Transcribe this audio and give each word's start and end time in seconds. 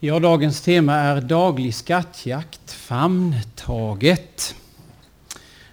Ja, 0.00 0.18
dagens 0.18 0.60
tema 0.60 0.94
är 0.94 1.20
daglig 1.20 1.74
skattjakt, 1.74 2.72
famntaget. 2.72 4.54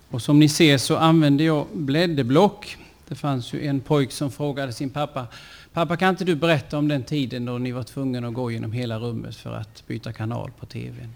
Och 0.09 0.21
som 0.21 0.39
ni 0.39 0.49
ser 0.49 0.77
så 0.77 0.97
använder 0.97 1.45
jag 1.45 1.65
blädderblock. 1.73 2.77
Det 3.07 3.15
fanns 3.15 3.53
ju 3.53 3.67
en 3.67 3.79
pojk 3.79 4.11
som 4.11 4.31
frågade 4.31 4.73
sin 4.73 4.89
pappa, 4.89 5.27
pappa 5.73 5.97
kan 5.97 6.09
inte 6.09 6.25
du 6.25 6.35
berätta 6.35 6.77
om 6.77 6.87
den 6.87 7.03
tiden 7.03 7.45
då 7.45 7.57
ni 7.57 7.71
var 7.71 7.83
tvungna 7.83 8.27
att 8.27 8.33
gå 8.33 8.51
genom 8.51 8.71
hela 8.71 8.99
rummet 8.99 9.35
för 9.35 9.53
att 9.53 9.87
byta 9.87 10.13
kanal 10.13 10.51
på 10.59 10.65
tvn? 10.65 11.15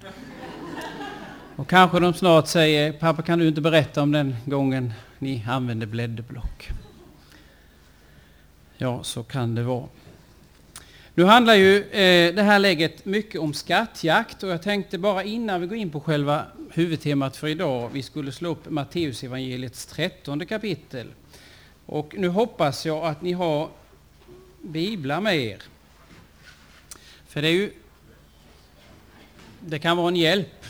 Och 1.56 1.70
kanske 1.70 2.00
de 2.00 2.14
snart 2.14 2.48
säger, 2.48 2.94
pappa 2.94 3.22
kan 3.22 3.40
du 3.40 3.48
inte 3.48 3.62
berätta 3.62 4.02
om 4.02 4.12
den 4.12 4.36
gången 4.46 4.94
ni 5.20 5.46
använde 5.50 5.86
blädderblock? 5.86 6.70
Ja, 8.78 9.04
så 9.04 9.24
kan 9.24 9.56
det 9.56 9.64
vara. 9.64 9.88
Nu 11.18 11.24
handlar 11.24 11.56
ju 11.56 11.84
eh, 11.84 12.36
det 12.36 12.44
här 12.44 12.60
läget 12.60 13.06
mycket 13.06 13.42
om 13.42 13.54
skattjakt 13.54 14.44
och 14.44 14.50
jag 14.50 14.62
tänkte 14.62 14.98
bara 14.98 15.24
innan 15.24 15.62
vi 15.62 15.68
går 15.68 15.78
in 15.78 15.92
på 15.92 16.00
själva 16.00 16.46
huvudtemat 16.72 17.38
för 17.38 17.48
idag, 17.48 17.90
vi 17.94 18.04
skulle 18.04 18.32
slå 18.32 18.50
upp 18.50 18.70
Matteusevangeliets 18.70 19.86
trettonde 19.86 20.46
kapitel. 20.46 21.08
Och 21.86 22.16
nu 22.18 22.28
hoppas 22.28 22.86
jag 22.86 23.06
att 23.06 23.22
ni 23.22 23.32
har 23.32 23.70
biblar 24.62 25.22
med 25.22 25.38
er. 25.38 25.64
För 27.28 27.42
det 27.42 27.48
är 27.48 27.54
ju, 27.54 27.72
det 29.60 29.80
kan 29.80 29.98
vara 29.98 30.08
en 30.08 30.16
hjälp 30.16 30.66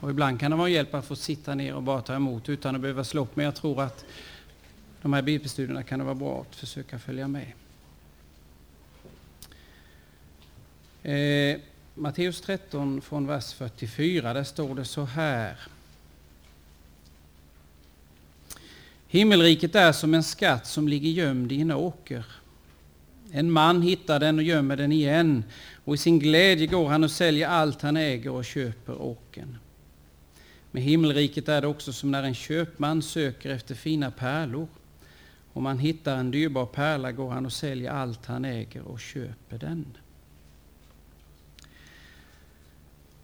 och 0.00 0.10
ibland 0.10 0.40
kan 0.40 0.50
det 0.50 0.56
vara 0.56 0.68
en 0.68 0.74
hjälp 0.74 0.94
att 0.94 1.06
få 1.06 1.16
sitta 1.16 1.54
ner 1.54 1.74
och 1.74 1.82
bara 1.82 2.02
ta 2.02 2.14
emot 2.14 2.48
utan 2.48 2.74
att 2.74 2.80
behöva 2.80 3.04
slå 3.04 3.22
upp. 3.22 3.36
Men 3.36 3.44
jag 3.44 3.54
tror 3.54 3.82
att 3.82 4.04
de 5.02 5.12
här 5.12 5.22
bibelstudierna 5.22 5.82
kan 5.82 5.98
det 5.98 6.04
vara 6.04 6.14
bra 6.14 6.40
att 6.50 6.56
försöka 6.56 6.98
följa 6.98 7.28
med. 7.28 7.52
Eh, 11.04 11.60
Matteus 11.94 12.40
13 12.40 13.00
från 13.00 13.26
vers 13.26 13.52
44, 13.52 14.32
där 14.32 14.44
står 14.44 14.74
det 14.74 14.84
så 14.84 15.04
här. 15.04 15.56
Himmelriket 19.08 19.74
är 19.74 19.92
som 19.92 20.14
en 20.14 20.22
skatt 20.22 20.66
som 20.66 20.88
ligger 20.88 21.10
gömd 21.10 21.52
i 21.52 21.60
en 21.60 21.70
åker. 21.70 22.24
En 23.32 23.50
man 23.50 23.82
hittar 23.82 24.20
den 24.20 24.38
och 24.38 24.44
gömmer 24.44 24.76
den 24.76 24.92
igen 24.92 25.44
och 25.84 25.94
i 25.94 25.98
sin 25.98 26.18
glädje 26.18 26.66
går 26.66 26.88
han 26.88 27.04
och 27.04 27.10
säljer 27.10 27.48
allt 27.48 27.82
han 27.82 27.96
äger 27.96 28.30
och 28.30 28.44
köper 28.44 29.02
åken. 29.02 29.58
Med 30.70 30.82
himmelriket 30.82 31.48
är 31.48 31.60
det 31.60 31.66
också 31.66 31.92
som 31.92 32.10
när 32.10 32.22
en 32.22 32.34
köpman 32.34 33.02
söker 33.02 33.50
efter 33.50 33.74
fina 33.74 34.10
pärlor. 34.10 34.68
Om 35.52 35.66
han 35.66 35.78
hittar 35.78 36.16
en 36.16 36.30
dyrbar 36.30 36.66
pärla 36.66 37.12
går 37.12 37.30
han 37.30 37.46
och 37.46 37.52
säljer 37.52 37.90
allt 37.90 38.26
han 38.26 38.44
äger 38.44 38.82
och 38.82 39.00
köper 39.00 39.58
den. 39.58 39.86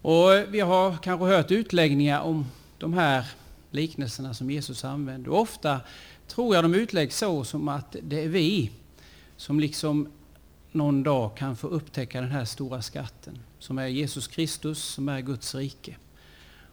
Och 0.01 0.29
vi 0.49 0.59
har 0.59 0.97
kanske 0.97 1.25
hört 1.25 1.51
utläggningar 1.51 2.21
om 2.21 2.45
de 2.77 2.93
här 2.93 3.25
liknelserna 3.71 4.33
som 4.33 4.51
Jesus 4.51 4.85
använder. 4.85 5.31
Och 5.31 5.39
ofta 5.39 5.81
tror 6.27 6.55
jag 6.55 6.63
de 6.63 6.75
utläggs 6.75 7.17
så 7.17 7.43
som 7.43 7.67
att 7.67 7.95
det 8.01 8.23
är 8.23 8.27
vi 8.27 8.71
som 9.37 9.59
liksom 9.59 10.11
någon 10.71 11.03
dag 11.03 11.37
kan 11.37 11.55
få 11.55 11.67
upptäcka 11.67 12.21
den 12.21 12.31
här 12.31 12.45
stora 12.45 12.81
skatten 12.81 13.39
som 13.59 13.77
är 13.77 13.87
Jesus 13.87 14.27
Kristus, 14.27 14.83
som 14.83 15.09
är 15.09 15.21
Guds 15.21 15.55
rike. 15.55 15.95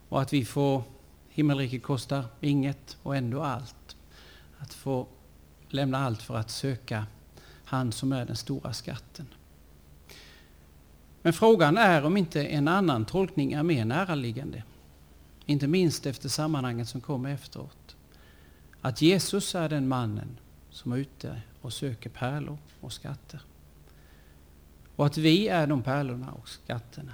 Och 0.08 0.20
att 0.20 0.32
vi 0.32 0.44
får, 0.44 0.82
himmelriket 1.28 1.82
kostar 1.82 2.24
inget 2.40 2.96
och 3.02 3.16
ändå 3.16 3.42
allt. 3.42 3.96
Att 4.58 4.74
få 4.74 5.06
lämna 5.68 5.98
allt 5.98 6.22
för 6.22 6.36
att 6.36 6.50
söka 6.50 7.06
han 7.64 7.92
som 7.92 8.12
är 8.12 8.24
den 8.24 8.36
stora 8.36 8.72
skatten. 8.72 9.26
Men 11.22 11.33
frågan 11.33 11.77
är 11.77 12.05
om 12.05 12.16
inte 12.16 12.44
en 12.44 12.69
annan 12.69 13.05
tolkning 13.05 13.52
är 13.52 13.62
mer 13.62 13.84
näraliggande. 13.84 14.62
Inte 15.47 15.66
minst 15.66 16.06
efter 16.06 16.28
sammanhanget 16.28 16.88
som 16.88 17.00
kommer 17.00 17.34
efteråt. 17.34 17.96
Att 18.80 19.02
Jesus 19.02 19.55
är 19.55 19.68
den 19.68 19.89
mannen 19.89 20.39
som 20.70 20.92
är 20.92 20.96
ute 20.96 21.42
och 21.61 21.73
söker 21.73 22.11
pärlor 22.11 22.58
och 22.80 22.92
skatter. 22.92 23.40
Och 24.96 25.06
att 25.06 25.17
vi 25.17 25.48
är 25.48 25.67
de 25.67 25.83
pärlorna 25.83 26.33
och 26.33 26.48
skatterna. 26.48 27.12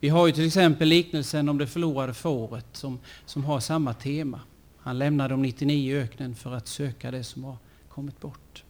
Vi 0.00 0.08
har 0.08 0.26
ju 0.26 0.32
till 0.32 0.46
exempel 0.46 0.88
liknelsen 0.88 1.48
om 1.48 1.58
det 1.58 1.66
förlorade 1.66 2.14
fåret 2.14 2.66
som, 2.72 2.98
som 3.26 3.44
har 3.44 3.60
samma 3.60 3.94
tema. 3.94 4.40
Han 4.78 4.98
lämnade 4.98 5.34
de 5.34 5.42
99 5.42 5.94
i 5.94 6.02
öknen 6.02 6.34
för 6.34 6.54
att 6.54 6.68
söka 6.68 7.10
det 7.10 7.24
som 7.24 7.44
har 7.44 7.56
kommit 7.88 8.20
bort. 8.20 8.64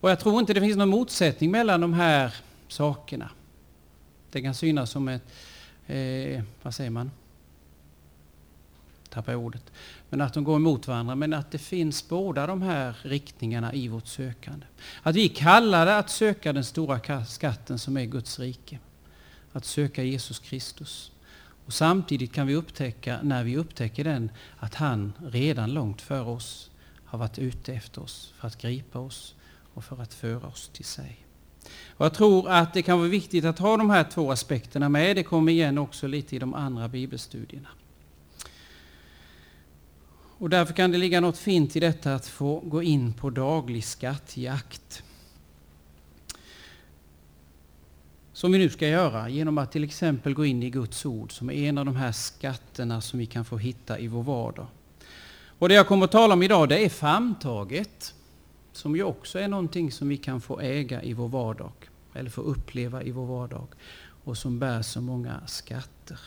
Och 0.00 0.10
jag 0.10 0.20
tror 0.20 0.40
inte 0.40 0.54
det 0.54 0.60
finns 0.60 0.76
någon 0.76 0.88
motsättning 0.88 1.50
mellan 1.50 1.80
de 1.80 1.92
här 1.92 2.34
sakerna. 2.68 3.30
Det 4.30 4.42
kan 4.42 4.54
synas 4.54 4.90
som 4.90 5.08
ett, 5.08 5.22
eh, 5.86 6.42
vad 6.62 6.74
säger 6.74 6.90
man? 6.90 7.10
Tappar 9.08 9.34
ordet. 9.34 9.72
Men 10.10 10.20
att 10.20 10.34
de 10.34 10.44
går 10.44 10.56
emot 10.56 10.88
varandra, 10.88 11.14
men 11.14 11.34
att 11.34 11.50
det 11.50 11.58
finns 11.58 12.08
båda 12.08 12.46
de 12.46 12.62
här 12.62 12.96
riktningarna 13.02 13.74
i 13.74 13.88
vårt 13.88 14.06
sökande. 14.06 14.66
Att 15.02 15.16
vi 15.16 15.28
kallar 15.28 15.86
det 15.86 15.98
att 15.98 16.10
söka 16.10 16.52
den 16.52 16.64
stora 16.64 17.24
skatten 17.24 17.78
som 17.78 17.96
är 17.96 18.04
Guds 18.04 18.38
rike. 18.38 18.78
Att 19.52 19.64
söka 19.64 20.02
Jesus 20.02 20.38
Kristus. 20.38 21.12
Och 21.66 21.72
samtidigt 21.72 22.32
kan 22.32 22.46
vi 22.46 22.54
upptäcka, 22.54 23.18
när 23.22 23.44
vi 23.44 23.56
upptäcker 23.56 24.04
den, 24.04 24.30
att 24.58 24.74
han 24.74 25.12
redan 25.26 25.72
långt 25.72 26.02
före 26.02 26.30
oss 26.30 26.70
har 27.04 27.18
varit 27.18 27.38
ute 27.38 27.74
efter 27.74 28.02
oss 28.02 28.32
för 28.38 28.48
att 28.48 28.62
gripa 28.62 28.98
oss 28.98 29.34
och 29.74 29.84
för 29.84 30.02
att 30.02 30.14
föra 30.14 30.46
oss 30.46 30.70
till 30.72 30.84
sig. 30.84 31.27
Och 31.98 32.04
jag 32.04 32.14
tror 32.14 32.48
att 32.48 32.74
det 32.74 32.82
kan 32.82 32.98
vara 32.98 33.08
viktigt 33.08 33.44
att 33.44 33.58
ha 33.58 33.76
de 33.76 33.90
här 33.90 34.04
två 34.04 34.32
aspekterna 34.32 34.88
med. 34.88 35.16
Det 35.16 35.22
kommer 35.22 35.52
igen 35.52 35.78
också 35.78 36.06
lite 36.06 36.36
i 36.36 36.38
de 36.38 36.54
andra 36.54 36.88
bibelstudierna. 36.88 37.68
Och 40.40 40.50
därför 40.50 40.74
kan 40.74 40.90
det 40.90 40.98
ligga 40.98 41.20
något 41.20 41.38
fint 41.38 41.76
i 41.76 41.80
detta 41.80 42.14
att 42.14 42.26
få 42.26 42.60
gå 42.60 42.82
in 42.82 43.12
på 43.12 43.30
daglig 43.30 43.84
skattjakt. 43.84 45.02
Som 48.32 48.52
vi 48.52 48.58
nu 48.58 48.68
ska 48.68 48.88
göra 48.88 49.28
genom 49.28 49.58
att 49.58 49.72
till 49.72 49.84
exempel 49.84 50.34
gå 50.34 50.44
in 50.44 50.62
i 50.62 50.70
Guds 50.70 51.06
ord 51.06 51.32
som 51.32 51.50
är 51.50 51.54
en 51.54 51.78
av 51.78 51.84
de 51.84 51.96
här 51.96 52.12
skatterna 52.12 53.00
som 53.00 53.18
vi 53.18 53.26
kan 53.26 53.44
få 53.44 53.56
hitta 53.58 53.98
i 53.98 54.08
vår 54.08 54.22
vardag. 54.22 54.66
Och 55.58 55.68
det 55.68 55.74
jag 55.74 55.86
kommer 55.86 56.04
att 56.04 56.12
tala 56.12 56.34
om 56.34 56.42
idag 56.42 56.68
det 56.68 56.84
är 56.84 56.88
famntaget 56.88 58.14
som 58.72 58.96
ju 58.96 59.02
också 59.02 59.38
är 59.38 59.48
någonting 59.48 59.92
som 59.92 60.08
vi 60.08 60.16
kan 60.16 60.40
få 60.40 60.60
äga 60.60 61.02
i 61.02 61.12
vår 61.12 61.28
vardag, 61.28 61.72
eller 62.14 62.30
få 62.30 62.40
uppleva 62.40 63.02
i 63.02 63.10
vår 63.10 63.26
vardag, 63.26 63.66
och 64.24 64.36
som 64.36 64.58
bär 64.58 64.82
så 64.82 65.00
många 65.00 65.40
skatter. 65.46 66.18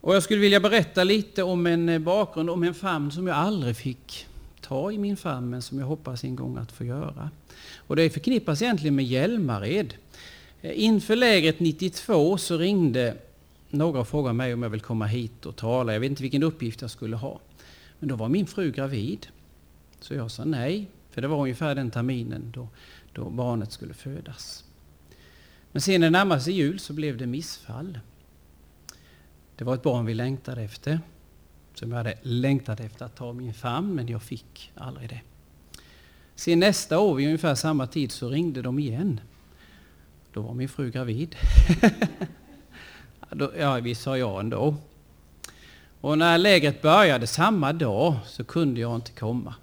Och 0.00 0.14
jag 0.14 0.22
skulle 0.22 0.40
vilja 0.40 0.60
berätta 0.60 1.04
lite 1.04 1.42
om 1.42 1.66
en 1.66 1.88
eh, 1.88 1.98
bakgrund, 1.98 2.50
om 2.50 2.62
en 2.62 2.74
famn 2.74 3.10
som 3.10 3.26
jag 3.26 3.36
aldrig 3.36 3.76
fick 3.76 4.26
ta 4.60 4.92
i 4.92 4.98
min 4.98 5.16
famn, 5.16 5.50
men 5.50 5.62
som 5.62 5.78
jag 5.78 5.86
hoppas 5.86 6.24
en 6.24 6.36
gång 6.36 6.56
att 6.56 6.72
få 6.72 6.84
göra. 6.84 7.30
Och 7.76 7.96
det 7.96 8.10
förknippas 8.10 8.62
egentligen 8.62 8.96
med 8.96 9.04
Hjälmared. 9.04 9.94
Eh, 10.60 10.84
inför 10.84 11.16
lägret 11.16 11.60
92 11.60 12.38
så 12.38 12.56
ringde 12.56 13.16
några 13.70 14.00
och 14.00 14.08
frågade 14.08 14.34
mig 14.34 14.54
om 14.54 14.62
jag 14.62 14.70
vill 14.70 14.80
komma 14.80 15.06
hit 15.06 15.46
och 15.46 15.56
tala. 15.56 15.92
Jag 15.92 16.00
vet 16.00 16.10
inte 16.10 16.22
vilken 16.22 16.42
uppgift 16.42 16.80
jag 16.80 16.90
skulle 16.90 17.16
ha. 17.16 17.40
Men 17.98 18.08
då 18.08 18.16
var 18.16 18.28
min 18.28 18.46
fru 18.46 18.72
gravid. 18.72 19.26
Så 20.02 20.14
jag 20.14 20.30
sa 20.30 20.44
nej, 20.44 20.88
för 21.10 21.22
det 21.22 21.28
var 21.28 21.40
ungefär 21.40 21.74
den 21.74 21.90
terminen 21.90 22.50
då, 22.54 22.68
då 23.12 23.30
barnet 23.30 23.72
skulle 23.72 23.94
födas. 23.94 24.64
Men 25.72 25.82
sen 25.82 26.00
när 26.00 26.06
det 26.06 26.10
närmade 26.10 26.40
sig 26.40 26.52
jul 26.52 26.78
så 26.78 26.92
blev 26.92 27.16
det 27.16 27.26
missfall. 27.26 27.98
Det 29.56 29.64
var 29.64 29.74
ett 29.74 29.82
barn 29.82 30.06
vi 30.06 30.14
längtade 30.14 30.62
efter. 30.62 31.00
Som 31.74 31.90
jag 31.90 31.98
hade 31.98 32.18
längtat 32.22 32.80
efter 32.80 33.04
att 33.04 33.16
ta 33.16 33.32
min 33.32 33.54
famn, 33.54 33.94
men 33.94 34.08
jag 34.08 34.22
fick 34.22 34.72
aldrig 34.74 35.08
det. 35.08 35.20
Sen 36.34 36.58
nästa 36.58 36.98
år 36.98 37.14
vid 37.14 37.26
ungefär 37.26 37.54
samma 37.54 37.86
tid 37.86 38.12
så 38.12 38.28
ringde 38.28 38.62
de 38.62 38.78
igen. 38.78 39.20
Då 40.32 40.42
var 40.42 40.54
min 40.54 40.68
fru 40.68 40.90
gravid. 40.90 41.36
ja, 43.58 43.74
vi 43.74 43.94
sa 43.94 44.18
ja 44.18 44.40
ändå. 44.40 44.76
Och 46.00 46.18
när 46.18 46.38
lägret 46.38 46.82
började 46.82 47.26
samma 47.26 47.72
dag 47.72 48.16
så 48.26 48.44
kunde 48.44 48.80
jag 48.80 48.94
inte 48.94 49.12
komma. 49.12 49.54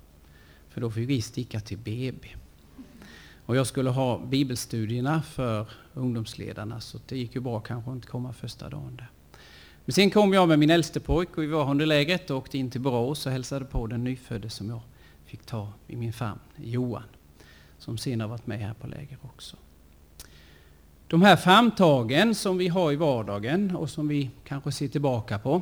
För 0.70 0.82
då 0.82 0.92
fick 0.92 1.10
vi 1.10 1.22
sticka 1.22 1.60
till 1.60 1.78
BB. 1.78 2.28
Och 3.46 3.56
jag 3.56 3.68
skulle 3.68 3.90
ha 3.90 4.20
bibelstudierna 4.20 5.22
för 5.22 5.70
ungdomsledarna 5.94 6.80
så 6.80 7.00
det 7.08 7.18
gick 7.18 7.36
ju 7.36 7.42
bra 7.42 7.60
kanske 7.60 7.92
inte 7.92 8.08
komma 8.08 8.34
första 8.34 8.70
dagen 8.70 8.96
där. 8.96 9.10
Men 9.86 9.94
sen 9.94 10.10
kom 10.10 10.34
jag 10.34 10.48
med 10.48 10.60
min 10.60 10.70
äldste 10.70 11.00
pojk 11.00 11.38
och 11.38 11.44
vi 11.44 11.48
var 11.48 11.72
under 11.72 11.86
lägret 11.86 12.30
och 12.30 12.38
åkte 12.38 12.58
in 12.58 12.72
till 12.72 12.82
Borås 12.82 13.26
och 13.26 13.32
hälsade 13.32 13.66
på 13.66 13.88
den 13.88 14.04
nyfödde 14.04 14.50
som 14.50 14.70
jag 14.70 14.82
fick 15.26 15.46
ta 15.46 15.74
i 15.88 15.96
min 15.96 16.14
famn, 16.14 16.40
Johan. 16.56 17.04
Som 17.78 17.98
sen 17.98 18.22
har 18.22 18.28
varit 18.28 18.48
med 18.48 18.60
här 18.60 18.74
på 18.74 18.88
läger 18.88 19.18
också. 19.22 19.58
De 21.08 21.22
här 21.22 21.36
famntagen 21.36 22.36
som 22.36 22.58
vi 22.58 22.68
har 22.68 22.92
i 22.92 22.96
vardagen 22.96 23.76
och 23.76 23.90
som 23.90 24.08
vi 24.08 24.30
kanske 24.44 24.72
ser 24.72 24.88
tillbaka 24.88 25.40
på 25.40 25.62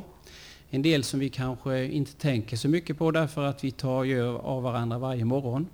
en 0.70 0.82
del 0.82 1.04
som 1.04 1.20
vi 1.20 1.28
kanske 1.28 1.84
inte 1.84 2.12
tänker 2.12 2.56
så 2.56 2.68
mycket 2.68 2.98
på 2.98 3.10
därför 3.10 3.44
att 3.44 3.64
vi 3.64 3.70
tar 3.70 4.04
ju 4.04 4.24
av 4.24 4.62
varandra 4.62 4.98
varje 4.98 5.24
morgon. 5.24 5.68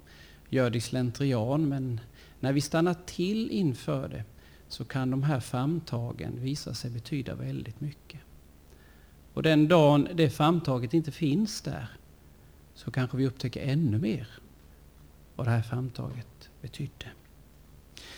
Gör 0.48 0.70
det 0.70 0.78
i 0.78 0.80
slentrian, 0.80 1.68
men 1.68 2.00
när 2.40 2.52
vi 2.52 2.60
stannar 2.60 2.96
till 3.06 3.50
inför 3.50 4.08
det 4.08 4.24
så 4.68 4.84
kan 4.84 5.10
de 5.10 5.22
här 5.22 5.40
famntagen 5.40 6.32
visa 6.40 6.74
sig 6.74 6.90
betyda 6.90 7.34
väldigt 7.34 7.80
mycket. 7.80 8.20
Och 9.34 9.42
den 9.42 9.68
dagen 9.68 10.08
det 10.14 10.30
famntaget 10.30 10.94
inte 10.94 11.12
finns 11.12 11.60
där 11.60 11.88
så 12.74 12.90
kanske 12.90 13.16
vi 13.16 13.26
upptäcker 13.26 13.62
ännu 13.62 13.98
mer 13.98 14.28
vad 15.36 15.46
det 15.46 15.50
här 15.50 15.62
famntaget 15.62 16.50
betydde. 16.62 17.06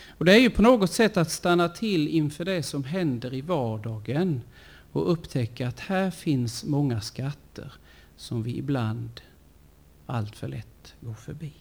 Och 0.09 0.25
det 0.25 0.33
är 0.33 0.39
ju 0.41 0.51
på 0.51 0.63
något 0.63 0.91
sätt 0.91 1.17
att 1.17 1.31
stanna 1.31 1.69
till 1.69 2.09
inför 2.09 2.45
det 2.45 2.63
som 2.63 2.85
händer 2.85 3.35
i 3.35 3.41
vardagen 3.41 4.41
och 4.97 5.13
upptäcka 5.13 5.69
att 5.69 5.81
här 5.81 6.11
finns 6.11 6.65
många 6.65 7.01
skatter 7.01 7.73
som 8.17 8.43
vi 8.43 8.59
ibland 8.59 9.21
allt 10.07 10.37
för 10.37 10.49
lätt 10.49 10.95
går 11.01 11.15
förbi. 11.15 11.53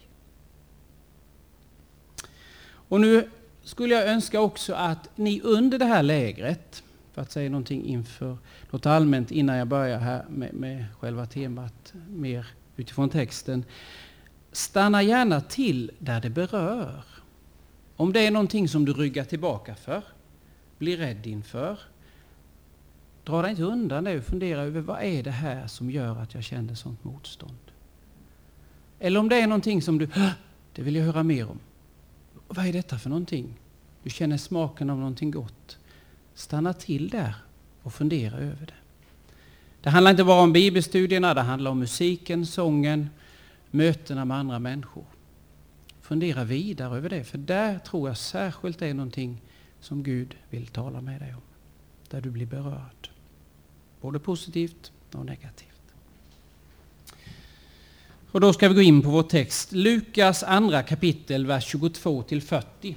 Och 2.67 3.01
nu 3.01 3.29
skulle 3.63 3.95
jag 3.95 4.07
önska 4.07 4.41
också 4.41 4.73
att 4.73 5.09
ni 5.17 5.41
under 5.41 5.79
det 5.79 5.85
här 5.85 6.03
lägret, 6.03 6.83
för 7.13 7.21
att 7.21 7.31
säga 7.31 7.49
någonting 7.49 7.85
inför 7.85 8.37
något 8.71 8.85
allmänt 8.85 9.31
innan 9.31 9.57
jag 9.57 9.67
börjar 9.67 9.99
här 9.99 10.25
med, 10.29 10.53
med 10.53 10.85
själva 10.99 11.25
temat 11.25 11.93
mer 12.09 12.47
utifrån 12.75 13.09
texten. 13.09 13.63
Stanna 14.51 15.03
gärna 15.03 15.41
till 15.41 15.91
där 15.99 16.21
det 16.21 16.29
berör. 16.29 17.03
Om 17.95 18.13
det 18.13 18.27
är 18.27 18.31
någonting 18.31 18.67
som 18.67 18.85
du 18.85 18.93
ryggar 18.93 19.23
tillbaka 19.23 19.75
för, 19.75 20.03
blir 20.77 20.97
rädd 20.97 21.27
inför, 21.27 21.79
dra 23.25 23.41
dig 23.41 23.51
inte 23.51 23.63
undan 23.63 24.03
det 24.03 24.17
och 24.17 24.23
fundera 24.23 24.61
över 24.61 24.81
vad 24.81 25.03
är 25.03 25.23
det 25.23 25.31
här 25.31 25.67
som 25.67 25.91
gör 25.91 26.17
att 26.17 26.33
jag 26.33 26.43
känner 26.43 26.75
sånt 26.75 27.03
motstånd. 27.03 27.57
Eller 28.99 29.19
om 29.19 29.29
det 29.29 29.41
är 29.41 29.47
någonting 29.47 29.81
som 29.81 29.97
du, 29.97 30.07
det 30.73 30.81
vill 30.81 30.95
jag 30.95 31.05
höra 31.05 31.23
mer 31.23 31.49
om. 31.49 31.59
Vad 32.47 32.65
är 32.65 32.73
detta 32.73 32.99
för 32.99 33.09
någonting? 33.09 33.59
Du 34.03 34.09
känner 34.09 34.37
smaken 34.37 34.89
av 34.89 34.97
någonting 34.97 35.31
gott. 35.31 35.77
Stanna 36.33 36.73
till 36.73 37.09
där 37.09 37.35
och 37.81 37.93
fundera 37.93 38.37
över 38.37 38.65
det. 38.65 38.73
Det 39.81 39.89
handlar 39.89 40.11
inte 40.11 40.23
bara 40.23 40.41
om 40.41 40.53
bibelstudierna, 40.53 41.33
det 41.33 41.41
handlar 41.41 41.71
om 41.71 41.79
musiken, 41.79 42.45
sången, 42.45 43.09
mötena 43.71 44.25
med 44.25 44.37
andra 44.37 44.59
människor. 44.59 45.05
Fundera 46.01 46.43
vidare 46.43 46.97
över 46.97 47.09
det, 47.09 47.23
för 47.23 47.37
där 47.37 47.79
tror 47.79 48.09
jag 48.09 48.17
särskilt 48.17 48.79
det 48.79 48.87
är 48.87 48.93
någonting 48.93 49.41
som 49.79 50.03
Gud 50.03 50.35
vill 50.49 50.67
tala 50.67 51.01
med 51.01 51.21
dig 51.21 51.33
om. 51.33 51.41
Där 52.09 52.21
du 52.21 52.29
blir 52.29 52.45
berörd. 52.45 53.09
Både 54.01 54.19
positivt 54.19 54.91
och 55.11 55.25
negativt. 55.25 55.69
Och 58.31 58.41
då 58.41 58.53
ska 58.53 58.69
vi 58.69 58.75
gå 58.75 58.81
in 58.81 59.01
på 59.01 59.09
vår 59.09 59.23
text. 59.23 59.71
Lukas 59.71 60.43
andra 60.43 60.83
kapitel, 60.83 61.45
vers 61.45 61.65
22 61.65 62.23
till 62.23 62.41
40. 62.41 62.95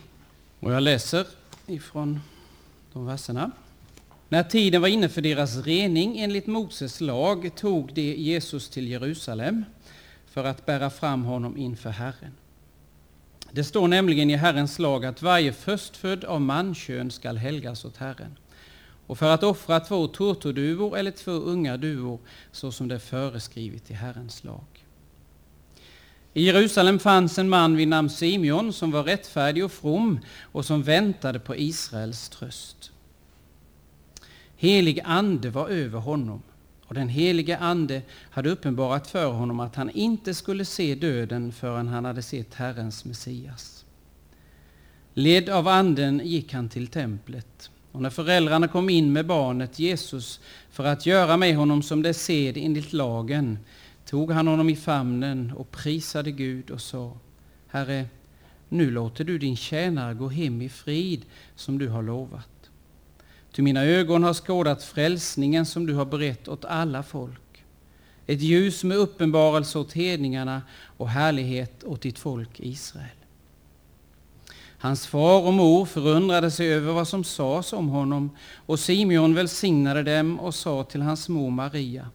Och 0.60 0.72
jag 0.72 0.82
läser 0.82 1.26
ifrån 1.66 2.20
de 2.92 3.06
verserna. 3.06 3.50
När 4.28 4.42
tiden 4.42 4.80
var 4.80 4.88
inne 4.88 5.08
för 5.08 5.20
deras 5.20 5.56
rening 5.56 6.18
enligt 6.18 6.46
Moses 6.46 7.00
lag 7.00 7.50
tog 7.56 7.94
de 7.94 8.14
Jesus 8.14 8.68
till 8.68 8.88
Jerusalem 8.88 9.64
för 10.26 10.44
att 10.44 10.66
bära 10.66 10.90
fram 10.90 11.24
honom 11.24 11.56
inför 11.56 11.90
Herren. 11.90 12.32
Det 13.52 13.64
står 13.64 13.88
nämligen 13.88 14.30
i 14.30 14.36
Herrens 14.36 14.78
lag 14.78 15.04
att 15.04 15.22
varje 15.22 15.52
förstfödd 15.52 16.24
av 16.24 16.40
mankön 16.40 17.10
skall 17.10 17.36
helgas 17.36 17.84
åt 17.84 17.96
Herren 17.96 18.36
och 19.08 19.18
för 19.18 19.34
att 19.34 19.42
offra 19.42 19.80
två 19.80 20.08
turturduvor 20.08 20.96
eller 20.98 21.10
två 21.10 21.30
unga 21.30 21.76
duvor 21.76 22.18
så 22.52 22.72
som 22.72 22.88
det 22.88 22.94
är 22.94 22.98
föreskrivet 22.98 23.90
i 23.90 23.94
Herrens 23.94 24.44
lag. 24.44 24.64
I 26.34 26.42
Jerusalem 26.46 26.98
fanns 26.98 27.38
en 27.38 27.48
man 27.48 27.76
vid 27.76 27.88
namn 27.88 28.10
Simeon 28.10 28.72
som 28.72 28.90
var 28.90 29.02
rättfärdig 29.02 29.64
och 29.64 29.72
from 29.72 30.20
och 30.42 30.64
som 30.64 30.82
väntade 30.82 31.38
på 31.38 31.56
Israels 31.56 32.28
tröst. 32.28 32.90
Helig 34.56 35.00
ande 35.04 35.50
var 35.50 35.68
över 35.68 35.98
honom 35.98 36.42
och 36.86 36.94
den 36.94 37.08
helige 37.08 37.58
ande 37.58 38.02
hade 38.30 38.50
uppenbarat 38.50 39.06
för 39.06 39.30
honom 39.30 39.60
att 39.60 39.76
han 39.76 39.90
inte 39.90 40.34
skulle 40.34 40.64
se 40.64 40.94
döden 40.94 41.52
förrän 41.52 41.88
han 41.88 42.04
hade 42.04 42.22
sett 42.22 42.54
Herrens 42.54 43.04
Messias. 43.04 43.84
Ledd 45.14 45.48
av 45.48 45.68
anden 45.68 46.20
gick 46.24 46.52
han 46.52 46.68
till 46.68 46.88
templet 46.88 47.70
och 47.92 48.02
när 48.02 48.10
föräldrarna 48.10 48.68
kom 48.68 48.90
in 48.90 49.12
med 49.12 49.26
barnet 49.26 49.78
Jesus 49.78 50.40
för 50.70 50.84
att 50.84 51.06
göra 51.06 51.36
med 51.36 51.56
honom 51.56 51.82
som 51.82 52.02
det 52.02 52.14
sed 52.14 52.56
enligt 52.56 52.92
lagen 52.92 53.58
tog 54.04 54.30
han 54.32 54.46
honom 54.46 54.68
i 54.70 54.76
famnen 54.76 55.52
och 55.56 55.70
prisade 55.70 56.30
Gud 56.30 56.70
och 56.70 56.80
sa 56.80 57.16
Herre, 57.68 58.06
nu 58.68 58.90
låter 58.90 59.24
du 59.24 59.38
din 59.38 59.56
tjänare 59.56 60.14
gå 60.14 60.28
hem 60.28 60.62
i 60.62 60.68
frid 60.68 61.24
som 61.54 61.78
du 61.78 61.88
har 61.88 62.02
lovat. 62.02 62.70
Ty 63.52 63.62
mina 63.62 63.84
ögon 63.84 64.22
har 64.22 64.34
skådat 64.34 64.82
frälsningen 64.82 65.66
som 65.66 65.86
du 65.86 65.94
har 65.94 66.04
berett 66.04 66.48
åt 66.48 66.64
alla 66.64 67.02
folk. 67.02 67.64
Ett 68.26 68.40
ljus 68.40 68.84
med 68.84 68.96
uppenbarelse 68.96 69.78
åt 69.78 69.92
hedningarna 69.92 70.62
och 70.96 71.08
härlighet 71.08 71.84
åt 71.84 72.02
ditt 72.02 72.18
folk 72.18 72.60
Israel. 72.60 73.17
Hans 74.78 75.06
far 75.06 75.46
och 75.46 75.54
mor 75.54 75.84
förundrade 75.84 76.50
sig 76.50 76.72
över 76.72 76.92
vad 76.92 77.08
som 77.08 77.24
sades 77.24 77.72
om 77.72 77.88
honom 77.88 78.30
och 78.66 78.80
Simeon 78.80 79.34
välsignade 79.34 80.02
dem 80.02 80.40
och 80.40 80.54
sa 80.54 80.84
till 80.84 81.02
hans 81.02 81.28
mor 81.28 81.50
Maria 81.50 82.08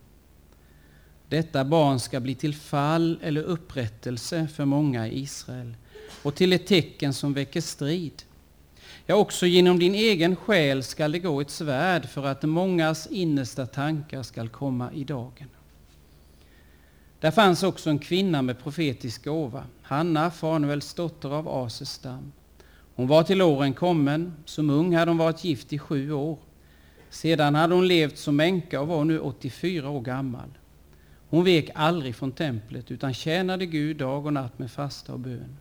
detta 1.34 1.66
barn 1.66 2.00
ska 2.00 2.20
bli 2.20 2.36
till 2.36 2.56
fall 2.56 3.20
eller 3.22 3.44
upprättelse 3.44 4.48
för 4.48 4.66
många 4.66 5.08
i 5.08 5.20
Israel 5.20 5.76
och 6.24 6.36
till 6.36 6.54
ett 6.54 6.68
tecken 6.68 7.14
som 7.14 7.34
väcker 7.34 7.62
strid. 7.62 8.24
Ja, 9.06 9.16
också 9.16 9.46
genom 9.46 9.80
din 9.80 9.96
egen 9.96 10.36
själ 10.36 10.84
skall 10.84 11.12
det 11.12 11.20
gå 11.20 11.42
ett 11.42 11.50
svärd 11.50 12.10
för 12.10 12.26
att 12.26 12.44
mångas 12.44 13.08
innersta 13.08 13.66
tankar 13.66 14.24
skall 14.24 14.50
komma 14.50 14.92
i 14.94 15.04
dagen. 15.04 15.50
Där 17.20 17.32
fanns 17.32 17.64
också 17.64 17.90
en 17.90 18.00
kvinna 18.00 18.42
med 18.42 18.64
profetisk 18.64 19.26
gåva, 19.26 19.64
Hanna, 19.82 20.32
Fanuels 20.32 20.94
dotter 20.94 21.30
av 21.30 21.50
Ases 21.50 21.92
stam. 21.92 22.32
Hon 22.96 23.08
var 23.08 23.24
till 23.24 23.42
åren 23.42 23.74
kommen, 23.74 24.34
som 24.46 24.70
ung 24.70 24.96
hade 24.96 25.12
hon 25.12 25.18
varit 25.18 25.44
gift 25.44 25.74
i 25.74 25.80
sju 25.80 26.12
år. 26.12 26.38
Sedan 27.10 27.56
hade 27.56 27.76
hon 27.76 27.88
levt 27.88 28.18
som 28.18 28.40
änka 28.40 28.82
och 28.82 28.88
var 28.88 29.06
nu 29.06 29.20
84 29.20 29.90
år 29.90 30.02
gammal. 30.02 30.50
Hon 31.30 31.44
vek 31.44 31.70
aldrig 31.76 32.16
från 32.16 32.32
templet 32.32 32.92
utan 32.92 33.14
tjänade 33.14 33.66
Gud 33.66 33.98
dag 33.98 34.26
och 34.26 34.34
natt 34.34 34.60
med 34.60 34.72
fasta 34.72 35.14
och 35.14 35.20
bön. 35.20 35.58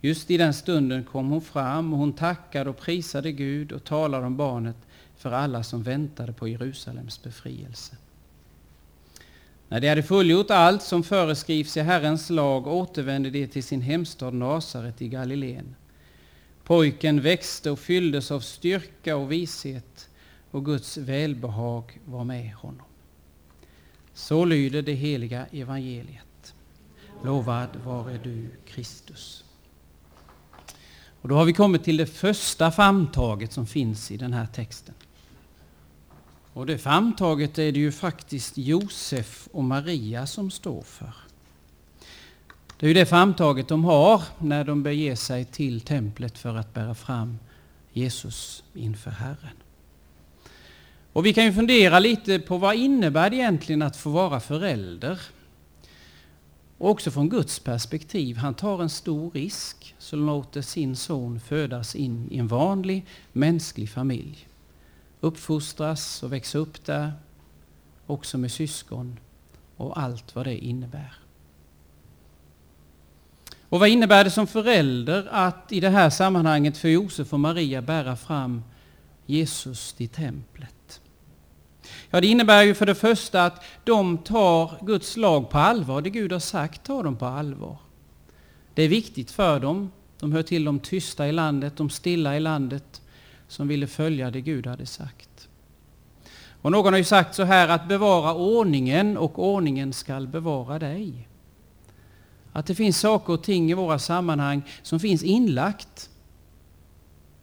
Just 0.00 0.30
i 0.30 0.36
den 0.36 0.54
stunden 0.54 1.04
kom 1.04 1.30
hon 1.30 1.40
fram 1.40 1.92
och 1.92 1.98
hon 1.98 2.12
tackade 2.12 2.70
och 2.70 2.78
prisade 2.78 3.32
Gud 3.32 3.72
och 3.72 3.84
talade 3.84 4.26
om 4.26 4.36
barnet 4.36 4.76
för 5.16 5.32
alla 5.32 5.62
som 5.62 5.82
väntade 5.82 6.32
på 6.32 6.48
Jerusalems 6.48 7.22
befrielse. 7.22 7.96
När 9.68 9.80
de 9.80 9.88
hade 9.88 10.02
fullgjort 10.02 10.50
allt 10.50 10.82
som 10.82 11.02
föreskrivs 11.02 11.76
i 11.76 11.80
Herrens 11.80 12.30
lag 12.30 12.66
återvände 12.66 13.30
de 13.30 13.46
till 13.46 13.64
sin 13.64 13.80
hemstad 13.80 14.34
Nasaret 14.34 15.02
i 15.02 15.08
Galileen. 15.08 15.74
Pojken 16.70 17.20
växte 17.20 17.70
och 17.70 17.78
fylldes 17.78 18.30
av 18.30 18.40
styrka 18.40 19.16
och 19.16 19.32
vishet 19.32 20.08
och 20.50 20.64
Guds 20.64 20.96
välbehag 20.96 22.00
var 22.04 22.24
med 22.24 22.54
honom. 22.54 22.86
Så 24.14 24.44
lyder 24.44 24.82
det 24.82 24.92
heliga 24.92 25.46
evangeliet. 25.52 26.54
Lovad 27.24 27.68
vare 27.84 28.20
du, 28.22 28.50
Kristus. 28.66 29.44
Och 31.20 31.28
då 31.28 31.34
har 31.34 31.44
vi 31.44 31.52
kommit 31.52 31.84
till 31.84 31.96
det 31.96 32.06
första 32.06 32.70
famntaget 32.70 33.52
som 33.52 33.66
finns 33.66 34.10
i 34.10 34.16
den 34.16 34.32
här 34.32 34.46
texten. 34.46 34.94
Och 36.52 36.66
det 36.66 36.78
famntaget 36.78 37.58
är 37.58 37.72
det 37.72 37.80
ju 37.80 37.92
faktiskt 37.92 38.58
Josef 38.58 39.48
och 39.52 39.64
Maria 39.64 40.26
som 40.26 40.50
står 40.50 40.82
för. 40.82 41.29
Det 42.80 42.86
är 42.86 42.88
ju 42.88 42.94
det 42.94 43.06
framtaget 43.06 43.68
de 43.68 43.84
har 43.84 44.22
när 44.38 44.64
de 44.64 44.82
beger 44.82 45.16
sig 45.16 45.44
till 45.44 45.80
templet 45.80 46.38
för 46.38 46.56
att 46.56 46.74
bära 46.74 46.94
fram 46.94 47.38
Jesus 47.92 48.64
inför 48.74 49.10
Herren. 49.10 49.56
Och 51.12 51.26
vi 51.26 51.34
kan 51.34 51.44
ju 51.44 51.52
fundera 51.52 51.98
lite 51.98 52.38
på 52.38 52.58
vad 52.58 52.74
innebär 52.74 53.30
det 53.30 53.36
egentligen 53.36 53.82
att 53.82 53.96
få 53.96 54.10
vara 54.10 54.40
förälder? 54.40 55.20
Och 56.78 56.90
också 56.90 57.10
från 57.10 57.28
Guds 57.28 57.58
perspektiv. 57.58 58.36
Han 58.36 58.54
tar 58.54 58.82
en 58.82 58.90
stor 58.90 59.30
risk 59.30 59.94
som 59.98 60.26
låter 60.26 60.62
sin 60.62 60.96
son 60.96 61.40
födas 61.40 61.94
in 61.94 62.28
i 62.30 62.38
en 62.38 62.48
vanlig 62.48 63.06
mänsklig 63.32 63.90
familj. 63.90 64.48
Uppfostras 65.20 66.22
och 66.22 66.32
växa 66.32 66.58
upp 66.58 66.84
där, 66.84 67.12
också 68.06 68.38
med 68.38 68.52
syskon 68.52 69.18
och 69.76 70.00
allt 70.00 70.34
vad 70.34 70.46
det 70.46 70.64
innebär. 70.64 71.14
Och 73.70 73.80
vad 73.80 73.88
innebär 73.88 74.24
det 74.24 74.30
som 74.30 74.46
förälder 74.46 75.28
att 75.30 75.72
i 75.72 75.80
det 75.80 75.88
här 75.88 76.10
sammanhanget 76.10 76.76
för 76.76 76.88
Josef 76.88 77.32
och 77.32 77.40
Maria 77.40 77.82
bära 77.82 78.16
fram 78.16 78.62
Jesus 79.26 79.92
till 79.92 80.08
templet? 80.08 81.00
Ja, 82.10 82.20
det 82.20 82.26
innebär 82.26 82.62
ju 82.62 82.74
för 82.74 82.86
det 82.86 82.94
första 82.94 83.44
att 83.44 83.64
de 83.84 84.18
tar 84.18 84.86
Guds 84.86 85.16
lag 85.16 85.50
på 85.50 85.58
allvar. 85.58 86.02
Det 86.02 86.10
Gud 86.10 86.32
har 86.32 86.38
sagt 86.38 86.84
tar 86.84 87.02
de 87.02 87.16
på 87.16 87.26
allvar. 87.26 87.76
Det 88.74 88.82
är 88.82 88.88
viktigt 88.88 89.30
för 89.30 89.60
dem 89.60 89.90
De 90.20 90.32
hör 90.32 90.42
till 90.42 90.64
de 90.64 90.78
tysta 90.78 91.28
i 91.28 91.32
landet, 91.32 91.76
de 91.76 91.90
stilla 91.90 92.36
i 92.36 92.40
landet 92.40 93.02
som 93.48 93.68
ville 93.68 93.86
följa 93.86 94.30
det 94.30 94.40
Gud 94.40 94.66
hade 94.66 94.86
sagt. 94.86 95.48
Och 96.62 96.72
någon 96.72 96.92
har 96.92 96.98
ju 96.98 97.04
sagt 97.04 97.34
så 97.34 97.42
här 97.42 97.68
att 97.68 97.88
bevara 97.88 98.34
ordningen 98.34 99.16
och 99.16 99.38
ordningen 99.38 99.92
skall 99.92 100.28
bevara 100.28 100.78
dig. 100.78 101.29
Att 102.52 102.66
det 102.66 102.74
finns 102.74 103.00
saker 103.00 103.32
och 103.32 103.42
ting 103.42 103.70
i 103.70 103.74
våra 103.74 103.98
sammanhang 103.98 104.62
som 104.82 105.00
finns 105.00 105.22
inlagt 105.22 106.10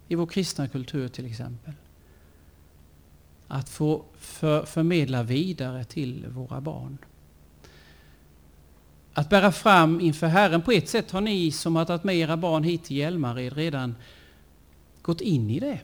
i 0.08 0.16
vår 0.16 0.26
kristna 0.26 0.68
kultur 0.68 1.08
till 1.08 1.26
exempel. 1.26 1.74
Att 3.48 3.70
få 3.70 4.04
för, 4.18 4.66
förmedla 4.66 5.24
vidare 5.24 5.84
till 5.84 6.26
våra 6.28 6.62
barn. 6.62 6.98
Att 9.14 9.30
bära 9.30 9.52
fram 9.52 10.02
inför 10.02 10.28
Herren. 10.28 10.62
På 10.62 10.72
ett 10.72 10.90
sätt 10.90 11.12
har 11.12 11.22
ni 11.22 11.52
som 11.52 11.76
har 11.76 11.86
tagit 11.86 12.04
med 12.04 12.16
era 12.16 12.38
barn 12.38 12.64
hit 12.64 12.84
till 12.84 12.98
Hjälmared 12.98 13.54
redan 13.54 13.96
gått 15.02 15.22
in 15.22 15.50
i 15.50 15.60
det. 15.60 15.80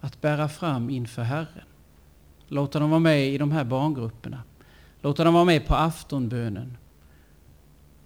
Att 0.00 0.20
bära 0.20 0.48
fram 0.48 0.90
inför 0.90 1.22
Herren. 1.22 1.64
Låta 2.48 2.78
dem 2.78 2.90
vara 2.90 3.00
med 3.00 3.28
i 3.28 3.38
de 3.38 3.52
här 3.52 3.64
barngrupperna. 3.64 4.42
Låta 5.00 5.24
dem 5.24 5.34
vara 5.34 5.44
med 5.44 5.66
på 5.66 5.74
aftonbönen. 5.74 6.76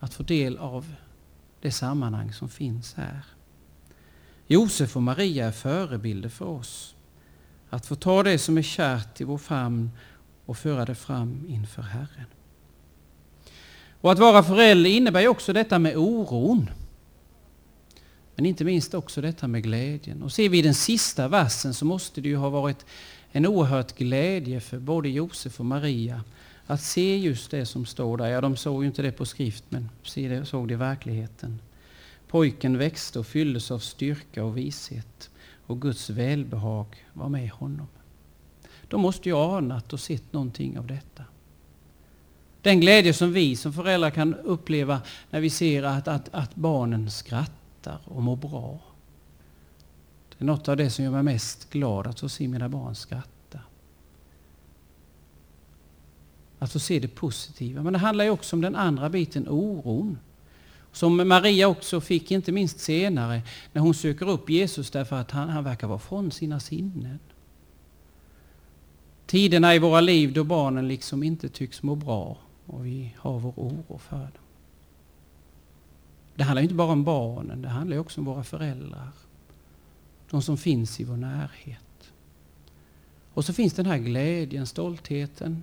Att 0.02 0.14
få 0.14 0.23
del 0.23 0.59
av 0.59 0.94
det 1.61 1.71
sammanhang 1.71 2.32
som 2.32 2.49
finns 2.49 2.94
här. 2.94 3.25
Josef 4.47 4.97
och 4.97 5.02
Maria 5.02 5.47
är 5.47 5.52
förebilder 5.52 6.28
för 6.28 6.44
oss. 6.44 6.94
Att 7.71 7.87
få 7.87 7.94
ta 7.94 8.23
det 8.23 8.38
som 8.38 8.59
är 8.59 8.62
kärt 8.62 9.21
i 9.21 9.25
vår 9.25 9.38
famn 9.38 9.90
och 10.47 10.59
föra 10.59 10.85
det 10.85 10.94
fram 10.94 11.47
inför 11.49 11.82
Herren. 11.82 12.26
Och 14.00 14.12
att 14.12 14.18
vara 14.18 14.42
förälder 14.42 14.90
innebär 14.90 15.28
också 15.28 15.52
detta 15.52 15.78
med 15.78 15.97
oron. 15.97 16.71
Men 18.35 18.47
inte 18.47 18.64
minst 18.64 18.94
också 18.94 19.21
detta 19.21 19.49
med 19.49 19.62
glädjen. 19.62 20.23
Och 20.23 20.32
ser 20.32 20.49
vi 20.49 20.62
den 20.62 20.75
sista 20.75 21.28
versen 21.28 21.75
så 21.75 21.85
måste 21.85 22.21
det 22.21 22.28
ju 22.28 22.37
ha 22.37 22.49
varit 22.49 22.87
en 23.32 23.47
oerhört 23.47 23.97
glädje 23.97 24.61
för 24.61 24.78
både 24.78 25.09
Josef 25.09 25.61
och 25.61 25.66
Maria 25.66 26.21
att 26.66 26.81
se 26.81 27.19
just 27.19 27.50
det 27.50 27.66
som 27.66 27.87
står 27.87 28.16
där. 28.16 28.26
Ja, 28.26 28.40
de 28.40 28.57
såg 28.57 28.83
ju 28.83 28.87
inte 28.87 29.02
det 29.02 29.12
på 29.12 29.25
skrift, 29.25 29.64
men 29.69 29.88
såg 30.45 30.69
det 30.69 30.75
i 30.75 30.76
verkligheten. 30.76 31.61
Pojken 32.28 32.78
växte 32.78 33.19
och 33.19 33.26
fylldes 33.26 33.71
av 33.71 33.78
styrka 33.78 34.45
och 34.45 34.59
vishet 34.59 35.31
och 35.66 35.81
Guds 35.81 36.11
välbehag 36.11 36.87
var 37.12 37.28
med 37.28 37.50
honom. 37.50 37.87
De 38.88 39.00
måste 39.00 39.28
ju 39.28 39.37
anat 39.37 39.92
och 39.92 40.00
sett 40.00 40.33
någonting 40.33 40.78
av 40.78 40.87
detta. 40.87 41.25
Den 42.62 42.81
glädje 42.81 43.14
som 43.14 43.33
vi 43.33 43.57
som 43.57 43.73
föräldrar 43.73 44.11
kan 44.11 44.35
uppleva 44.35 45.00
när 45.31 45.40
vi 45.40 45.50
ser 45.50 45.83
att, 45.83 46.09
att, 46.09 46.28
att 46.33 46.54
barnen 46.54 47.11
skrattar 47.11 47.99
och 48.04 48.23
mår 48.23 48.37
bra. 48.37 48.81
Det 50.28 50.45
är 50.45 50.47
något 50.47 50.69
av 50.69 50.76
det 50.76 50.90
som 50.90 51.04
gör 51.04 51.12
mig 51.12 51.23
mest 51.23 51.71
glad, 51.71 52.07
att 52.07 52.21
få 52.21 52.28
se 52.28 52.49
mina 52.49 52.69
barn 52.69 52.95
skratta. 52.95 53.28
Att 56.62 56.73
få 56.73 56.78
se 56.78 56.99
det 56.99 57.09
positiva. 57.09 57.83
Men 57.83 57.92
det 57.92 57.99
handlar 57.99 58.25
ju 58.25 58.31
också 58.31 58.57
om 58.57 58.62
den 58.62 58.76
andra 58.76 59.11
biten, 59.11 59.49
oron. 59.49 60.19
Som 60.92 61.28
Maria 61.28 61.69
också 61.69 62.00
fick, 62.00 62.31
inte 62.31 62.52
minst 62.52 62.81
senare, 62.81 63.42
när 63.73 63.83
hon 63.83 63.95
söker 63.95 64.28
upp 64.28 64.50
Jesus 64.50 64.90
därför 64.90 65.16
att 65.16 65.31
han, 65.31 65.49
han 65.49 65.64
verkar 65.64 65.87
vara 65.87 65.99
från 65.99 66.31
sina 66.31 66.61
sinnen. 66.61 67.19
Tiderna 69.26 69.75
i 69.75 69.78
våra 69.78 70.00
liv 70.00 70.33
då 70.33 70.45
barnen 70.45 70.88
liksom 70.88 71.23
inte 71.23 71.49
tycks 71.49 71.83
må 71.83 71.95
bra 71.95 72.37
och 72.66 72.87
vi 72.87 73.14
har 73.19 73.38
vår 73.38 73.52
oro 73.57 73.99
för 73.99 74.16
dem. 74.16 74.45
Det 76.35 76.45
handlar 76.45 76.62
inte 76.62 76.75
bara 76.75 76.92
om 76.92 77.04
barnen, 77.04 77.62
det 77.62 77.69
handlar 77.69 77.99
också 77.99 78.21
om 78.21 78.25
våra 78.25 78.45
föräldrar. 78.45 79.09
De 80.31 80.42
som 80.42 80.57
finns 80.57 81.00
i 81.00 81.04
vår 81.04 81.16
närhet. 81.16 82.12
Och 83.35 83.45
så 83.45 83.52
finns 83.52 83.75
den 83.75 83.87
här 83.87 83.99
glädjen, 83.99 84.66
stoltheten 84.66 85.62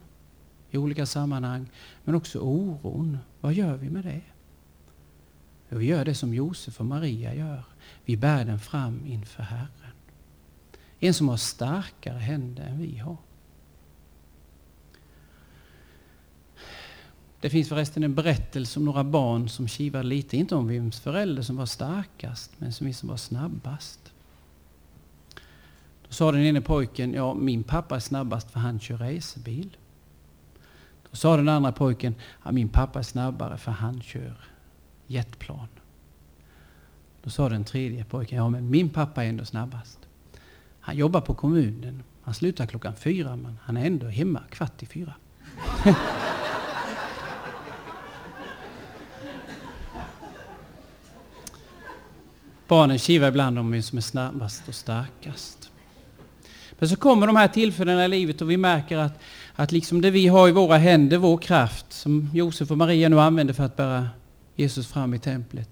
i 0.72 0.78
olika 0.78 1.06
sammanhang, 1.06 1.70
men 2.04 2.16
också 2.16 2.40
oron. 2.40 3.18
Vad 3.42 3.54
gör 3.54 3.78
vi 3.78 3.90
med 3.90 4.04
det? 4.04 4.22
Vi 5.70 5.86
gör 5.86 6.06
det 6.06 6.16
som 6.16 6.34
Josef 6.34 6.80
och 6.80 6.86
Maria 6.86 7.36
gör. 7.36 7.64
Vi 8.06 8.18
bär 8.18 8.46
den 8.46 8.60
fram 8.60 9.06
inför 9.06 9.44
Herren. 9.44 9.94
En 11.00 11.14
som 11.14 11.30
har 11.30 11.38
starkare 11.38 12.18
händer 12.18 12.64
än 12.64 12.80
vi 12.80 12.98
har. 12.98 13.18
Det 17.42 17.50
finns 17.50 17.70
förresten 17.70 18.04
en 18.04 18.16
berättelse 18.16 18.80
om 18.80 18.86
några 18.86 19.04
barn 19.04 19.50
som 19.50 19.68
kivade 19.68 20.04
lite, 20.04 20.38
inte 20.38 20.56
om 20.56 20.68
vems 20.68 21.00
förälder 21.00 21.42
som 21.42 21.56
var 21.56 21.66
starkast, 21.66 22.52
men 22.58 22.74
som 22.74 22.94
som 22.94 23.10
var 23.10 23.18
snabbast. 23.18 24.14
Då 26.08 26.14
sa 26.14 26.32
den 26.32 26.42
ene 26.42 26.62
pojken, 26.62 27.14
ja 27.14 27.34
min 27.34 27.64
pappa 27.64 27.96
är 27.96 28.00
snabbast 28.00 28.52
för 28.52 28.60
han 28.60 28.80
kör 28.80 28.98
racerbil. 28.98 29.78
Då 31.12 31.18
sa 31.18 31.38
den 31.38 31.50
andra 31.50 31.72
pojken, 31.72 32.16
ja 32.44 32.52
min 32.52 32.70
pappa 32.70 33.00
är 33.00 33.04
snabbare 33.04 33.58
för 33.58 33.72
han 33.72 34.02
kör 34.02 34.34
jetplan. 35.08 35.68
Då 37.24 37.30
sa 37.30 37.50
den 37.50 37.64
tredje 37.64 38.04
pojken, 38.04 38.38
ja 38.38 38.50
men 38.50 38.70
min 38.70 38.90
pappa 38.90 39.24
är 39.24 39.30
ändå 39.30 39.46
snabbast. 39.46 40.00
Han 40.80 40.98
jobbar 40.98 41.22
på 41.22 41.34
kommunen. 41.34 42.04
Han 42.22 42.34
slutar 42.34 42.66
klockan 42.66 42.96
fyra 42.96 43.36
men 43.36 43.58
han 43.64 43.78
är 43.78 43.86
ändå 43.86 44.08
hemma 44.08 44.44
kvart 44.50 44.84
i 44.84 44.86
fyra. 44.86 45.14
Barnen 52.68 53.00
kivar 53.00 53.28
ibland 53.28 53.60
om 53.60 53.72
vem 53.72 53.82
som 53.82 53.98
är 53.98 54.02
snabbast 54.02 54.68
och 54.68 54.76
starkast. 54.76 55.59
Men 56.80 56.90
så 56.90 56.96
kommer 56.96 57.28
de 57.28 57.36
här 57.36 57.48
tillfällena 57.48 58.06
i 58.06 58.08
livet 58.08 58.42
och 58.42 58.52
vi 58.52 58.58
märker 58.58 58.98
att, 58.98 59.20
att 59.56 59.72
liksom 59.72 60.02
det 60.02 60.12
vi 60.12 60.28
har 60.28 60.50
i 60.50 60.52
våra 60.52 60.78
händer, 60.78 61.18
vår 61.18 61.38
kraft, 61.38 61.94
som 61.94 62.30
Josef 62.34 62.72
och 62.72 62.78
Maria 62.78 63.10
nu 63.10 63.20
använder 63.20 63.54
för 63.54 63.64
att 63.64 63.76
bära 63.76 64.10
Jesus 64.56 64.88
fram 64.88 65.14
i 65.14 65.20
templet. 65.20 65.70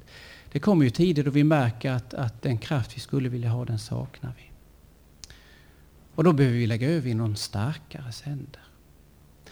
Det 0.52 0.60
kommer 0.60 0.84
ju 0.84 0.90
tider 0.90 1.24
då 1.24 1.32
vi 1.32 1.44
märker 1.44 1.92
att, 1.92 2.14
att 2.14 2.42
den 2.42 2.58
kraft 2.58 2.92
vi 2.96 3.00
skulle 3.00 3.30
vilja 3.30 3.50
ha, 3.50 3.66
den 3.66 3.80
saknar 3.80 4.34
vi. 4.38 4.52
Och 6.16 6.24
då 6.24 6.34
behöver 6.34 6.58
vi 6.58 6.68
lägga 6.68 6.90
över 6.90 7.10
i 7.10 7.14
någon 7.14 7.36
starkare 7.36 8.12
händer. 8.24 8.62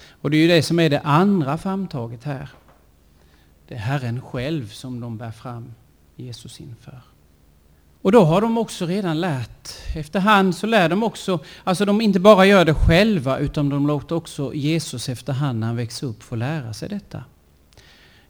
Och 0.10 0.32
det 0.32 0.38
är 0.38 0.42
ju 0.42 0.48
det 0.48 0.64
som 0.64 0.80
är 0.80 0.90
det 0.90 1.00
andra 1.00 1.58
framtaget 1.58 2.24
här. 2.24 2.50
Det 3.68 3.76
är 3.76 3.80
Herren 3.80 4.22
själv 4.22 4.68
som 4.68 5.00
de 5.00 5.18
bär 5.18 5.32
fram 5.32 5.74
Jesus 6.16 6.60
inför. 6.60 7.02
Och 8.06 8.12
då 8.12 8.24
har 8.24 8.42
de 8.42 8.58
också 8.58 8.86
redan 8.86 9.22
lärt. 9.22 9.70
Efterhand 9.96 10.56
så 10.56 10.68
lär 10.68 10.90
de 10.90 11.04
också, 11.04 11.40
alltså 11.64 11.86
de 11.86 12.02
inte 12.02 12.20
bara 12.20 12.46
gör 12.46 12.66
det 12.66 12.74
själva 12.74 13.40
utan 13.40 13.70
de 13.70 13.88
låter 13.88 14.16
också 14.16 14.54
Jesus 14.54 15.10
efterhand 15.10 15.60
när 15.60 15.68
han 15.68 15.76
växer 15.76 16.08
upp 16.08 16.24
få 16.24 16.36
lära 16.36 16.74
sig 16.74 16.90
detta. 16.90 17.24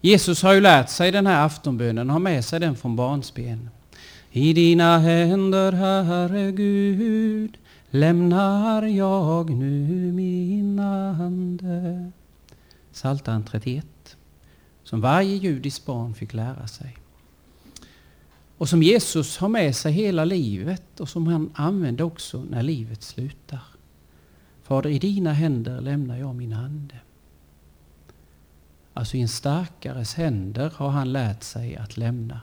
Jesus 0.02 0.44
har 0.44 0.54
ju 0.54 0.62
lärt 0.62 0.90
sig 0.90 1.12
den 1.12 1.28
här 1.28 1.46
aftonbönen, 1.46 2.10
har 2.10 2.20
med 2.20 2.46
sig 2.46 2.60
den 2.60 2.76
från 2.76 2.96
barnsben. 2.96 3.70
I 4.32 4.54
dina 4.54 4.98
händer, 4.98 5.72
Herre 5.72 6.52
Gud, 6.52 7.58
lämnar 7.90 8.84
jag 8.84 9.50
nu 9.50 10.12
min 10.12 10.80
ande. 10.80 12.12
Psaltaren 12.94 13.44
31, 13.44 13.86
som 14.84 15.02
varje 15.02 15.36
judisk 15.36 15.86
barn 15.86 16.14
fick 16.14 16.34
lära 16.34 16.68
sig. 16.68 16.98
Och 18.58 18.70
som 18.70 18.84
Jesus 18.84 19.38
har 19.38 19.50
med 19.50 19.76
sig 19.76 19.92
hela 19.92 20.26
livet 20.26 21.00
och 21.00 21.10
som 21.10 21.28
han 21.28 21.52
använder 21.56 22.04
också 22.04 22.44
när 22.44 22.64
livet 22.64 23.04
slutar. 23.04 23.60
Fader, 24.64 24.90
i 24.90 25.00
dina 25.00 25.34
händer 25.34 25.82
lämnar 25.82 26.18
jag 26.18 26.36
min 26.36 26.54
ande. 26.54 27.00
Alltså 28.94 29.18
i 29.18 29.22
en 29.22 29.28
starkares 29.28 30.14
händer 30.14 30.74
har 30.76 30.90
han 30.90 31.14
lärt 31.14 31.44
sig 31.44 31.76
att 31.76 31.98
lämna 31.98 32.42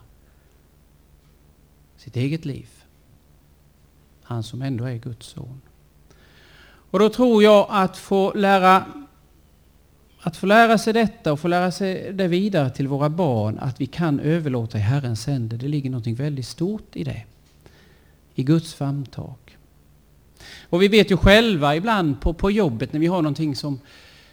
sitt 1.97 2.17
eget 2.17 2.45
liv. 2.45 2.69
Han 4.23 4.43
som 4.43 4.63
ändå 4.63 4.85
är 4.85 4.97
Guds 4.97 5.27
son. 5.27 5.61
Och 6.65 6.99
då 6.99 7.09
tror 7.09 7.43
jag 7.43 7.67
att 7.71 7.97
få 7.97 8.33
lära 8.33 8.85
att 10.25 10.37
få 10.37 10.47
lära 10.47 10.79
sig 10.79 10.93
detta 10.93 11.33
och 11.33 11.41
få 11.41 11.49
lära 11.49 11.71
sig 11.71 12.13
det 12.13 12.29
vidare 12.29 12.71
till 12.71 12.89
våra 12.89 13.09
barn, 13.11 13.59
att 13.59 13.81
vi 13.81 13.87
kan 13.87 14.21
överlåta 14.21 14.79
i 14.79 14.81
Herrens 14.81 15.27
händer, 15.27 15.57
det 15.57 15.69
ligger 15.69 15.91
något 15.91 16.07
väldigt 16.07 16.47
stort 16.47 16.97
i 16.97 17.05
det. 17.05 17.23
I 18.35 18.43
Guds 18.43 18.75
famntag. 18.75 19.37
Och 20.63 20.83
vi 20.83 20.89
vet 20.89 21.11
ju 21.11 21.17
själva 21.17 21.77
ibland 21.77 22.21
på, 22.21 22.35
på 22.35 22.51
jobbet 22.51 22.93
när 22.93 23.01
vi 23.01 23.07
har 23.07 23.23
någonting 23.23 23.57
som, 23.57 23.81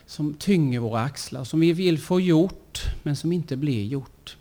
som 0.06 0.34
tynger 0.34 0.80
våra 0.80 1.02
axlar, 1.02 1.44
som 1.44 1.60
vi 1.60 1.74
vill 1.74 2.00
få 2.00 2.20
gjort, 2.20 2.86
men 3.04 3.16
som 3.16 3.32
inte 3.32 3.58
blir 3.58 3.86
gjort. 3.86 4.38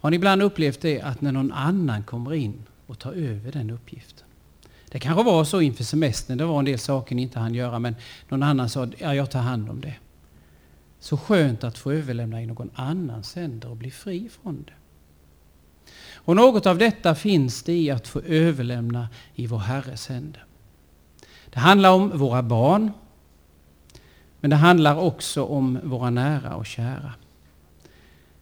Har 0.00 0.10
ni 0.10 0.16
ibland 0.16 0.42
upplevt 0.42 0.80
det 0.80 1.00
att 1.00 1.20
när 1.20 1.32
någon 1.32 1.52
annan 1.52 2.02
kommer 2.02 2.34
in 2.34 2.62
och 2.86 2.98
tar 2.98 3.12
över 3.12 3.52
den 3.52 3.70
uppgiften? 3.70 4.26
Det 4.90 4.98
kanske 4.98 5.22
var 5.22 5.44
så 5.44 5.60
inför 5.60 5.84
semestern, 5.84 6.38
det 6.38 6.44
var 6.44 6.58
en 6.58 6.64
del 6.64 6.78
saker 6.78 7.14
ni 7.14 7.22
inte 7.22 7.38
hann 7.38 7.54
göra, 7.54 7.78
men 7.78 7.96
någon 8.28 8.42
annan 8.42 8.68
sa, 8.68 8.88
ja 8.98 9.14
jag 9.14 9.30
tar 9.30 9.40
hand 9.40 9.70
om 9.70 9.80
det. 9.80 9.94
Så 11.00 11.16
skönt 11.16 11.64
att 11.64 11.78
få 11.78 11.92
överlämna 11.92 12.42
i 12.42 12.46
någon 12.46 12.70
annans 12.74 13.34
händer 13.34 13.70
och 13.70 13.76
bli 13.76 13.90
fri 13.90 14.28
från 14.28 14.62
det. 14.66 14.72
Och 16.14 16.36
något 16.36 16.66
av 16.66 16.78
detta 16.78 17.14
finns 17.14 17.62
det 17.62 17.72
i 17.72 17.90
att 17.90 18.08
få 18.08 18.20
överlämna 18.20 19.08
i 19.34 19.46
vår 19.46 19.58
Herres 19.58 20.08
händer. 20.08 20.44
Det 21.50 21.58
handlar 21.58 21.92
om 21.92 22.18
våra 22.18 22.42
barn, 22.42 22.92
men 24.40 24.50
det 24.50 24.56
handlar 24.56 24.96
också 24.96 25.44
om 25.44 25.78
våra 25.82 26.10
nära 26.10 26.56
och 26.56 26.66
kära. 26.66 27.14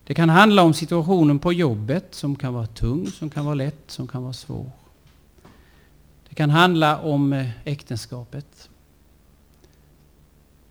Det 0.05 0.15
kan 0.15 0.29
handla 0.29 0.63
om 0.63 0.75
situationen 0.75 1.39
på 1.39 1.53
jobbet 1.53 2.15
som 2.15 2.37
kan 2.37 2.55
vara 2.55 2.67
tung, 2.67 3.07
som 3.07 3.31
kan 3.31 3.45
vara 3.45 3.55
lätt, 3.55 3.91
som 3.91 4.09
kan 4.09 4.23
vara 4.23 4.33
svår. 4.33 4.71
Det 6.29 6.35
kan 6.35 6.51
handla 6.51 6.99
om 6.99 7.33
eh, 7.33 7.49
äktenskapet. 7.65 8.71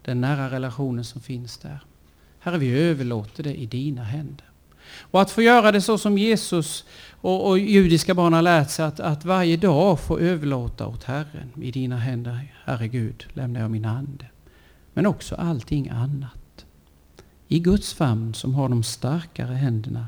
Den 0.05 0.21
nära 0.21 0.49
relationen 0.51 1.03
som 1.03 1.21
finns 1.21 1.57
där. 1.57 1.79
Herre, 2.39 2.57
vi 2.57 2.79
överlåter 2.79 3.43
det 3.43 3.55
i 3.55 3.65
dina 3.65 4.03
händer. 4.03 4.45
Och 4.99 5.21
att 5.21 5.31
få 5.31 5.41
göra 5.41 5.71
det 5.71 5.81
så 5.81 5.97
som 5.97 6.17
Jesus 6.17 6.85
och, 7.11 7.49
och 7.49 7.59
judiska 7.59 8.13
barn 8.13 8.33
har 8.33 8.41
lärt 8.41 8.69
sig, 8.69 8.85
att, 8.85 8.99
att 8.99 9.25
varje 9.25 9.57
dag 9.57 9.99
få 9.99 10.19
överlåta 10.19 10.87
åt 10.87 11.03
Herren. 11.03 11.51
I 11.61 11.71
dina 11.71 11.97
händer, 11.97 12.53
Herre 12.65 12.87
Gud, 12.87 13.25
lämnar 13.33 13.61
jag 13.61 13.71
min 13.71 13.85
ande. 13.85 14.25
Men 14.93 15.05
också 15.05 15.35
allting 15.35 15.89
annat. 15.89 16.65
I 17.47 17.59
Guds 17.59 17.93
famn 17.93 18.33
som 18.33 18.55
har 18.55 18.69
de 18.69 18.83
starkare 18.83 19.53
händerna 19.53 20.07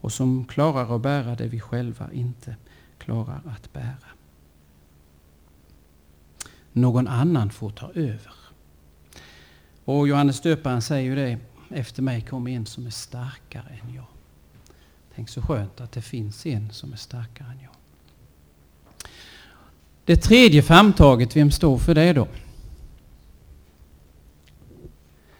och 0.00 0.12
som 0.12 0.44
klarar 0.44 0.96
att 0.96 1.02
bära 1.02 1.34
det 1.34 1.46
vi 1.46 1.60
själva 1.60 2.12
inte 2.12 2.56
klarar 2.98 3.40
att 3.46 3.72
bära. 3.72 4.10
Någon 6.72 7.08
annan 7.08 7.50
får 7.50 7.70
ta 7.70 7.90
över. 7.90 8.39
Och 9.90 10.08
Johannes 10.08 10.40
döparen 10.40 10.82
säger 10.82 11.10
ju 11.10 11.14
det, 11.14 11.38
efter 11.68 12.02
mig 12.02 12.20
kom 12.20 12.46
en 12.46 12.66
som 12.66 12.86
är 12.86 12.90
starkare 12.90 13.78
än 13.82 13.94
jag. 13.94 14.06
Tänk 15.14 15.28
så 15.28 15.42
skönt 15.42 15.80
att 15.80 15.92
det 15.92 16.02
finns 16.02 16.46
en 16.46 16.70
som 16.70 16.92
är 16.92 16.96
starkare 16.96 17.48
än 17.48 17.58
jag. 17.62 17.72
Det 20.04 20.16
tredje 20.16 20.62
framtaget, 20.62 21.36
vem 21.36 21.50
står 21.50 21.78
för 21.78 21.94
det 21.94 22.12
då? 22.12 22.28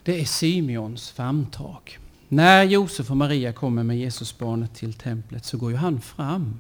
Det 0.03 0.21
är 0.21 0.25
Simeons 0.25 1.11
famntag. 1.11 1.99
När 2.29 2.65
Josef 2.65 3.11
och 3.11 3.17
Maria 3.17 3.53
kommer 3.53 3.83
med 3.83 3.99
Jesusbarnet 3.99 4.75
till 4.75 4.93
templet 4.93 5.45
så 5.45 5.59
går 5.59 5.71
ju 5.71 5.77
han 5.77 6.01
fram. 6.01 6.59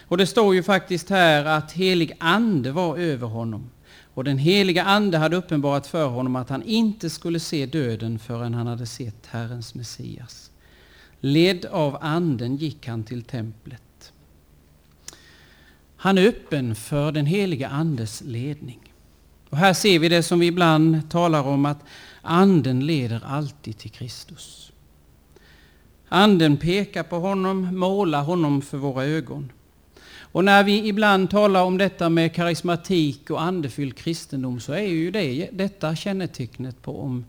Och 0.00 0.16
det 0.16 0.26
står 0.26 0.54
ju 0.54 0.62
faktiskt 0.62 1.10
här 1.10 1.44
att 1.44 1.72
helig 1.72 2.12
ande 2.20 2.72
var 2.72 2.96
över 2.96 3.26
honom. 3.26 3.70
Och 4.14 4.24
den 4.24 4.38
heliga 4.38 4.84
ande 4.84 5.18
hade 5.18 5.36
uppenbarat 5.36 5.86
för 5.86 6.06
honom 6.06 6.36
att 6.36 6.48
han 6.48 6.62
inte 6.62 7.10
skulle 7.10 7.40
se 7.40 7.66
döden 7.66 8.18
förrän 8.18 8.54
han 8.54 8.66
hade 8.66 8.86
sett 8.86 9.26
Herrens 9.26 9.74
Messias. 9.74 10.50
Ledd 11.20 11.64
av 11.64 11.98
anden 12.00 12.56
gick 12.56 12.86
han 12.86 13.04
till 13.04 13.22
templet. 13.22 14.12
Han 15.96 16.18
är 16.18 16.26
öppen 16.26 16.74
för 16.74 17.12
den 17.12 17.26
heliga 17.26 17.68
andes 17.68 18.20
ledning. 18.20 18.80
Och 19.50 19.56
här 19.56 19.72
ser 19.72 19.98
vi 19.98 20.08
det 20.08 20.22
som 20.22 20.38
vi 20.38 20.46
ibland 20.46 21.10
talar 21.10 21.42
om 21.42 21.66
att 21.66 21.84
anden 22.22 22.86
leder 22.86 23.24
alltid 23.26 23.78
till 23.78 23.90
Kristus. 23.90 24.72
Anden 26.08 26.56
pekar 26.56 27.02
på 27.02 27.18
honom, 27.18 27.78
målar 27.78 28.22
honom 28.22 28.62
för 28.62 28.78
våra 28.78 29.04
ögon. 29.04 29.52
Och 30.32 30.44
när 30.44 30.64
vi 30.64 30.88
ibland 30.88 31.30
talar 31.30 31.62
om 31.64 31.78
detta 31.78 32.08
med 32.08 32.34
karismatik 32.34 33.30
och 33.30 33.42
andefylld 33.42 33.96
kristendom 33.96 34.60
så 34.60 34.72
är 34.72 34.82
ju 34.82 35.10
det, 35.10 35.48
detta 35.52 35.96
kännetecknet 35.96 36.82
på 36.82 37.00
om 37.00 37.24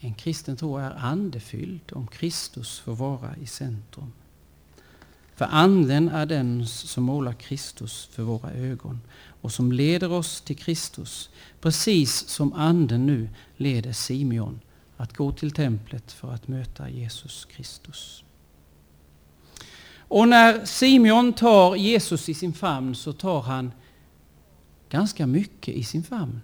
en 0.00 0.14
kristen 0.14 0.56
tro 0.56 0.76
är 0.76 0.90
andefylld, 0.90 1.92
om 1.92 2.06
Kristus 2.06 2.78
får 2.78 2.94
vara 2.94 3.36
i 3.42 3.46
centrum. 3.46 4.12
För 5.34 5.44
anden 5.44 6.08
är 6.08 6.26
den 6.26 6.66
som 6.66 7.04
målar 7.04 7.32
Kristus 7.32 8.08
för 8.12 8.22
våra 8.22 8.50
ögon 8.50 9.00
och 9.40 9.52
som 9.52 9.72
leder 9.72 10.12
oss 10.12 10.40
till 10.40 10.56
Kristus, 10.56 11.30
precis 11.60 12.28
som 12.28 12.52
anden 12.52 13.06
nu 13.06 13.28
leder 13.56 13.92
Simeon 13.92 14.60
att 14.96 15.16
gå 15.16 15.32
till 15.32 15.50
templet 15.50 16.12
för 16.12 16.32
att 16.32 16.48
möta 16.48 16.90
Jesus 16.90 17.44
Kristus. 17.44 18.24
Och 20.08 20.28
när 20.28 20.64
Simeon 20.64 21.32
tar 21.32 21.76
Jesus 21.76 22.28
i 22.28 22.34
sin 22.34 22.52
famn 22.52 22.94
så 22.94 23.12
tar 23.12 23.40
han 23.40 23.72
ganska 24.88 25.26
mycket 25.26 25.74
i 25.74 25.84
sin 25.84 26.02
famn. 26.02 26.40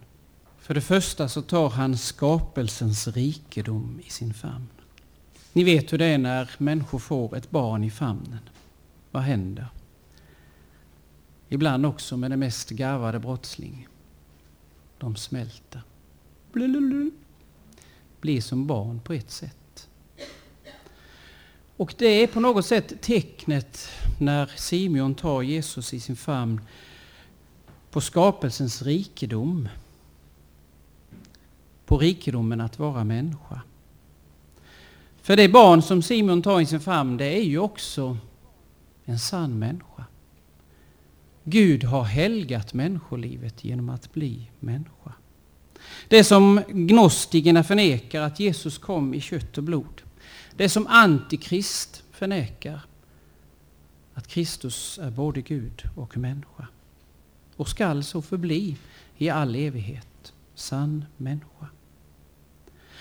För 0.59 0.75
det 0.75 0.81
första 0.81 1.29
så 1.29 1.43
tar 1.43 1.71
han 1.71 1.99
skapelsens 1.99 3.09
rikedom 3.09 4.01
i 4.05 4.11
sin 4.11 4.35
famn. 4.35 4.69
Ni 5.53 5.65
vet 5.65 5.93
hur 5.93 5.99
det 5.99 6.05
är 6.05 6.19
när 6.19 6.51
människor 6.59 6.99
får 6.99 7.37
ett 7.37 7.51
barn 7.51 7.85
i 7.85 7.91
famnen. 7.91 8.39
Vad 9.11 9.23
händer? 9.23 9.67
Ibland 11.49 11.87
också 11.87 12.17
med 12.17 12.31
den 12.31 12.41
mest 12.41 12.71
garvade 12.71 13.19
brottsling. 13.19 13.89
De 14.99 15.17
smälter. 15.17 15.83
Blululul. 16.53 17.11
Blir 18.21 18.41
som 18.41 18.67
barn 18.67 19.01
på 19.01 19.13
ett 19.13 19.31
sätt. 19.31 19.62
Och 21.77 21.95
det 21.99 22.07
är 22.07 22.27
på 22.27 22.41
något 22.41 22.67
sätt 22.67 23.03
tecknet 23.03 23.89
när 24.19 24.47
Simeon 24.57 25.15
tar 25.15 25.43
Jesus 25.43 25.95
i 25.95 26.01
sin 26.01 26.17
famn 26.17 26.61
på 27.91 28.01
skapelsens 28.01 28.83
rikedom. 28.83 29.69
På 31.87 31.99
rikedomen 31.99 32.61
att 32.61 32.79
vara 32.79 33.05
människa. 33.05 33.61
För 35.23 35.37
det 35.37 35.49
barn 35.49 35.83
som 35.83 36.03
Simeon 36.03 36.43
tar 36.43 36.61
i 36.61 36.67
sin 36.67 36.81
famn, 36.81 37.17
det 37.17 37.39
är 37.39 37.43
ju 37.43 37.59
också 37.59 38.17
en 39.05 39.19
sann 39.19 39.59
människa. 39.59 40.05
Gud 41.45 41.85
har 41.85 42.05
helgat 42.05 42.75
människolivet 42.75 43.65
genom 43.65 43.89
att 43.89 44.13
bli 44.13 44.51
människa. 44.61 45.13
Det 46.09 46.25
som 46.25 46.63
gnostikerna 46.69 47.65
förnekar, 47.65 48.21
att 48.21 48.41
Jesus 48.41 48.79
kom 48.79 49.15
i 49.15 49.21
kött 49.21 49.59
och 49.59 49.65
blod. 49.65 50.02
Det 50.57 50.69
som 50.69 50.87
antikrist 50.87 52.03
förnekar 52.11 52.81
att 54.15 54.29
Kristus 54.29 54.99
är 55.03 55.11
både 55.11 55.41
Gud 55.41 55.83
och 55.97 56.17
människa 56.17 56.67
och 57.57 57.69
skall 57.69 58.05
så 58.05 58.23
förbli 58.23 58.77
i 59.19 59.29
all 59.29 59.55
evighet, 59.55 60.33
sann 60.55 61.05
människa. 61.17 61.67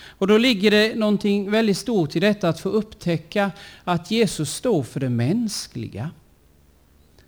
Och 0.04 0.26
då 0.26 0.38
ligger 0.38 0.70
det 0.70 0.94
någonting 0.94 1.50
väldigt 1.50 1.78
stort 1.78 2.16
i 2.16 2.20
detta 2.20 2.48
att 2.48 2.60
få 2.60 2.68
upptäcka 2.68 3.50
att 3.84 4.10
Jesus 4.10 4.54
står 4.54 4.82
för 4.82 5.00
det 5.00 5.08
mänskliga. 5.08 6.10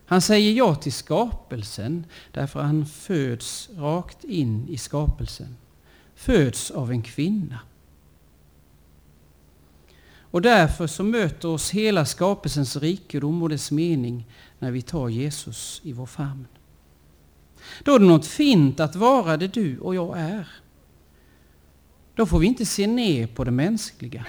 Han 0.07 0.21
säger 0.21 0.53
ja 0.53 0.75
till 0.75 0.93
skapelsen 0.93 2.07
därför 2.33 2.61
han 2.61 2.87
föds 2.87 3.71
rakt 3.77 4.25
in 4.25 4.69
i 4.69 4.79
skapelsen. 4.79 5.57
Föds 6.15 6.71
av 6.71 6.91
en 6.91 7.03
kvinna. 7.03 7.59
Och 10.35 10.43
därför 10.43 10.87
så 10.87 11.05
möter 11.05 11.49
oss 11.49 11.71
hela 11.71 12.05
skapelsens 12.05 12.77
rikedom 12.77 13.43
och 13.43 13.49
dess 13.49 13.71
mening 13.71 14.29
när 14.59 14.71
vi 14.71 14.83
tar 14.83 15.09
Jesus 15.09 15.81
i 15.85 15.93
vår 15.93 16.07
famn. 16.07 16.47
Då 17.85 17.95
är 17.95 17.99
det 17.99 18.05
något 18.05 18.27
fint 18.27 18.81
att 18.81 18.97
vara 18.97 19.37
det 19.37 19.55
du 19.55 19.79
och 19.79 19.95
jag 19.95 20.19
är. 20.19 20.49
Då 22.15 22.27
får 22.27 22.39
vi 22.39 22.47
inte 22.47 22.67
se 22.67 22.87
ner 22.87 23.27
på 23.27 23.45
det 23.45 23.51
mänskliga. 23.51 24.27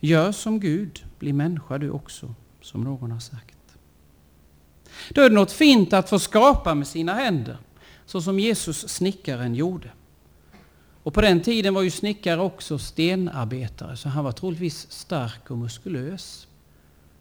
Gör 0.00 0.32
som 0.32 0.60
Gud, 0.60 1.04
bli 1.18 1.32
människa 1.32 1.78
du 1.78 1.90
också, 1.90 2.34
som 2.60 2.84
någon 2.84 3.10
har 3.10 3.20
sagt. 3.20 3.78
Då 5.10 5.22
är 5.22 5.28
det 5.28 5.36
något 5.36 5.52
fint 5.52 5.92
att 5.92 6.10
få 6.10 6.18
skapa 6.18 6.74
med 6.74 6.86
sina 6.86 7.14
händer, 7.14 7.58
så 8.06 8.22
som 8.22 8.38
Jesus 8.38 8.88
snickaren 8.88 9.54
gjorde. 9.54 9.90
Och 11.02 11.14
på 11.14 11.20
den 11.20 11.40
tiden 11.40 11.74
var 11.74 11.82
ju 11.82 11.90
snickare 11.90 12.40
också 12.40 12.78
stenarbetare, 12.78 13.96
så 13.96 14.08
han 14.08 14.24
var 14.24 14.32
troligtvis 14.32 14.90
stark 14.90 15.50
och 15.50 15.58
muskulös. 15.58 16.48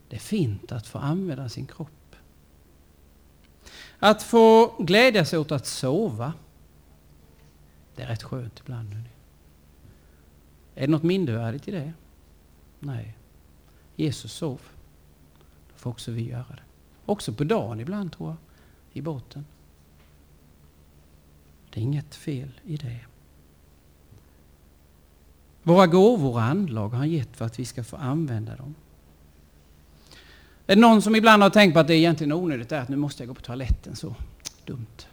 Det 0.10 0.16
är 0.16 0.20
fint 0.20 0.72
att 0.72 0.88
få 0.88 0.98
använda 0.98 1.50
sin 1.50 1.68
kropp. 1.68 2.16
Att 4.00 4.24
få 4.24 4.76
glädja 4.80 5.26
sig 5.26 5.40
åt 5.40 5.52
att 5.52 5.66
sova, 5.66 6.34
det 7.96 8.04
är 8.04 8.08
rätt 8.08 8.24
skönt 8.24 8.60
ibland. 8.60 8.90
Är 10.76 10.82
det 10.82 10.88
något 10.88 11.04
mindervärdigt 11.04 11.68
i 11.68 11.72
det? 11.72 11.94
Nej. 12.80 13.18
Jesus 13.96 14.34
sov. 14.34 14.62
Då 15.70 15.78
får 15.78 15.90
också 15.90 16.12
vi 16.12 16.30
göra 16.30 16.50
det. 16.50 16.64
Också 17.06 17.34
på 17.34 17.44
dagen 17.44 17.80
ibland 17.80 18.12
tror 18.12 18.30
jag, 18.30 18.38
i 18.94 19.02
båten. 19.02 19.46
Det 21.70 21.80
är 21.80 21.84
inget 21.84 22.16
fel 22.16 22.52
i 22.66 22.78
det. 22.78 23.00
Våra 25.68 25.88
gåvor 25.88 26.32
och 26.32 26.42
anlag 26.42 26.90
har 26.90 26.98
han 26.98 27.10
gett 27.10 27.38
för 27.38 27.46
att 27.46 27.60
vi 27.60 27.66
ska 27.66 27.84
få 27.84 27.96
använda 27.96 28.56
dem. 28.56 28.76
Är 30.68 30.76
det 30.76 30.82
någon 30.82 31.02
som 31.02 31.16
ibland 31.16 31.44
har 31.44 31.50
tänkt 31.50 31.74
på 31.74 31.80
att 31.80 31.88
det 31.88 31.94
är 31.94 31.98
egentligen 31.98 32.34
onödigt 32.34 32.72
är 32.72 32.82
att 32.82 32.90
nu 32.90 32.96
måste 32.96 33.24
jag 33.24 33.28
gå 33.28 33.34
på 33.34 33.42
toaletten 33.42 33.96
så 33.96 34.16
dumt. 34.66 35.08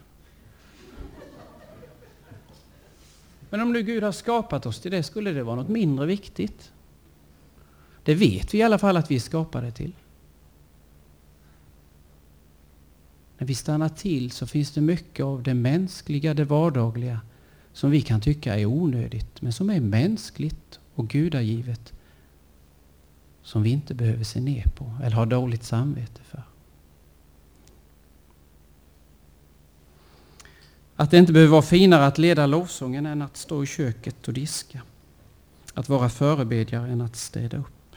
Men 3.50 3.60
om 3.60 3.72
nu 3.72 3.82
Gud 3.82 4.02
har 4.02 4.12
skapat 4.12 4.66
oss 4.66 4.80
till 4.80 4.90
det, 4.90 5.02
skulle 5.02 5.32
det 5.32 5.42
vara 5.42 5.56
något 5.56 5.68
mindre 5.68 6.06
viktigt? 6.06 6.72
Det 8.02 8.14
vet 8.14 8.54
vi 8.54 8.58
i 8.58 8.62
alla 8.62 8.78
fall 8.78 8.96
att 8.96 9.10
vi 9.10 9.14
är 9.16 9.20
skapade 9.20 9.70
till. 9.70 9.92
när 13.38 13.46
vi 13.46 13.54
stannar 13.54 13.88
till 13.88 14.30
så 14.30 14.46
finns 14.46 14.70
det 14.70 14.80
mycket 14.80 15.24
av 15.24 15.42
det 15.42 15.54
mänskliga, 15.54 16.34
det 16.34 16.44
vardagliga 16.44 17.20
som 17.74 17.90
vi 17.90 18.02
kan 18.02 18.20
tycka 18.20 18.58
är 18.58 18.66
onödigt, 18.66 19.42
men 19.42 19.52
som 19.52 19.70
är 19.70 19.80
mänskligt 19.80 20.80
och 20.94 21.08
gudagivet 21.08 21.92
som 23.42 23.62
vi 23.62 23.70
inte 23.70 23.94
behöver 23.94 24.24
se 24.24 24.40
ner 24.40 24.64
på 24.76 24.92
eller 25.02 25.16
ha 25.16 25.24
dåligt 25.24 25.64
samvete 25.64 26.20
för. 26.24 26.42
Att 30.96 31.10
det 31.10 31.18
inte 31.18 31.32
behöver 31.32 31.52
vara 31.52 31.62
finare 31.62 32.06
att 32.06 32.18
leda 32.18 32.46
lovsången 32.46 33.06
än 33.06 33.22
att 33.22 33.36
stå 33.36 33.62
i 33.62 33.66
köket 33.66 34.28
och 34.28 34.34
diska. 34.34 34.82
Att 35.74 35.88
vara 35.88 36.08
förebedjare 36.08 36.88
än 36.88 37.00
att 37.00 37.16
städa 37.16 37.56
upp. 37.56 37.96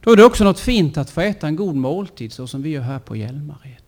Då 0.00 0.12
är 0.12 0.16
det 0.16 0.24
också 0.24 0.44
något 0.44 0.60
fint 0.60 0.96
att 0.96 1.10
få 1.10 1.20
äta 1.20 1.46
en 1.46 1.56
god 1.56 1.76
måltid 1.76 2.32
så 2.32 2.46
som 2.46 2.62
vi 2.62 2.70
gör 2.70 2.82
här 2.82 2.98
på 2.98 3.16
Hjälmared. 3.16 3.85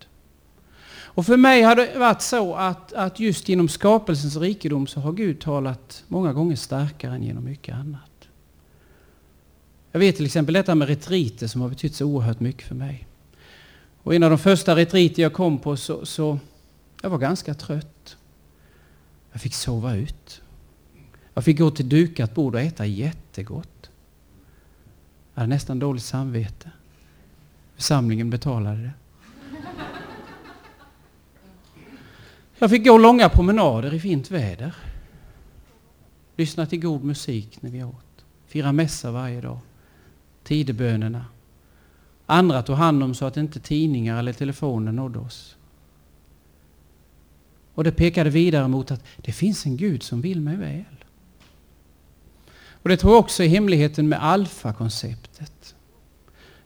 Och 1.19 1.27
för 1.27 1.37
mig 1.37 1.63
har 1.63 1.77
det 1.77 1.99
varit 1.99 2.23
så 2.23 2.55
att, 2.55 2.93
att 2.93 3.21
just 3.21 3.49
genom 3.49 3.69
skapelsens 3.69 4.37
rikedom 4.37 4.87
så 4.87 5.01
har 5.01 5.13
Gud 5.13 5.41
talat 5.41 6.05
många 6.09 6.33
gånger 6.33 6.57
starkare 6.57 7.15
än 7.15 7.23
genom 7.23 7.45
mycket 7.45 7.75
annat. 7.75 8.29
Jag 9.93 10.01
vet 10.01 10.17
till 10.17 10.27
exempel 10.27 10.55
detta 10.55 10.75
med 10.75 10.89
retriter 10.89 11.47
som 11.47 11.61
har 11.61 11.69
betytt 11.69 11.95
så 11.95 12.07
oerhört 12.07 12.41
mycket 12.41 12.69
för 12.69 12.75
mig. 12.75 13.07
Och 14.03 14.15
en 14.15 14.23
av 14.23 14.31
de 14.31 14.39
första 14.39 14.77
retriter 14.77 15.23
jag 15.23 15.33
kom 15.33 15.59
på 15.59 15.77
så, 15.77 16.07
så 16.07 16.39
jag 17.03 17.11
var 17.11 17.19
ganska 17.19 17.55
trött. 17.55 18.17
Jag 19.33 19.41
fick 19.41 19.55
sova 19.55 19.95
ut. 19.95 20.43
Jag 21.35 21.45
fick 21.45 21.59
gå 21.59 21.71
till 21.71 21.89
dukat 21.89 22.35
bord 22.35 22.55
och 22.55 22.61
äta 22.61 22.87
jättegott. 22.87 23.91
Jag 25.35 25.41
hade 25.41 25.55
nästan 25.55 25.79
dåligt 25.79 26.03
samvete. 26.03 26.71
Församlingen 27.77 28.31
betalade 28.31 28.83
det. 28.83 28.93
Jag 32.61 32.71
fick 32.71 32.85
gå 32.85 32.99
långa 32.99 33.29
promenader 33.29 33.95
i 33.95 34.01
fint 34.01 34.31
väder. 34.31 34.75
Lyssna 36.37 36.67
till 36.67 36.81
god 36.81 37.05
musik 37.05 37.63
när 37.63 37.71
vi 37.71 37.85
åt. 37.85 38.25
Fira 38.47 38.73
mässa 38.73 39.11
varje 39.11 39.41
dag. 39.41 39.59
Tidebönerna. 40.45 41.25
Andra 42.27 42.63
tog 42.63 42.77
hand 42.77 43.03
om 43.03 43.15
så 43.15 43.25
att 43.25 43.37
inte 43.37 43.61
tidningar 43.61 44.19
eller 44.19 44.33
telefoner 44.33 44.93
nådde 44.93 45.19
oss. 45.19 45.57
Och 47.75 47.85
det 47.85 47.93
pekade 47.93 48.31
vidare 48.31 48.69
mot 48.69 48.91
att 48.91 49.05
det 49.17 49.33
finns 49.33 49.67
en 49.67 49.77
Gud 49.77 50.03
som 50.03 50.21
vill 50.21 50.41
mig 50.41 50.57
väl. 50.57 51.05
Och 52.83 52.89
det 52.89 52.97
tror 52.97 53.13
jag 53.13 53.21
också 53.21 53.43
är 53.43 53.49
hemligheten 53.49 54.09
med 54.09 54.25
alfa-konceptet. 54.25 55.75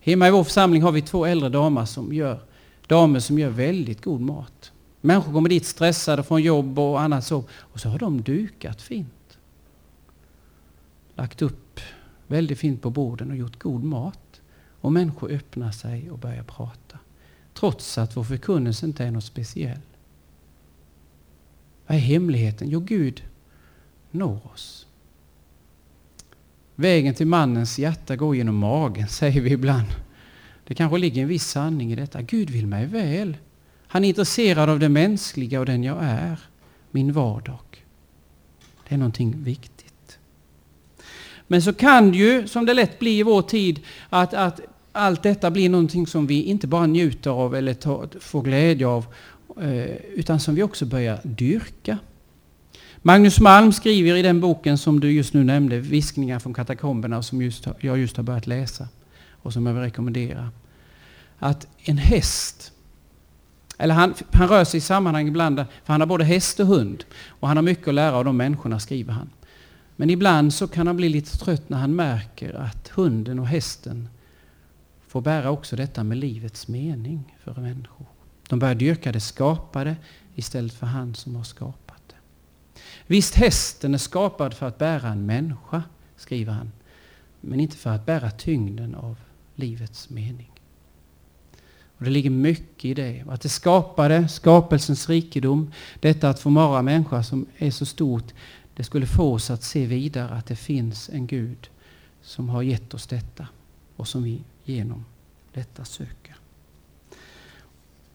Hemma 0.01 0.29
i 0.29 0.31
vår 0.31 0.45
församling 0.45 0.83
har 0.83 0.93
vi 0.93 1.03
två 1.03 1.27
äldre 1.27 1.49
damer 1.49 1.85
som 1.85 2.13
gör, 2.13 2.41
damer 2.87 3.21
som 3.21 3.39
gör 3.39 3.51
väldigt 3.51 4.05
god 4.05 4.21
mat. 4.21 4.72
Människor 5.05 5.33
kommer 5.33 5.49
dit 5.49 5.67
stressade 5.67 6.23
från 6.23 6.43
jobb 6.43 6.79
och 6.79 7.01
annat 7.01 7.25
så. 7.25 7.45
Och 7.53 7.81
så 7.81 7.89
har 7.89 7.99
de 7.99 8.23
dukat 8.23 8.83
fint. 8.83 9.39
Lagt 11.15 11.43
upp 11.43 11.81
väldigt 12.27 12.59
fint 12.59 12.83
på 12.83 12.91
borden 12.91 13.31
och 13.31 13.37
gjort 13.37 13.59
god 13.59 13.85
mat. 13.85 14.41
Och 14.81 14.93
människor 14.93 15.31
öppnar 15.31 15.73
sig 15.73 16.11
och 16.11 16.19
börjar 16.19 16.43
prata. 16.43 16.99
Trots 17.55 17.99
att 17.99 18.17
vår 18.17 18.25
förkunnelse 18.25 18.87
inte 18.87 19.05
är 19.05 19.11
något 19.11 19.25
speciell. 19.25 19.81
Vad 21.87 21.97
är 21.97 22.01
hemligheten? 22.01 22.69
Jo, 22.71 22.81
Gud 22.81 23.23
når 24.11 24.41
oss. 24.55 24.87
Vägen 26.75 27.15
till 27.15 27.27
mannens 27.27 27.79
hjärta 27.79 28.17
går 28.17 28.37
genom 28.37 28.57
magen, 28.57 29.09
säger 29.09 29.41
vi 29.41 29.51
ibland. 29.51 29.87
Det 30.67 30.75
kanske 30.75 30.99
ligger 30.99 31.23
en 31.23 31.29
viss 31.29 31.47
sanning 31.47 31.93
i 31.93 31.97
detta. 31.97 32.23
Gud 32.23 32.51
vill 32.51 32.67
mig 32.67 32.87
väl. 32.87 33.37
Han 33.93 34.05
är 34.05 34.09
intresserad 34.09 34.71
av 34.71 34.79
det 34.79 34.89
mänskliga 34.89 35.61
och 35.61 35.67
den 35.67 35.85
jag 35.85 35.99
är, 36.01 36.39
min 36.91 37.13
vardag. 37.13 37.85
Det 38.89 38.95
är 38.95 38.99
någonting 38.99 39.45
viktigt. 39.45 40.19
Men 41.47 41.63
så 41.63 41.73
kan 41.73 42.13
det 42.13 42.19
ju, 42.19 42.49
som 42.49 42.67
det 42.67 42.75
lätt 42.75 42.99
blir 42.99 43.19
i 43.19 43.23
vår 43.23 43.43
tid, 43.43 43.81
att, 44.09 44.35
att 44.35 44.61
allt 44.93 45.23
detta 45.23 45.51
blir 45.51 45.69
någonting 45.69 46.07
som 46.07 46.27
vi 46.27 46.43
inte 46.43 46.67
bara 46.67 46.87
njuter 46.87 47.31
av 47.31 47.55
eller 47.55 47.75
tar, 47.75 48.09
får 48.21 48.43
glädje 48.43 48.87
av, 48.87 49.07
eh, 49.61 49.97
utan 50.15 50.41
som 50.41 50.55
vi 50.55 50.63
också 50.63 50.87
börjar 50.87 51.21
dyrka. 51.23 51.99
Magnus 52.97 53.41
Malm 53.41 53.73
skriver 53.73 54.17
i 54.17 54.23
den 54.23 54.41
boken 54.41 54.79
som 54.79 55.01
du 55.01 55.13
just 55.13 55.35
nu 55.35 55.45
nämnde, 55.45 55.79
Viskningar 55.81 56.39
från 56.39 56.55
katakomberna, 56.55 57.23
som 57.23 57.43
just, 57.43 57.67
jag 57.81 57.99
just 57.99 58.17
har 58.17 58.25
börjat 58.25 58.47
läsa 58.47 58.89
och 59.31 59.53
som 59.53 59.67
jag 59.67 59.75
vill 59.75 59.83
rekommendera. 59.83 60.51
Att 61.39 61.67
en 61.79 61.99
häst, 61.99 62.73
eller 63.83 63.95
han, 63.95 64.15
han 64.33 64.49
rör 64.49 64.65
sig 64.65 64.79
i 64.79 64.81
sammanhang 64.81 65.29
ibland, 65.29 65.57
för 65.57 65.93
han 65.93 66.01
har 66.01 66.07
både 66.07 66.25
häst 66.25 66.61
och 66.61 66.67
hund. 66.67 67.05
Och 67.29 67.49
han 67.49 67.57
har 67.57 67.63
mycket 67.63 67.89
att 67.89 67.95
lära 67.95 68.17
av 68.17 68.25
de 68.25 68.37
människorna, 68.37 68.81
skriver 68.81 69.13
han. 69.13 69.31
Men 69.97 70.11
ibland 70.11 70.55
så 70.55 70.69
kan 70.69 70.87
han 70.87 70.97
bli 70.97 71.09
lite 71.09 71.39
trött 71.39 71.69
när 71.69 71.79
han 71.79 71.97
märker 71.97 72.55
att 72.55 72.89
hunden 72.89 73.39
och 73.39 73.47
hästen 73.47 74.09
får 75.09 75.21
bära 75.21 75.51
också 75.51 75.77
detta 75.77 76.05
med 76.05 76.19
livets 76.19 76.69
mening 76.69 77.37
för 77.45 77.55
människor. 77.55 78.07
De 78.49 78.59
börjar 78.59 78.75
dyrka 78.75 79.13
det 79.13 79.21
skapade 79.21 79.97
istället 80.35 80.73
för 80.73 80.87
han 80.87 81.15
som 81.15 81.37
har 81.37 81.45
skapat 81.45 82.03
det. 82.09 82.17
Visst, 83.07 83.35
hästen 83.35 83.95
är 83.95 83.99
skapad 83.99 84.55
för 84.55 84.67
att 84.67 84.79
bära 84.79 85.09
en 85.09 85.27
människa, 85.27 85.83
skriver 86.17 86.53
han, 86.53 86.73
men 87.41 87.61
inte 87.61 87.77
för 87.77 87.91
att 87.91 88.07
bära 88.07 88.31
tyngden 88.31 88.95
av 88.95 89.17
livets 89.55 90.11
mening. 90.11 90.52
Och 92.03 92.07
Det 92.07 92.11
ligger 92.13 92.31
mycket 92.31 92.85
i 92.85 92.95
det. 92.95 93.25
Att 93.29 93.41
det 93.41 93.49
skapade, 93.49 94.29
skapelsens 94.29 95.09
rikedom, 95.09 95.73
detta 96.01 96.29
att 96.29 96.41
få 96.41 96.51
vara 96.51 96.83
människa 96.83 97.23
som 97.23 97.47
är 97.59 97.71
så 97.71 97.87
stort, 97.87 98.33
det 98.75 98.85
skulle 98.85 99.07
få 99.07 99.35
oss 99.35 99.51
att 99.51 99.63
se 99.63 99.87
vidare 99.87 100.35
att 100.35 100.47
det 100.47 100.57
finns 100.57 101.09
en 101.09 101.27
Gud 101.27 101.71
som 102.23 102.49
har 102.49 102.63
gett 102.63 102.95
oss 102.95 103.07
detta 103.07 103.47
och 103.97 104.09
som 104.09 104.23
vi 104.23 104.43
genom 104.65 105.05
detta 105.53 105.85
söker. 105.85 106.37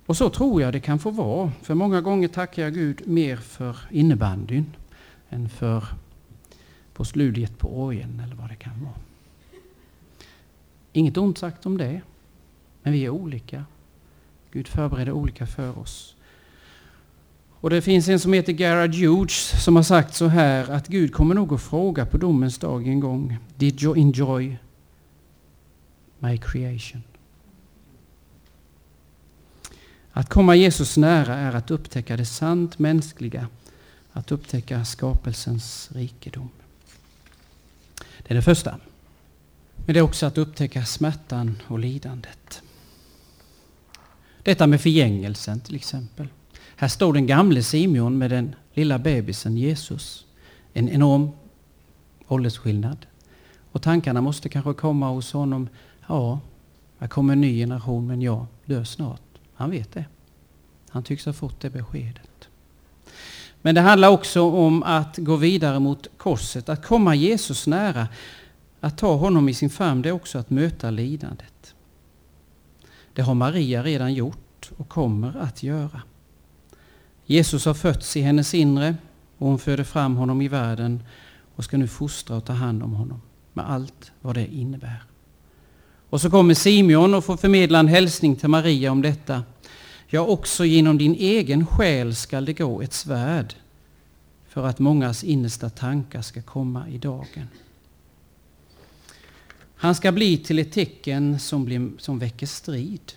Och 0.06 0.18
så 0.18 0.30
tror 0.30 0.62
jag 0.62 0.74
det 0.74 0.80
kan 0.80 1.00
få 1.00 1.10
vara. 1.10 1.52
För 1.62 1.74
många 1.74 2.02
gånger 2.02 2.28
tackar 2.28 2.64
jag 2.64 2.74
Gud 2.74 3.08
mer 3.08 3.38
för 3.38 3.78
innebandyn 3.92 4.76
än 5.30 5.50
för 5.50 5.80
på 5.80 5.88
postludiet 6.94 7.58
på 7.58 7.82
orgeln 7.82 8.20
eller 8.20 8.36
vad 8.36 8.50
det 8.50 8.56
kan 8.56 8.84
vara. 8.84 9.00
Inget 10.94 11.18
ont 11.18 11.38
sagt 11.38 11.66
om 11.66 11.78
det, 11.78 12.02
men 12.84 12.94
vi 12.94 13.06
är 13.06 13.10
olika. 13.10 13.66
Gud 14.52 14.68
förbereder 14.68 15.12
olika 15.12 15.48
för 15.48 15.80
oss. 15.80 16.16
Och 17.60 17.70
det 17.70 17.82
finns 17.82 18.10
en 18.10 18.20
som 18.20 18.34
heter 18.34 18.54
Gerard 18.54 18.96
Hughes 18.96 19.64
som 19.64 19.76
har 19.76 19.84
sagt 19.84 20.16
så 20.16 20.28
här 20.28 20.72
att 20.72 20.88
Gud 20.88 21.14
kommer 21.14 21.36
nog 21.36 21.54
att 21.54 21.62
fråga 21.62 22.06
på 22.06 22.18
domens 22.18 22.58
dag 22.58 22.88
en 22.88 23.00
gång. 23.00 23.38
Did 23.56 23.84
you 23.84 23.98
enjoy 23.98 24.58
my 26.20 26.38
creation? 26.38 27.04
Att 30.12 30.30
komma 30.30 30.56
Jesus 30.56 30.98
nära 30.98 31.36
är 31.36 31.56
att 31.56 31.72
upptäcka 31.72 32.18
det 32.18 32.26
sant 32.26 32.80
mänskliga, 32.80 33.48
att 34.12 34.32
upptäcka 34.32 34.86
skapelsens 34.86 35.90
rikedom. 35.92 36.50
Det 38.18 38.34
är 38.34 38.36
det 38.36 38.42
första. 38.42 38.80
Men 39.76 39.94
det 39.94 40.00
är 40.00 40.02
också 40.04 40.26
att 40.26 40.38
upptäcka 40.38 40.86
smärtan 40.86 41.62
och 41.68 41.80
lidandet. 41.80 42.62
Detta 44.48 44.68
med 44.68 44.82
förgängelsen 44.82 45.60
till 45.60 45.76
exempel. 45.76 46.28
Här 46.76 46.88
står 46.88 47.14
den 47.14 47.28
gamle 47.28 47.64
Simeon 47.64 48.18
med 48.18 48.30
den 48.30 48.56
lilla 48.74 49.00
bebisen 49.00 49.58
Jesus. 49.58 50.26
En 50.74 50.90
enorm 50.90 51.32
åldersskillnad. 52.28 53.06
Och 53.72 53.82
tankarna 53.82 54.22
måste 54.22 54.50
kanske 54.50 54.74
komma 54.74 55.10
hos 55.10 55.34
honom. 55.34 55.70
Ja, 56.08 56.40
här 57.00 57.08
kommer 57.08 57.34
en 57.34 57.42
ny 57.42 57.60
generation 57.60 58.08
men 58.08 58.22
jag 58.22 58.46
dör 58.66 58.84
snart. 58.84 59.22
Han 59.54 59.72
vet 59.72 59.94
det. 59.94 60.06
Han 60.90 61.04
tycks 61.04 61.26
ha 61.26 61.34
fått 61.34 61.60
det 61.60 61.70
beskedet. 61.70 62.48
Men 63.62 63.76
det 63.76 63.82
handlar 63.82 64.10
också 64.10 64.42
om 64.42 64.84
att 64.84 65.18
gå 65.18 65.36
vidare 65.36 65.80
mot 65.80 66.08
korset, 66.18 66.70
att 66.70 66.86
komma 66.86 67.16
Jesus 67.16 67.68
nära. 67.68 68.08
Att 68.80 68.98
ta 68.98 69.16
honom 69.16 69.50
i 69.50 69.54
sin 69.54 69.70
famn, 69.70 70.02
det 70.02 70.10
är 70.10 70.14
också 70.14 70.38
att 70.38 70.50
möta 70.50 70.92
lidandet. 70.92 71.57
Det 73.18 73.24
har 73.24 73.34
Maria 73.34 73.84
redan 73.84 74.14
gjort 74.14 74.72
och 74.78 74.90
kommer 74.90 75.38
att 75.38 75.64
göra. 75.64 76.02
Jesus 77.26 77.66
har 77.66 77.74
fötts 77.74 78.18
i 78.18 78.22
hennes 78.22 78.54
inre 78.54 78.96
och 79.38 79.48
hon 79.48 79.60
föder 79.60 79.84
fram 79.84 80.16
honom 80.16 80.42
i 80.42 80.48
världen 80.48 81.04
och 81.56 81.64
ska 81.64 81.78
nu 81.78 81.88
fostra 81.88 82.38
och 82.38 82.46
ta 82.46 82.54
hand 82.54 82.84
om 82.84 82.94
honom 82.94 83.22
med 83.54 83.70
allt 83.70 84.12
vad 84.22 84.36
det 84.36 84.48
innebär. 84.48 85.04
Och 86.10 86.22
så 86.22 86.30
kommer 86.30 86.54
Simeon 86.54 87.14
och 87.14 87.26
får 87.26 87.38
förmedla 87.38 87.80
en 87.80 87.88
hälsning 87.88 88.36
till 88.36 88.50
Maria 88.50 88.92
om 88.92 89.02
detta. 89.02 89.44
Ja, 90.08 90.22
också 90.22 90.66
genom 90.66 90.98
din 90.98 91.16
egen 91.16 91.68
själ 91.68 92.16
skall 92.16 92.46
det 92.46 92.54
gå 92.54 92.82
ett 92.82 92.94
svärd 92.94 93.54
för 94.48 94.68
att 94.68 94.80
mångas 94.80 95.24
innersta 95.24 95.70
tankar 95.70 96.22
ska 96.22 96.42
komma 96.42 96.90
i 96.90 96.98
dagen. 96.98 97.48
Han 99.78 99.96
ska 99.96 100.12
bli 100.12 100.38
till 100.38 100.60
ett 100.60 100.72
tecken 100.72 101.40
som, 101.40 101.66
blir, 101.66 101.90
som 101.98 102.20
väcker 102.20 102.48
strid. 102.48 103.14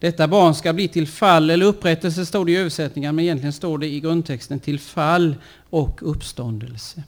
Detta 0.00 0.28
barn 0.28 0.54
ska 0.54 0.72
bli 0.72 0.88
till 0.88 1.06
fall, 1.06 1.50
eller 1.50 1.66
upprättelse 1.66 2.26
står 2.26 2.44
det 2.44 2.52
i 2.52 2.56
översättningen, 2.56 3.14
men 3.14 3.24
egentligen 3.24 3.52
står 3.52 3.78
det 3.78 3.86
i 3.86 4.00
grundtexten 4.00 4.60
till 4.60 4.80
fall 4.80 5.36
och 5.70 5.98
uppståndelse. 6.02 7.02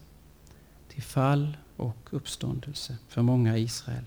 Till 0.88 1.02
fall 1.02 1.56
och 1.76 2.08
uppståndelse 2.10 2.96
för 3.08 3.22
många 3.22 3.56
i 3.56 3.62
Israel 3.62 4.04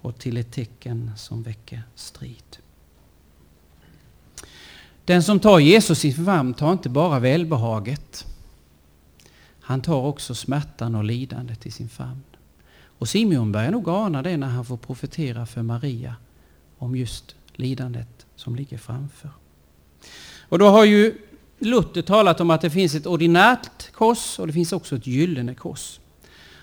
och 0.00 0.18
till 0.18 0.36
ett 0.36 0.52
tecken 0.52 1.10
som 1.16 1.42
väcker 1.42 1.82
strid. 1.94 2.56
Den 5.04 5.22
som 5.22 5.40
tar 5.40 5.58
Jesus 5.58 6.04
i 6.04 6.12
famn 6.12 6.54
tar 6.54 6.72
inte 6.72 6.88
bara 6.88 7.18
välbehaget. 7.18 8.26
Han 9.60 9.80
tar 9.80 10.02
också 10.02 10.34
smärtan 10.34 10.94
och 10.94 11.04
lidandet 11.04 11.66
i 11.66 11.70
sin 11.70 11.88
famn. 11.88 12.22
Och 12.98 13.08
Simeon 13.08 13.52
börjar 13.52 13.70
nog 13.70 13.88
ana 13.88 14.22
det 14.22 14.36
när 14.36 14.46
han 14.46 14.64
får 14.64 14.76
profetera 14.76 15.46
för 15.46 15.62
Maria 15.62 16.16
om 16.78 16.96
just 16.96 17.34
lidandet 17.52 18.26
som 18.36 18.56
ligger 18.56 18.78
framför. 18.78 19.30
Och 20.48 20.58
då 20.58 20.68
har 20.68 20.84
ju 20.84 21.18
Luther 21.58 22.02
talat 22.02 22.40
om 22.40 22.50
att 22.50 22.60
det 22.60 22.70
finns 22.70 22.94
ett 22.94 23.06
ordinärt 23.06 23.92
kors 23.92 24.38
och 24.38 24.46
det 24.46 24.52
finns 24.52 24.72
också 24.72 24.96
ett 24.96 25.06
gyllene 25.06 25.54
kors. 25.54 26.00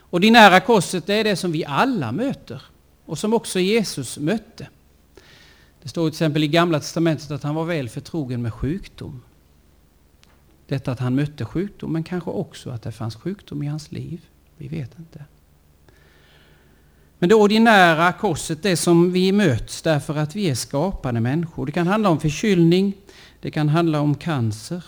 Ordinära 0.10 0.60
korset 0.60 1.06
det 1.06 1.14
är 1.14 1.24
det 1.24 1.36
som 1.36 1.52
vi 1.52 1.66
alla 1.66 2.12
möter 2.12 2.62
och 3.06 3.20
som 3.20 3.34
också 3.34 3.60
Jesus 3.60 4.18
mötte. 4.18 4.68
Det 5.82 5.90
står 5.90 6.10
till 6.10 6.16
exempel 6.16 6.44
i 6.44 6.48
Gamla 6.48 6.80
Testamentet 6.80 7.32
att 7.32 7.44
han 7.44 7.56
var 7.56 7.66
väl 7.66 7.90
förtrogen 7.90 8.42
med 8.42 8.54
sjukdom. 8.54 9.22
Detta 10.68 10.92
att 10.92 11.00
han 11.00 11.16
mötte 11.16 11.46
sjukdom, 11.46 11.94
men 11.94 12.04
kanske 12.04 12.30
också 12.30 12.70
att 12.70 12.82
det 12.82 12.92
fanns 12.92 13.16
sjukdom 13.16 13.64
i 13.64 13.68
hans 13.68 13.92
liv. 13.92 14.22
Vi 14.58 14.68
vet 14.68 15.00
inte. 15.00 15.26
Men 17.24 17.30
det 17.30 17.36
ordinära 17.36 18.14
korset, 18.14 18.64
det 18.64 18.78
som 18.78 19.12
vi 19.12 19.32
möts 19.32 19.82
därför 19.82 20.16
att 20.16 20.36
vi 20.36 20.50
är 20.50 20.56
skapade 20.56 21.20
människor. 21.20 21.66
Det 21.66 21.72
kan 21.72 21.88
handla 21.88 22.10
om 22.10 22.20
förkylning, 22.20 22.94
det 23.42 23.52
kan 23.52 23.70
handla 23.70 24.02
om 24.02 24.16
cancer. 24.16 24.84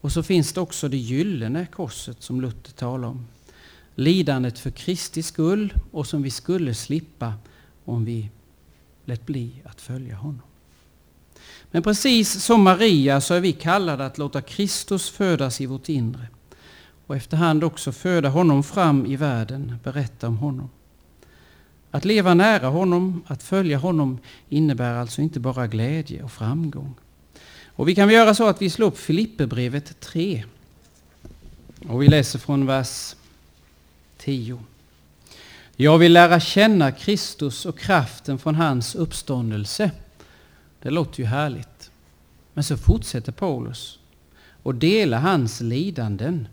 Och 0.00 0.12
så 0.12 0.22
finns 0.22 0.52
det 0.52 0.60
också 0.60 0.88
det 0.88 0.96
gyllene 0.96 1.66
korset 1.66 2.22
som 2.22 2.40
Luther 2.40 2.72
talar 2.72 3.08
om. 3.08 3.26
Lidandet 3.94 4.58
för 4.58 4.70
Kristi 4.70 5.22
skull 5.22 5.74
och 5.90 6.06
som 6.06 6.22
vi 6.22 6.30
skulle 6.30 6.74
slippa 6.74 7.32
om 7.84 8.04
vi 8.04 8.30
lät 9.04 9.26
bli 9.26 9.62
att 9.64 9.80
följa 9.80 10.16
honom. 10.16 10.42
Men 11.70 11.82
precis 11.82 12.44
som 12.44 12.62
Maria 12.62 13.20
så 13.20 13.34
är 13.34 13.40
vi 13.40 13.52
kallade 13.52 14.06
att 14.06 14.18
låta 14.18 14.42
Kristus 14.42 15.10
födas 15.10 15.60
i 15.60 15.66
vårt 15.66 15.88
inre 15.88 16.26
och 17.06 17.16
efterhand 17.16 17.64
också 17.64 17.92
föda 17.92 18.28
honom 18.28 18.62
fram 18.62 19.06
i 19.06 19.16
världen, 19.16 19.76
berätta 19.82 20.28
om 20.28 20.38
honom. 20.38 20.70
Att 21.90 22.04
leva 22.04 22.34
nära 22.34 22.66
honom, 22.66 23.22
att 23.26 23.42
följa 23.42 23.78
honom 23.78 24.18
innebär 24.48 24.94
alltså 24.94 25.22
inte 25.22 25.40
bara 25.40 25.66
glädje 25.66 26.22
och 26.22 26.32
framgång. 26.32 26.94
Och 27.66 27.88
vi 27.88 27.94
kan 27.94 28.10
göra 28.10 28.34
så 28.34 28.48
att 28.48 28.62
vi 28.62 28.70
slår 28.70 28.86
upp 28.86 28.98
Filipperbrevet 28.98 30.00
3. 30.00 30.44
Och 31.88 32.02
vi 32.02 32.08
läser 32.08 32.38
från 32.38 32.66
vers 32.66 33.14
10. 34.18 34.58
Jag 35.76 35.98
vill 35.98 36.12
lära 36.12 36.40
känna 36.40 36.92
Kristus 36.92 37.66
och 37.66 37.78
kraften 37.78 38.38
från 38.38 38.54
hans 38.54 38.94
uppståndelse. 38.94 39.90
Det 40.82 40.90
låter 40.90 41.20
ju 41.20 41.26
härligt. 41.26 41.90
Men 42.52 42.64
så 42.64 42.76
fortsätter 42.76 43.32
Paulus 43.32 43.98
och 44.62 44.74
dela 44.74 45.18
hans 45.18 45.60
lidanden 45.60 46.48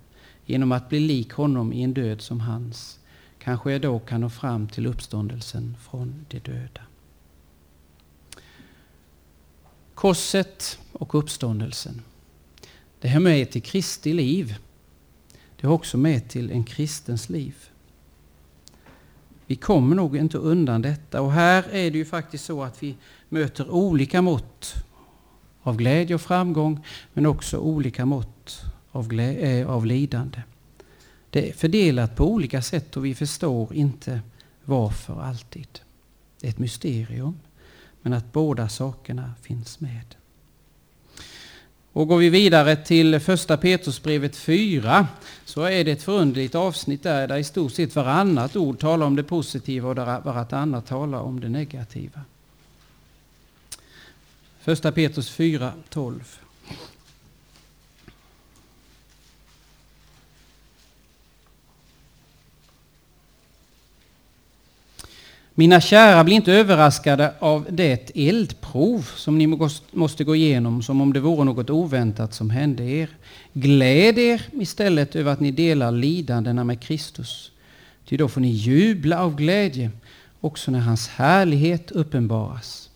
genom 0.51 0.71
att 0.71 0.89
bli 0.89 0.99
lik 0.99 1.31
honom 1.31 1.73
i 1.73 1.83
en 1.83 1.93
död 1.93 2.21
som 2.21 2.39
hans. 2.39 2.99
Kanske 3.39 3.71
jag 3.71 3.81
då 3.81 3.99
kan 3.99 4.21
nå 4.21 4.29
fram 4.29 4.67
till 4.67 4.85
uppståndelsen 4.85 5.77
från 5.89 6.25
de 6.29 6.39
döda. 6.39 6.81
Korset 9.95 10.79
och 10.91 11.15
uppståndelsen. 11.15 12.01
Det 12.99 13.07
hör 13.07 13.19
med 13.19 13.51
till 13.51 13.61
Kristi 13.61 14.13
liv. 14.13 14.55
Det 15.31 15.67
hör 15.67 15.73
också 15.73 15.97
med 15.97 16.29
till 16.29 16.51
en 16.51 16.63
kristens 16.63 17.29
liv. 17.29 17.55
Vi 19.45 19.55
kommer 19.55 19.95
nog 19.95 20.17
inte 20.17 20.37
undan 20.37 20.81
detta. 20.81 21.21
Och 21.21 21.31
här 21.31 21.63
är 21.71 21.91
det 21.91 21.97
ju 21.97 22.05
faktiskt 22.05 22.45
så 22.45 22.63
att 22.63 22.83
vi 22.83 22.95
möter 23.29 23.69
olika 23.69 24.21
mått 24.21 24.73
av 25.61 25.77
glädje 25.77 26.15
och 26.15 26.21
framgång, 26.21 26.85
men 27.13 27.25
också 27.25 27.57
olika 27.57 28.05
mått 28.05 28.70
av, 28.91 29.19
äh, 29.19 29.69
av 29.69 29.85
lidande. 29.85 30.41
Det 31.29 31.49
är 31.49 31.53
fördelat 31.53 32.15
på 32.15 32.25
olika 32.25 32.61
sätt 32.61 32.97
och 32.97 33.05
vi 33.05 33.15
förstår 33.15 33.73
inte 33.73 34.21
varför 34.65 35.21
alltid. 35.21 35.79
Det 36.39 36.47
är 36.47 36.51
ett 36.51 36.59
mysterium, 36.59 37.39
men 38.01 38.13
att 38.13 38.33
båda 38.33 38.69
sakerna 38.69 39.33
finns 39.41 39.79
med. 39.79 40.15
Och 41.93 42.07
går 42.07 42.17
vi 42.17 42.29
vidare 42.29 42.75
till 42.75 43.19
första 43.19 43.57
Petrusbrevet 43.57 44.35
4 44.35 45.07
så 45.45 45.63
är 45.63 45.83
det 45.83 45.91
ett 45.91 46.03
förunderligt 46.03 46.55
avsnitt 46.55 47.03
där, 47.03 47.27
där 47.27 47.37
i 47.37 47.43
stort 47.43 47.71
sett 47.71 47.95
varannat 47.95 48.55
ord 48.55 48.79
talar 48.79 49.05
om 49.05 49.15
det 49.15 49.23
positiva 49.23 49.89
och 49.89 49.95
varannat 50.25 50.85
talar 50.85 51.19
om 51.19 51.39
det 51.39 51.49
negativa. 51.49 52.21
Första 54.59 54.91
Petrus 54.91 55.29
4, 55.29 55.73
12. 55.89 56.37
Mina 65.61 65.81
kära, 65.81 66.23
bli 66.23 66.35
inte 66.35 66.53
överraskade 66.53 67.33
av 67.39 67.67
det 67.69 68.11
eldprov 68.15 69.01
som 69.15 69.37
ni 69.37 69.57
måste 69.91 70.23
gå 70.23 70.35
igenom 70.35 70.81
som 70.81 71.01
om 71.01 71.13
det 71.13 71.19
vore 71.19 71.43
något 71.43 71.69
oväntat 71.69 72.33
som 72.33 72.49
hände 72.49 72.83
er. 72.83 73.09
Gläd 73.53 74.17
er 74.17 74.41
istället 74.51 75.15
över 75.15 75.31
att 75.31 75.39
ni 75.39 75.51
delar 75.51 75.91
lidandena 75.91 76.63
med 76.63 76.81
Kristus. 76.81 77.51
Ty 78.05 78.17
då 78.17 78.27
får 78.27 78.41
ni 78.41 78.51
jubla 78.51 79.19
av 79.19 79.35
glädje 79.35 79.91
också 80.39 80.71
när 80.71 80.79
hans 80.79 81.07
härlighet 81.07 81.91
uppenbaras. 81.91 82.89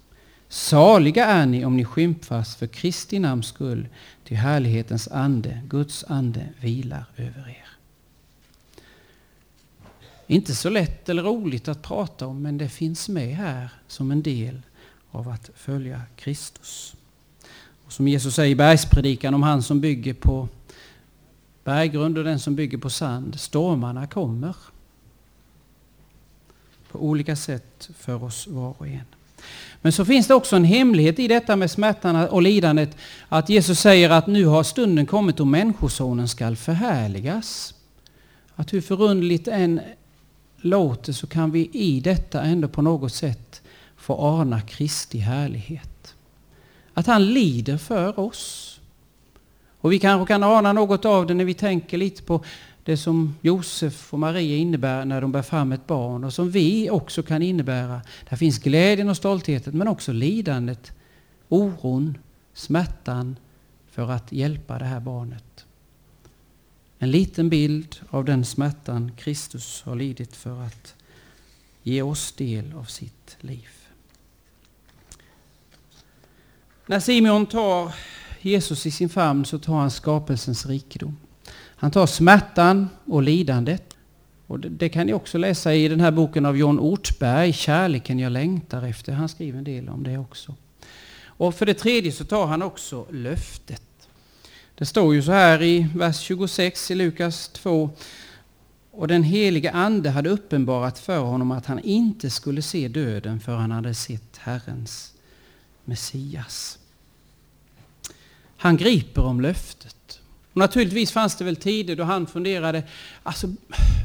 Saliga 0.49 1.25
är 1.25 1.45
ni 1.45 1.65
om 1.65 1.77
ni 1.77 1.85
skymfas 1.85 2.55
för 2.55 2.67
Kristi 2.67 3.19
namns 3.19 3.47
skull, 3.47 3.87
ty 4.27 4.35
härlighetens 4.35 5.07
ande, 5.07 5.61
Guds 5.69 6.05
ande, 6.07 6.45
vilar 6.59 7.05
över 7.17 7.49
er. 7.49 7.64
Inte 10.27 10.55
så 10.55 10.69
lätt 10.69 11.09
eller 11.09 11.23
roligt 11.23 11.67
att 11.67 11.81
prata 11.81 12.27
om, 12.27 12.41
men 12.41 12.57
det 12.57 12.69
finns 12.69 13.09
med 13.09 13.35
här 13.35 13.69
som 13.87 14.11
en 14.11 14.23
del 14.23 14.61
av 15.11 15.29
att 15.29 15.49
följa 15.55 16.01
Kristus. 16.15 16.95
Och 17.85 17.93
som 17.93 18.07
Jesus 18.07 18.35
säger 18.35 18.51
i 18.51 18.55
bergspredikan 18.55 19.33
om 19.33 19.43
han 19.43 19.63
som 19.63 19.81
bygger 19.81 20.13
på 20.13 20.47
berggrund 21.63 22.17
och 22.17 22.23
den 22.23 22.39
som 22.39 22.55
bygger 22.55 22.77
på 22.77 22.89
sand. 22.89 23.39
Stormarna 23.39 24.07
kommer 24.07 24.55
på 26.91 26.99
olika 26.99 27.35
sätt 27.35 27.89
för 27.97 28.23
oss 28.23 28.47
var 28.47 28.75
och 28.77 28.87
en. 28.87 29.05
Men 29.81 29.91
så 29.91 30.05
finns 30.05 30.27
det 30.27 30.33
också 30.33 30.55
en 30.55 30.63
hemlighet 30.63 31.19
i 31.19 31.27
detta 31.27 31.55
med 31.55 31.71
smärtan 31.71 32.15
och 32.15 32.41
lidandet. 32.41 32.97
Att 33.29 33.49
Jesus 33.49 33.79
säger 33.79 34.09
att 34.09 34.27
nu 34.27 34.45
har 34.45 34.63
stunden 34.63 35.05
kommit 35.05 35.37
då 35.37 35.45
Människosonen 35.45 36.27
skall 36.27 36.55
förhärligas. 36.55 37.73
Att 38.55 38.73
hur 38.73 38.81
förundligt 38.81 39.47
än 39.47 39.81
låter 40.65 41.13
så 41.13 41.27
kan 41.27 41.51
vi 41.51 41.69
i 41.73 41.99
detta 41.99 42.41
ändå 42.41 42.67
på 42.67 42.81
något 42.81 43.13
sätt 43.13 43.61
få 43.95 44.21
ana 44.21 44.61
Kristi 44.61 45.17
härlighet. 45.17 46.15
Att 46.93 47.07
han 47.07 47.25
lider 47.33 47.77
för 47.77 48.19
oss. 48.19 48.79
Och 49.81 49.91
vi 49.91 49.99
kanske 49.99 50.33
kan 50.33 50.43
ana 50.43 50.73
något 50.73 51.05
av 51.05 51.27
det 51.27 51.33
när 51.33 51.45
vi 51.45 51.53
tänker 51.53 51.97
lite 51.97 52.23
på 52.23 52.43
det 52.83 52.97
som 52.97 53.35
Josef 53.41 54.13
och 54.13 54.19
Maria 54.19 54.57
innebär 54.57 55.05
när 55.05 55.21
de 55.21 55.31
bär 55.31 55.41
fram 55.41 55.71
ett 55.71 55.87
barn 55.87 56.23
och 56.23 56.33
som 56.33 56.49
vi 56.51 56.89
också 56.89 57.23
kan 57.23 57.41
innebära. 57.41 58.01
Där 58.29 58.37
finns 58.37 58.59
glädjen 58.59 59.09
och 59.09 59.17
stoltheten 59.17 59.77
men 59.77 59.87
också 59.87 60.11
lidandet, 60.13 60.91
oron, 61.49 62.17
smärtan 62.53 63.35
för 63.91 64.11
att 64.11 64.31
hjälpa 64.31 64.79
det 64.79 64.85
här 64.85 64.99
barnet. 64.99 65.65
En 66.99 67.11
liten 67.11 67.49
bild 67.49 67.95
av 68.09 68.25
den 68.25 68.45
smärtan 68.45 69.11
Kristus 69.17 69.81
har 69.81 69.95
lidit 69.95 70.35
för 70.35 70.61
att 70.61 70.95
ge 71.83 72.01
oss 72.01 72.31
del 72.31 72.73
av 72.73 72.83
sitt 72.83 73.37
liv. 73.39 73.69
När 76.85 76.99
Simeon 76.99 77.45
tar 77.45 77.95
Jesus 78.41 78.85
i 78.85 78.91
sin 78.91 79.09
famn 79.09 79.45
så 79.45 79.59
tar 79.59 79.75
han 79.75 79.91
skapelsens 79.91 80.65
rikedom. 80.65 81.17
Han 81.75 81.91
tar 81.91 82.07
smärtan 82.07 82.89
och 83.05 83.23
lidandet. 83.23 83.95
Och 84.47 84.59
det, 84.59 84.69
det, 84.69 84.89
kan 84.89 85.07
ni 85.07 85.13
också 85.13 85.37
läsa 85.37 85.73
i 85.73 85.87
den 85.87 85.99
här 85.99 86.11
boken 86.11 86.45
av 86.45 86.57
John 86.57 86.79
Ortberg, 86.79 87.53
Kärleken 87.53 88.19
jag 88.19 88.31
längtar 88.31 88.83
efter. 88.83 89.13
Han 89.13 89.29
skriver 89.29 89.57
en 89.57 89.63
del 89.63 89.89
om 89.89 90.03
det 90.03 90.17
också. 90.17 90.55
Och 91.37 91.55
för 91.55 91.65
det 91.65 91.73
tredje 91.73 92.11
så 92.11 92.25
tar 92.25 92.47
han 92.47 92.61
också 92.61 93.05
löftet. 93.11 93.84
Det 94.77 94.85
står 94.85 95.15
ju 95.15 95.21
så 95.21 95.31
här 95.31 95.61
i 95.61 95.87
vers 95.95 96.19
26 96.19 96.91
i 96.91 96.95
Lukas 96.95 97.47
2. 97.47 97.89
Och 98.91 99.07
den 99.07 99.23
helige 99.23 99.71
ande 99.71 100.09
hade 100.09 100.29
uppenbarat 100.29 100.99
för 100.99 101.19
honom 101.19 101.51
att 101.51 101.65
han 101.65 101.79
inte 101.79 102.29
skulle 102.29 102.61
se 102.61 102.87
döden 102.87 103.39
förrän 103.39 103.59
han 103.59 103.71
hade 103.71 103.93
sett 103.93 104.37
Herrens 104.37 105.13
Messias. 105.85 106.79
Han 108.57 108.77
griper 108.77 109.23
om 109.23 109.41
löftet. 109.41 110.19
Och 110.51 110.57
naturligtvis 110.57 111.11
fanns 111.11 111.35
det 111.35 111.45
väl 111.45 111.55
tider 111.55 111.95
då 111.95 112.03
han 112.03 112.27
funderade, 112.27 112.83
alltså 113.23 113.47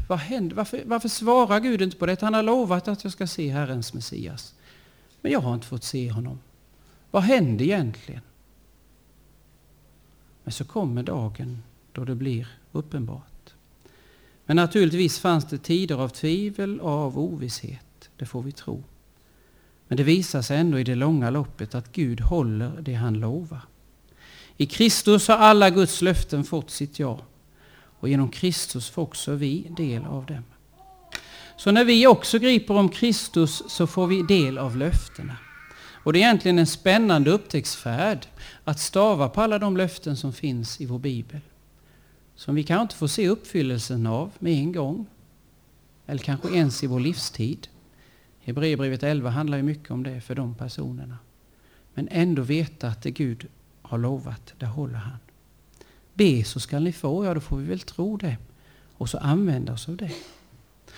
vad 0.08 0.18
händer? 0.18 0.56
Varför, 0.56 0.82
varför 0.86 1.08
svarar 1.08 1.60
Gud 1.60 1.82
inte 1.82 1.96
på 1.96 2.06
det? 2.06 2.20
Han 2.20 2.34
har 2.34 2.42
lovat 2.42 2.88
att 2.88 3.04
jag 3.04 3.12
ska 3.12 3.26
se 3.26 3.50
Herrens 3.50 3.94
Messias. 3.94 4.54
Men 5.20 5.32
jag 5.32 5.40
har 5.40 5.54
inte 5.54 5.66
fått 5.66 5.84
se 5.84 6.10
honom. 6.10 6.38
Vad 7.10 7.22
händer 7.22 7.64
egentligen? 7.64 8.20
Men 10.44 10.52
så 10.52 10.64
kommer 10.64 11.02
dagen 11.02 11.62
då 11.92 12.04
det 12.04 12.14
blir 12.14 12.48
uppenbart. 12.72 13.54
Men 14.46 14.56
naturligtvis 14.56 15.18
fanns 15.18 15.44
det 15.44 15.58
tider 15.58 15.94
av 15.94 16.08
tvivel 16.08 16.80
och 16.80 16.90
av 16.90 17.18
ovisshet, 17.18 18.10
det 18.16 18.26
får 18.26 18.42
vi 18.42 18.52
tro. 18.52 18.84
Men 19.88 19.96
det 19.96 20.02
visar 20.02 20.42
sig 20.42 20.58
ändå 20.58 20.78
i 20.78 20.84
det 20.84 20.94
långa 20.94 21.30
loppet 21.30 21.74
att 21.74 21.92
Gud 21.92 22.20
håller 22.20 22.80
det 22.80 22.94
han 22.94 23.14
lovar. 23.20 23.60
I 24.56 24.66
Kristus 24.66 25.28
har 25.28 25.36
alla 25.36 25.70
Guds 25.70 26.02
löften 26.02 26.44
fått 26.44 26.70
sitt 26.70 26.98
ja. 26.98 27.20
Och 28.00 28.08
genom 28.08 28.28
Kristus 28.28 28.90
får 28.90 29.02
också 29.02 29.34
vi 29.34 29.66
del 29.76 30.04
av 30.04 30.26
dem. 30.26 30.44
Så 31.56 31.70
när 31.70 31.84
vi 31.84 32.06
också 32.06 32.38
griper 32.38 32.74
om 32.74 32.88
Kristus 32.88 33.62
så 33.68 33.86
får 33.86 34.06
vi 34.06 34.22
del 34.22 34.58
av 34.58 34.76
löftena. 34.76 35.36
Och 36.04 36.12
det 36.12 36.18
är 36.18 36.20
egentligen 36.20 36.58
en 36.58 36.66
spännande 36.66 37.30
upptäcktsfärd 37.30 38.26
att 38.70 38.78
stava 38.78 39.28
på 39.28 39.40
alla 39.40 39.58
de 39.58 39.76
löften 39.76 40.16
som 40.16 40.32
finns 40.32 40.80
i 40.80 40.86
vår 40.86 40.98
bibel. 40.98 41.40
Som 42.34 42.54
vi 42.54 42.62
kanske 42.62 42.82
inte 42.82 42.94
får 42.94 43.06
se 43.06 43.28
uppfyllelsen 43.28 44.06
av 44.06 44.30
med 44.38 44.52
en 44.52 44.72
gång. 44.72 45.06
Eller 46.06 46.22
kanske 46.22 46.48
ens 46.48 46.84
i 46.84 46.86
vår 46.86 47.00
livstid. 47.00 47.68
Hebreerbrevet 48.40 49.02
11 49.02 49.30
handlar 49.30 49.56
ju 49.56 49.62
mycket 49.62 49.90
om 49.90 50.02
det 50.02 50.20
för 50.20 50.34
de 50.34 50.54
personerna. 50.54 51.18
Men 51.94 52.08
ändå 52.10 52.42
veta 52.42 52.88
att 52.88 53.02
det 53.02 53.10
Gud 53.10 53.46
har 53.82 53.98
lovat, 53.98 54.54
det 54.58 54.66
håller 54.66 54.98
han. 54.98 55.18
Be 56.14 56.44
så 56.44 56.60
skall 56.60 56.82
ni 56.82 56.92
få, 56.92 57.24
ja 57.24 57.34
då 57.34 57.40
får 57.40 57.56
vi 57.56 57.64
väl 57.64 57.80
tro 57.80 58.16
det. 58.16 58.36
Och 58.96 59.08
så 59.08 59.18
använda 59.18 59.72
oss 59.72 59.88
av 59.88 59.96
det. 59.96 60.12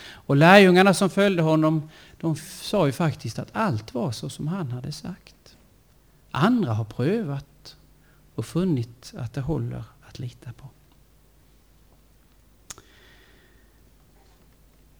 Och 0.04 0.36
lärjungarna 0.36 0.94
som 0.94 1.10
följde 1.10 1.42
honom, 1.42 1.88
de 2.20 2.36
sa 2.36 2.86
ju 2.86 2.92
faktiskt 2.92 3.38
att 3.38 3.48
allt 3.52 3.94
var 3.94 4.12
så 4.12 4.30
som 4.30 4.48
han 4.48 4.70
hade 4.70 4.92
sagt. 4.92 5.56
Andra 6.30 6.72
har 6.72 6.84
prövat 6.84 7.46
och 8.34 8.46
funnit 8.46 9.12
att 9.16 9.32
det 9.32 9.40
håller 9.40 9.84
att 10.08 10.18
lita 10.18 10.52
på. 10.52 10.68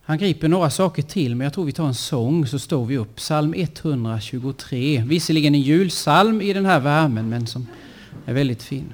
Han 0.04 0.18
griper 0.18 0.48
några 0.48 0.70
saker 0.70 1.02
till, 1.02 1.36
men 1.36 1.44
jag 1.44 1.54
tror 1.54 1.64
vi 1.64 1.72
tar 1.72 1.86
en 1.86 1.94
sång 1.94 2.46
så 2.46 2.58
står 2.58 2.86
vi 2.86 2.96
upp. 2.96 3.16
Psalm 3.16 3.54
123. 3.56 5.04
Visserligen 5.06 5.54
en 5.54 5.60
julsalm 5.60 6.40
i 6.40 6.52
den 6.52 6.66
här 6.66 6.80
värmen, 6.80 7.28
men 7.28 7.46
som 7.46 7.66
är 8.24 8.34
väldigt 8.34 8.62
fin. 8.62 8.92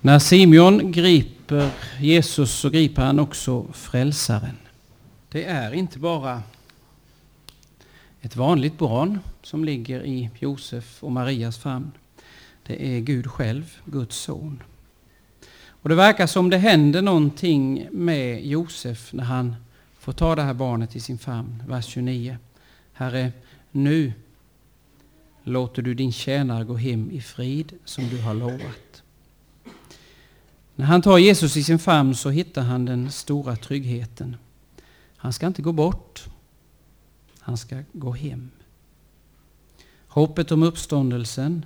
När 0.00 0.18
Simeon 0.18 0.92
griper 0.92 1.70
Jesus 2.00 2.50
så 2.50 2.70
griper 2.70 3.02
han 3.02 3.20
också 3.20 3.66
frälsaren. 3.72 4.56
Det 5.28 5.44
är 5.44 5.72
inte 5.72 5.98
bara 5.98 6.42
ett 8.20 8.36
vanligt 8.36 8.78
barn 8.78 9.18
som 9.42 9.64
ligger 9.64 10.06
i 10.06 10.30
Josef 10.38 11.04
och 11.04 11.12
Marias 11.12 11.58
famn. 11.58 11.92
Det 12.68 12.96
är 12.96 13.00
Gud 13.00 13.26
själv, 13.26 13.76
Guds 13.84 14.16
son. 14.16 14.62
Och 15.68 15.88
det 15.88 15.94
verkar 15.94 16.26
som 16.26 16.50
det 16.50 16.58
händer 16.58 17.02
någonting 17.02 17.88
med 17.92 18.46
Josef 18.46 19.12
när 19.12 19.24
han 19.24 19.56
får 19.98 20.12
ta 20.12 20.34
det 20.34 20.42
här 20.42 20.54
barnet 20.54 20.96
i 20.96 21.00
sin 21.00 21.18
famn. 21.18 21.62
Vers 21.66 21.86
29. 21.86 22.36
Herre, 22.92 23.32
nu 23.70 24.12
låter 25.42 25.82
du 25.82 25.94
din 25.94 26.12
tjänare 26.12 26.64
gå 26.64 26.76
hem 26.76 27.10
i 27.10 27.20
frid 27.20 27.72
som 27.84 28.08
du 28.08 28.20
har 28.20 28.34
lovat. 28.34 29.02
När 30.74 30.86
han 30.86 31.02
tar 31.02 31.18
Jesus 31.18 31.56
i 31.56 31.64
sin 31.64 31.78
famn 31.78 32.14
så 32.14 32.30
hittar 32.30 32.62
han 32.62 32.84
den 32.84 33.10
stora 33.10 33.56
tryggheten. 33.56 34.36
Han 35.16 35.32
ska 35.32 35.46
inte 35.46 35.62
gå 35.62 35.72
bort. 35.72 36.24
Han 37.38 37.56
ska 37.56 37.82
gå 37.92 38.12
hem. 38.12 38.50
Hoppet 40.06 40.52
om 40.52 40.62
uppståndelsen 40.62 41.64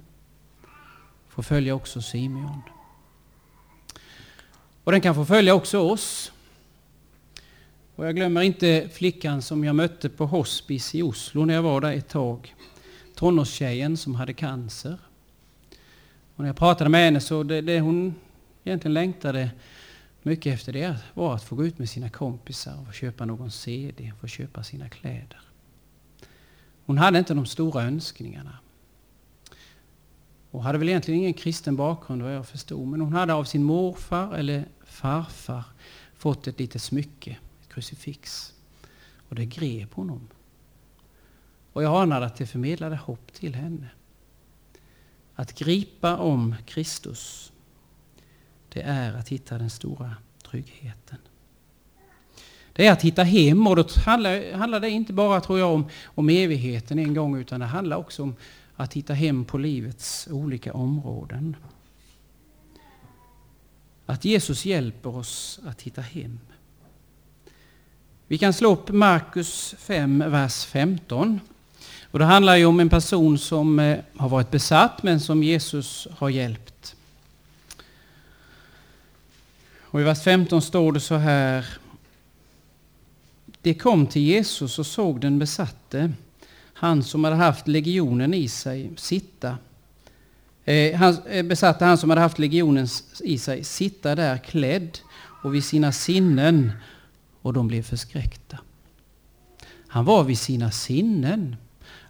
får 1.33 1.43
följa 1.43 1.75
också 1.75 2.03
Simeon. 2.03 2.63
Och 4.85 4.93
den 4.93 5.01
kan 5.01 5.15
få 5.15 5.25
följa 5.25 5.55
också 5.55 5.79
oss. 5.79 6.33
Och 7.95 8.07
jag 8.07 8.17
glömmer 8.17 8.43
inte 8.43 8.89
flickan 8.93 9.43
som 9.43 9.65
jag 9.65 9.77
mötte 9.77 10.09
på 10.09 10.27
hospice 10.27 10.95
i 10.95 11.03
Oslo 11.03 11.45
när 11.45 11.55
jag 11.55 11.63
var 11.63 11.81
där 11.81 11.93
ett 11.93 12.09
tag. 12.09 12.55
Tonårstjejen 13.15 13.97
som 13.97 14.15
hade 14.15 14.33
cancer. 14.33 14.99
Och 16.35 16.41
när 16.41 16.47
jag 16.47 16.57
pratade 16.57 16.91
med 16.91 17.05
henne 17.05 17.21
så 17.21 17.43
det, 17.43 17.61
det 17.61 17.81
hon 17.81 18.15
egentligen 18.65 18.95
längtade 18.95 19.51
mycket 20.23 20.55
efter 20.55 20.73
det 20.73 20.97
var 21.15 21.35
att 21.35 21.45
få 21.45 21.57
gå 21.57 21.67
ut 21.67 21.79
med 21.79 21.89
sina 21.89 22.11
kompisar 22.11 22.85
och 22.89 22.95
köpa 22.95 23.25
någon 23.25 23.51
CD, 23.51 24.13
få 24.21 24.27
köpa 24.27 24.63
sina 24.63 24.89
kläder. 24.89 25.41
Hon 26.87 26.99
hade 26.99 27.19
inte 27.19 27.35
de 27.35 27.47
stora 27.47 27.83
önskningarna. 27.83 28.59
Och 30.53 30.63
hade 30.63 30.79
väl 30.79 30.89
egentligen 30.89 31.21
ingen 31.21 31.35
kristen 31.35 31.77
bakgrund 31.77 32.23
vad 32.23 32.35
jag 32.35 32.47
förstod. 32.47 32.89
Men 32.89 33.01
hon 33.01 33.13
hade 33.13 33.35
av 33.35 33.45
sin 33.45 33.63
morfar 33.63 34.35
eller 34.35 34.69
farfar 34.85 35.65
fått 36.15 36.47
ett 36.47 36.59
litet 36.59 36.83
smycke 36.83 37.37
ett 37.63 37.69
krucifix. 37.69 38.53
Och 39.29 39.35
det 39.35 39.45
grep 39.45 39.95
honom. 39.95 40.29
Och 41.73 41.83
jag 41.83 42.03
anade 42.03 42.27
att 42.27 42.37
det 42.37 42.47
förmedlade 42.47 42.97
hopp 42.97 43.33
till 43.33 43.55
henne. 43.55 43.89
Att 45.35 45.59
gripa 45.59 46.17
om 46.17 46.55
Kristus, 46.67 47.53
det 48.69 48.83
är 48.83 49.15
att 49.15 49.29
hitta 49.29 49.59
den 49.59 49.71
stora 49.71 50.17
tryggheten. 50.51 51.19
Det 52.73 52.87
är 52.87 52.93
att 52.93 53.03
hitta 53.03 53.23
hem 53.23 53.67
och 53.67 53.77
då 53.77 53.85
handlar, 54.05 54.53
handlar 54.53 54.81
det 54.81 54.91
inte 54.91 55.13
bara 55.13 55.41
tror 55.41 55.59
jag 55.59 55.75
om, 55.75 55.87
om 56.05 56.29
evigheten 56.29 56.99
en 56.99 57.15
gång 57.15 57.37
utan 57.37 57.61
det 57.61 57.67
handlar 57.67 57.97
också 57.97 58.23
om 58.23 58.37
att 58.77 58.95
hitta 58.95 59.15
hem 59.15 59.45
på 59.45 59.59
livets 59.59 60.29
olika 60.31 60.73
områden. 60.73 61.57
Att 64.07 64.25
Jesus 64.25 64.65
hjälper 64.65 65.17
oss 65.17 65.61
att 65.67 65.83
hitta 65.83 66.01
hem. 66.01 66.39
Vi 68.27 68.39
kan 68.39 68.53
slå 68.53 68.73
upp 68.73 68.89
Markus 68.89 69.75
5, 69.79 70.25
vers 70.27 70.65
15. 70.65 71.41
Och 72.03 72.19
det 72.19 72.25
handlar 72.25 72.57
ju 72.57 72.65
om 72.65 72.81
en 72.81 72.89
person 72.89 73.39
som 73.39 73.79
eh, 73.79 73.99
har 74.17 74.29
varit 74.29 74.51
besatt 74.51 75.03
men 75.03 75.21
som 75.21 75.43
Jesus 75.43 76.09
har 76.11 76.29
hjälpt. 76.29 76.97
Och 79.81 80.01
I 80.01 80.05
vers 80.05 80.23
15 80.23 80.63
står 80.63 80.93
det 80.93 81.01
så 81.01 81.15
här. 81.15 81.67
Det 83.61 83.75
kom 83.75 84.07
till 84.07 84.23
Jesus 84.23 84.79
och 84.79 84.87
såg 84.87 85.21
den 85.21 85.39
besatte, 85.39 86.13
han 86.75 87.03
som 87.03 87.25
hade 87.25 87.37
haft 87.37 87.69
legionen 87.69 88.35
i 88.35 88.49
sig, 88.49 88.93
sitta. 88.97 89.59
Eh, 90.65 90.97
han, 90.97 91.17
eh, 91.27 91.43
besatte 91.43 91.85
han 91.85 91.99
som 91.99 92.11
hade 92.11 92.23
haft 92.23 92.39
legionen 92.39 92.87
i 93.21 93.39
sig, 93.39 93.65
sitta 93.65 94.15
där 94.15 94.39
klädd 94.39 94.99
och 95.43 95.55
vid 95.55 95.65
sina 95.65 95.93
sinnen 95.93 96.73
och 97.43 97.53
de 97.53 97.69
blev 97.69 97.83
förskräckta. 97.83 98.59
Han 99.87 100.05
var 100.05 100.25
vid 100.25 100.39
sina 100.39 100.71
sinnen. 100.71 101.57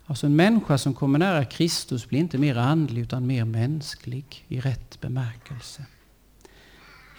Alltså 0.07 0.27
en 0.27 0.37
människa 0.37 0.79
som 0.79 0.95
kommer 0.95 1.19
nära 1.19 1.45
Kristus 1.45 2.09
blir 2.09 2.19
inte 2.19 2.39
mer 2.39 2.57
andlig 2.57 3.03
utan 3.03 3.27
mer 3.27 3.45
mänsklig 3.45 4.45
i 4.49 4.61
rätt 4.61 5.01
bemärkelse. 5.01 5.85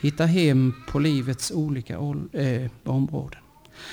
Hitta 0.01 0.25
hem 0.25 0.73
på 0.87 0.99
livets 0.99 1.51
olika 1.51 1.93
äh, 2.33 2.71
områden. 2.83 3.42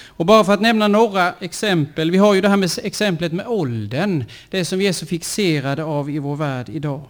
Och 0.07 0.27
bara 0.27 0.45
för 0.45 0.55
att 0.55 0.61
nämna 0.61 0.89
några 0.89 1.33
exempel. 1.41 2.11
Vi 2.11 2.19
har 2.19 2.35
ju 2.35 2.41
det 2.41 2.49
här 2.49 2.57
med 2.57 2.71
exemplet 2.83 3.33
med 3.33 3.47
åldern. 3.47 4.25
Det 4.51 4.65
som 4.65 4.79
vi 4.79 4.87
är 4.87 4.93
så 4.93 5.07
fixerade 5.07 5.85
av 5.85 6.11
i 6.11 6.19
vår 6.19 6.37
värld 6.37 6.69
idag. 6.69 7.03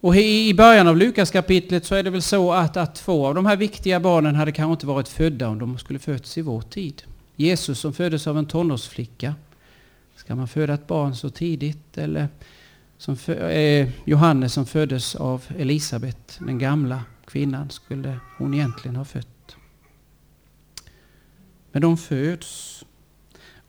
Och 0.00 0.16
i 0.16 0.54
början 0.54 0.88
av 0.88 0.96
Lukas 0.96 1.30
kapitlet 1.30 1.84
så 1.84 1.94
är 1.94 2.02
det 2.02 2.10
väl 2.10 2.22
så 2.22 2.52
att, 2.52 2.76
att 2.76 2.94
två 2.94 3.26
av 3.26 3.34
de 3.34 3.46
här 3.46 3.56
viktiga 3.56 4.00
barnen 4.00 4.34
hade 4.34 4.52
kanske 4.52 4.72
inte 4.72 4.86
varit 4.86 5.08
födda 5.08 5.48
om 5.48 5.58
de 5.58 5.78
skulle 5.78 5.98
fötts 5.98 6.38
i 6.38 6.42
vår 6.42 6.60
tid. 6.60 7.02
Jesus 7.36 7.78
som 7.78 7.92
föddes 7.92 8.26
av 8.26 8.38
en 8.38 8.46
tonårsflicka. 8.46 9.34
Ska 10.16 10.34
man 10.34 10.48
föda 10.48 10.74
ett 10.74 10.86
barn 10.86 11.16
så 11.16 11.30
tidigt? 11.30 11.98
Eller 11.98 12.28
som 12.98 13.16
för, 13.16 13.50
eh, 13.50 13.88
Johannes 14.04 14.52
som 14.52 14.66
föddes 14.66 15.14
av 15.14 15.44
Elisabet, 15.58 16.38
den 16.38 16.58
gamla 16.58 17.02
kvinnan, 17.26 17.70
skulle 17.70 18.18
hon 18.38 18.54
egentligen 18.54 18.96
ha 18.96 19.04
fött. 19.04 19.31
Men 21.72 21.82
de 21.82 21.96
föds. 21.96 22.84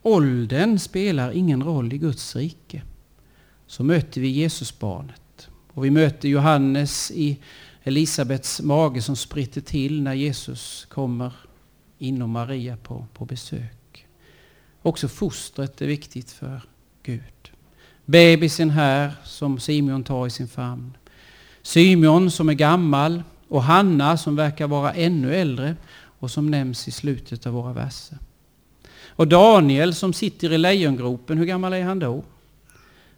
Åldern 0.02 0.80
spelar 0.80 1.32
ingen 1.32 1.64
roll 1.64 1.94
i 1.94 1.98
Guds 1.98 2.36
rike. 2.36 2.82
Så 3.68 3.84
möter 3.84 4.22
vi 4.22 4.28
Jesusbarnet 4.28 5.50
och 5.74 5.86
vi 5.86 5.92
möter 5.92 6.30
Johannes 6.30 7.12
i 7.12 7.40
Elisabets 7.84 8.62
mage 8.62 9.02
som 9.02 9.16
spritter 9.16 9.62
till 9.62 10.02
när 10.02 10.14
Jesus 10.14 10.88
kommer 10.90 11.34
inom 11.98 12.32
Maria 12.32 12.78
på, 12.78 13.06
på 13.14 13.26
besök. 13.26 14.08
Också 14.82 15.08
fostret 15.08 15.82
är 15.82 15.88
viktigt 15.88 16.32
för 16.32 16.62
Gud. 17.04 17.52
Bebisen 18.06 18.70
här 18.70 19.12
som 19.24 19.60
Simeon 19.60 20.04
tar 20.04 20.28
i 20.28 20.30
sin 20.30 20.48
famn. 20.48 20.98
Symeon 21.62 22.32
som 22.32 22.50
är 22.50 22.54
gammal 22.54 23.24
och 23.48 23.64
Hanna 23.64 24.18
som 24.18 24.36
verkar 24.36 24.68
vara 24.68 24.94
ännu 24.94 25.36
äldre 25.36 25.76
och 26.24 26.32
som 26.32 26.52
nämns 26.52 26.88
i 26.88 26.92
slutet 26.92 27.48
av 27.48 27.54
våra 27.54 27.74
verser. 27.74 28.18
Och 29.08 29.28
Daniel 29.28 29.94
som 29.94 30.14
sitter 30.14 30.52
i 30.52 30.58
lejongropen, 30.58 31.38
hur 31.38 31.46
gammal 31.46 31.74
är 31.74 31.84
han 31.84 32.00
då? 32.00 32.24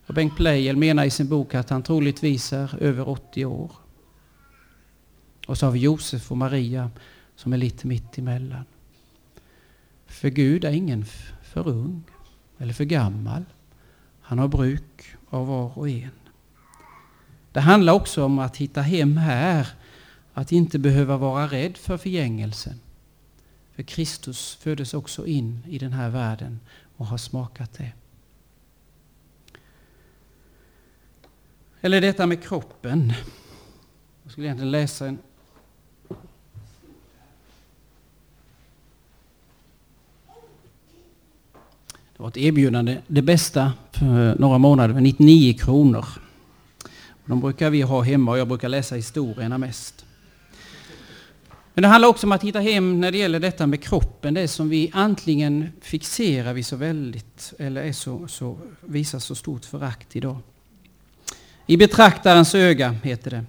Och 0.06 0.14
Bengt 0.14 0.36
Pleijel 0.36 0.78
menar 0.78 1.04
i 1.04 1.10
sin 1.10 1.30
bok 1.30 1.56
att 1.56 1.70
han 1.70 1.84
troligtvis 1.84 2.54
är 2.54 2.84
över 2.84 3.10
80 3.10 3.46
år. 3.46 3.72
Och 5.48 5.58
så 5.58 5.66
har 5.66 5.72
vi 5.72 5.80
Josef 5.80 6.32
och 6.32 6.38
Maria 6.38 6.90
som 7.36 7.54
är 7.54 7.58
lite 7.58 7.88
mitt 7.88 8.18
emellan. 8.18 8.66
För 10.06 10.30
Gud 10.30 10.66
är 10.66 10.72
ingen 10.72 11.06
för 11.44 11.68
ung 11.68 12.04
eller 12.58 12.74
för 12.74 12.84
gammal. 12.84 13.46
Han 14.22 14.40
har 14.40 14.48
bruk 14.48 15.06
av 15.30 15.48
var 15.48 15.78
och 15.78 15.90
en. 15.90 16.10
Det 17.52 17.62
handlar 17.62 17.94
också 17.94 18.24
om 18.24 18.40
att 18.40 18.58
hitta 18.58 18.82
hem 18.82 19.18
här, 19.18 19.68
att 20.34 20.52
inte 20.52 20.80
behöva 20.80 21.18
vara 21.18 21.48
rädd 21.48 21.78
för 21.78 21.98
förgängelsen. 21.98 22.80
För 23.76 23.84
Kristus 23.84 24.56
föddes 24.56 24.94
också 24.94 25.28
in 25.28 25.60
i 25.68 25.78
den 25.78 25.94
här 25.94 26.10
världen 26.10 26.60
och 26.98 27.06
har 27.06 27.18
smakat 27.18 27.74
det. 27.74 27.92
Eller 31.82 32.02
detta 32.02 32.26
med 32.26 32.44
kroppen. 32.44 33.14
Jag 34.24 34.32
skulle 34.32 34.48
egentligen 34.48 34.72
läsa 34.72 35.08
en 35.08 35.18
Det 42.18 42.22
var 42.22 42.28
ett 42.28 42.38
erbjudande, 42.38 43.02
det 43.08 43.22
bästa 43.22 43.74
för 43.92 44.36
några 44.40 44.58
månader, 44.58 44.94
99 45.02 45.54
kronor. 45.54 46.06
De 47.26 47.40
brukar 47.40 47.70
vi 47.70 47.82
ha 47.82 48.02
hemma 48.02 48.32
och 48.32 48.38
jag 48.38 48.48
brukar 48.48 48.70
läsa 48.70 48.96
historierna 48.96 49.58
mest. 49.58 49.95
Men 51.76 51.82
det 51.82 51.88
handlar 51.88 52.10
också 52.10 52.28
om 52.28 52.32
att 52.32 52.44
hitta 52.44 52.60
hem 52.60 53.02
när 53.02 53.12
det 53.12 53.18
gäller 53.18 53.40
detta 53.40 53.68
med 53.68 53.84
kroppen, 53.84 54.34
det 54.34 54.48
som 54.48 54.70
vi 54.70 54.92
antingen 54.94 55.70
fixerar 55.82 56.54
vi 56.54 56.64
så 56.64 56.76
väldigt 56.76 57.54
eller 57.60 57.84
är 57.84 57.94
så, 57.94 58.28
så, 58.28 58.58
visar 58.82 59.20
så 59.20 59.36
stort 59.36 59.66
förakt 59.66 60.16
idag. 60.16 60.38
I 61.66 61.78
betraktarens 61.78 62.56
öga 62.56 62.96
heter 63.04 63.32
det. 63.32 63.46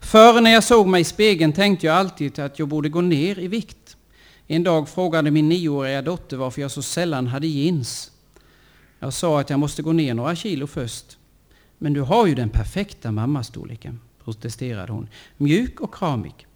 Förr 0.00 0.40
när 0.40 0.50
jag 0.50 0.64
såg 0.64 0.86
mig 0.86 1.00
i 1.00 1.04
spegeln 1.04 1.52
tänkte 1.52 1.86
jag 1.86 1.96
alltid 1.96 2.38
att 2.38 2.58
jag 2.58 2.68
borde 2.68 2.88
gå 2.88 3.00
ner 3.00 3.38
i 3.38 3.48
vikt. 3.48 3.96
En 4.46 4.62
dag 4.62 4.88
frågade 4.88 5.30
min 5.30 5.48
nioåriga 5.48 6.02
dotter 6.02 6.36
varför 6.36 6.62
jag 6.62 6.70
så 6.70 6.82
sällan 6.82 7.26
hade 7.26 7.46
jeans. 7.46 8.10
Jag 8.98 9.12
sa 9.12 9.40
att 9.40 9.50
jag 9.50 9.58
måste 9.58 9.82
gå 9.82 9.92
ner 9.92 10.14
några 10.14 10.36
kilo 10.36 10.66
först. 10.66 11.18
Men 11.78 11.92
du 11.92 12.00
har 12.00 12.26
ju 12.26 12.34
den 12.34 12.50
perfekta 12.50 13.12
mammastorleken, 13.12 14.00
protesterade 14.24 14.92
hon. 14.92 15.08
Mjuk 15.36 15.80
och 15.80 15.94
kramig. 15.94 16.46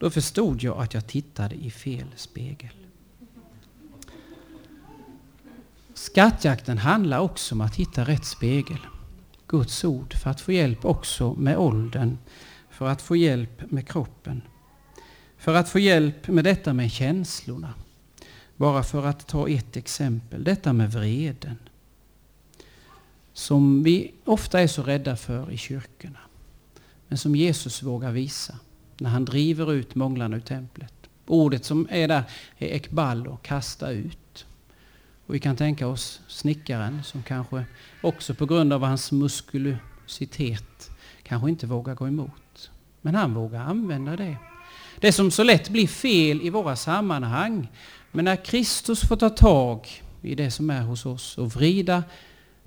Då 0.00 0.10
förstod 0.10 0.62
jag 0.62 0.82
att 0.82 0.94
jag 0.94 1.06
tittade 1.06 1.54
i 1.54 1.70
fel 1.70 2.06
spegel. 2.16 2.70
Skattjakten 5.94 6.78
handlar 6.78 7.18
också 7.18 7.54
om 7.54 7.60
att 7.60 7.76
hitta 7.76 8.04
rätt 8.04 8.24
spegel. 8.24 8.78
Guds 9.46 9.84
ord 9.84 10.14
för 10.14 10.30
att 10.30 10.40
få 10.40 10.52
hjälp 10.52 10.84
också 10.84 11.34
med 11.34 11.58
åldern, 11.58 12.18
för 12.70 12.86
att 12.86 13.02
få 13.02 13.16
hjälp 13.16 13.70
med 13.70 13.88
kroppen. 13.88 14.42
För 15.36 15.54
att 15.54 15.68
få 15.68 15.78
hjälp 15.78 16.28
med 16.28 16.44
detta 16.44 16.72
med 16.72 16.92
känslorna. 16.92 17.74
Bara 18.56 18.82
för 18.82 19.06
att 19.06 19.26
ta 19.26 19.48
ett 19.48 19.76
exempel, 19.76 20.44
detta 20.44 20.72
med 20.72 20.92
vreden. 20.92 21.56
Som 23.32 23.82
vi 23.82 24.14
ofta 24.24 24.60
är 24.60 24.66
så 24.66 24.82
rädda 24.82 25.16
för 25.16 25.50
i 25.50 25.56
kyrkorna. 25.56 26.20
Men 27.08 27.18
som 27.18 27.36
Jesus 27.36 27.82
vågar 27.82 28.12
visa 28.12 28.58
när 29.00 29.10
han 29.10 29.24
driver 29.24 29.72
ut 29.72 29.94
månglarna 29.94 30.36
ur 30.36 30.40
templet. 30.40 30.94
Ordet 31.26 31.64
som 31.64 31.88
är 31.90 32.08
där 32.08 32.22
är 32.58 32.66
ekballo, 32.66 33.38
kasta 33.42 33.90
ut. 33.90 34.46
Och 35.26 35.34
vi 35.34 35.38
kan 35.40 35.56
tänka 35.56 35.86
oss 35.86 36.20
snickaren 36.28 37.02
som 37.02 37.22
kanske 37.22 37.64
också 38.02 38.34
på 38.34 38.46
grund 38.46 38.72
av 38.72 38.84
hans 38.84 39.12
muskulositet 39.12 40.90
kanske 41.22 41.48
inte 41.48 41.66
vågar 41.66 41.94
gå 41.94 42.08
emot. 42.08 42.70
Men 43.00 43.14
han 43.14 43.34
vågar 43.34 43.60
använda 43.60 44.16
det. 44.16 44.36
Det 45.00 45.12
som 45.12 45.30
så 45.30 45.44
lätt 45.44 45.68
blir 45.68 45.86
fel 45.86 46.40
i 46.42 46.50
våra 46.50 46.76
sammanhang. 46.76 47.68
Men 48.12 48.24
när 48.24 48.44
Kristus 48.44 49.00
får 49.00 49.16
ta 49.16 49.30
tag 49.30 50.02
i 50.22 50.34
det 50.34 50.50
som 50.50 50.70
är 50.70 50.82
hos 50.82 51.06
oss 51.06 51.38
och 51.38 51.52
vrida 51.52 52.02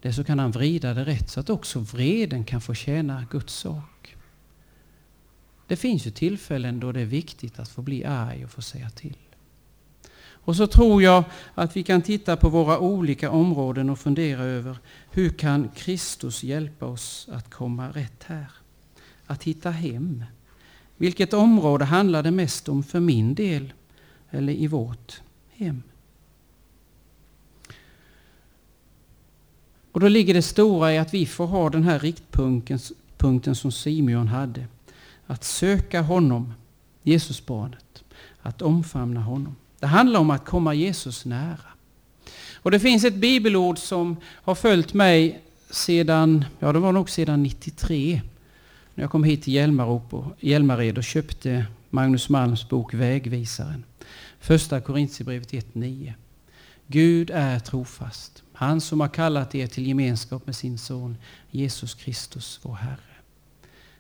det 0.02 0.14
så 0.14 0.24
kan 0.24 0.40
han 0.40 0.52
vrida 0.52 0.94
det 0.94 1.06
rätt 1.06 1.30
så 1.30 1.40
att 1.40 1.50
också 1.50 1.80
vreden 1.80 2.44
kan 2.44 2.62
få 2.62 2.74
tjäna 2.74 3.26
Guds 3.32 3.54
sak. 3.54 3.93
Det 5.68 5.76
finns 5.76 6.08
ju 6.08 6.12
tillfällen 6.12 6.80
då 6.80 6.92
det 6.92 7.02
är 7.02 7.06
viktigt 7.06 7.60
att 7.60 7.70
få 7.70 7.82
bli 7.82 8.06
arg 8.06 8.46
och 8.46 8.52
få 8.52 8.62
säga 8.62 8.90
till. 8.90 9.18
Och 10.46 10.56
så 10.56 10.68
tror 10.68 11.04
jag 11.04 11.24
att 11.56 11.78
vi 11.78 11.84
kan 11.84 12.02
titta 12.02 12.38
på 12.38 12.50
våra 12.50 12.80
olika 12.80 13.32
områden 13.32 13.90
och 13.90 14.00
fundera 14.00 14.44
över 14.44 14.78
hur 15.12 15.30
kan 15.30 15.70
Kristus 15.76 16.44
hjälpa 16.44 16.86
oss 16.86 17.28
att 17.32 17.50
komma 17.50 17.90
rätt 17.90 18.24
här? 18.24 18.46
Att 19.26 19.44
hitta 19.44 19.72
hem. 19.72 20.24
Vilket 20.98 21.34
område 21.34 21.86
handlar 21.86 22.24
det 22.24 22.32
mest 22.32 22.70
om 22.70 22.84
för 22.84 23.00
min 23.00 23.36
del 23.36 23.74
eller 24.30 24.54
i 24.54 24.68
vårt 24.68 25.22
hem? 25.52 25.84
Och 29.92 30.00
då 30.00 30.08
ligger 30.08 30.34
det 30.34 30.42
stora 30.42 30.94
i 30.94 30.98
att 30.98 31.14
vi 31.14 31.26
får 31.26 31.48
ha 31.48 31.70
den 31.70 31.84
här 31.84 32.00
riktpunkten 32.00 33.56
som 33.56 33.72
Simeon 33.72 34.28
hade. 34.28 34.68
Att 35.28 35.44
söka 35.44 36.02
honom, 36.02 36.54
Jesusbarnet. 37.04 38.04
Att 38.42 38.62
omfamna 38.62 39.22
honom. 39.22 39.56
Det 39.80 39.88
handlar 39.88 40.20
om 40.20 40.30
att 40.30 40.46
komma 40.46 40.74
Jesus 40.74 41.26
nära. 41.26 41.74
Och 42.56 42.72
det 42.72 42.80
finns 42.80 43.04
ett 43.04 43.16
bibelord 43.16 43.78
som 43.78 44.18
har 44.26 44.56
följt 44.56 44.94
mig 44.94 45.42
sedan, 45.70 46.46
ja 46.60 46.74
det 46.74 46.80
var 46.80 46.92
nog 46.92 47.10
sedan 47.10 47.44
93. 47.44 48.22
När 48.96 49.04
jag 49.04 49.12
kom 49.12 49.24
hit 49.24 49.44
till 49.44 49.54
Hjälmared 50.40 50.98
och 50.98 51.04
köpte 51.04 51.66
Magnus 51.90 52.30
Malms 52.30 52.70
bok 52.70 52.94
Vägvisaren. 52.94 53.84
Första 54.40 54.82
Korintierbrevet 54.82 55.52
1.9. 55.52 56.14
Gud 56.88 57.30
är 57.30 57.60
trofast. 57.60 58.44
Han 58.54 58.82
som 58.82 59.00
har 59.00 59.08
kallat 59.08 59.56
er 59.56 59.68
till 59.68 59.88
gemenskap 59.88 60.46
med 60.46 60.56
sin 60.56 60.78
son 60.78 61.18
Jesus 61.52 61.94
Kristus, 61.94 62.60
vår 62.64 62.76
Herre. 62.76 63.13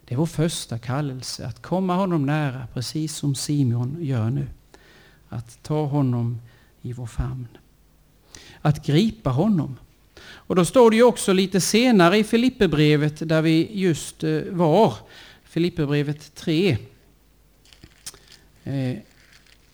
Det 0.06 0.14
är 0.14 0.18
vår 0.18 0.26
första 0.26 0.80
kallelse, 0.80 1.48
att 1.48 1.62
komma 1.62 1.96
honom 1.96 2.26
nära, 2.26 2.68
precis 2.74 3.16
som 3.16 3.36
Simon 3.36 3.98
gör 4.00 4.30
nu. 4.30 4.48
Att 5.30 5.64
ta 5.64 5.86
honom 5.86 6.42
i 6.82 6.94
vår 6.94 7.06
famn. 7.06 7.48
Att 8.62 8.86
gripa 8.86 9.30
honom. 9.30 9.78
Och 10.24 10.56
då 10.56 10.66
står 10.66 10.90
det 10.90 10.96
ju 10.96 11.04
också 11.04 11.34
lite 11.34 11.62
senare 11.62 12.18
i 12.18 12.24
Filipperbrevet 12.24 13.30
där 13.30 13.42
vi 13.42 13.70
just 13.80 14.24
eh, 14.24 14.42
var, 14.50 14.94
Filipperbrevet 15.44 16.36
3. 16.36 16.78
Eh, 18.64 18.98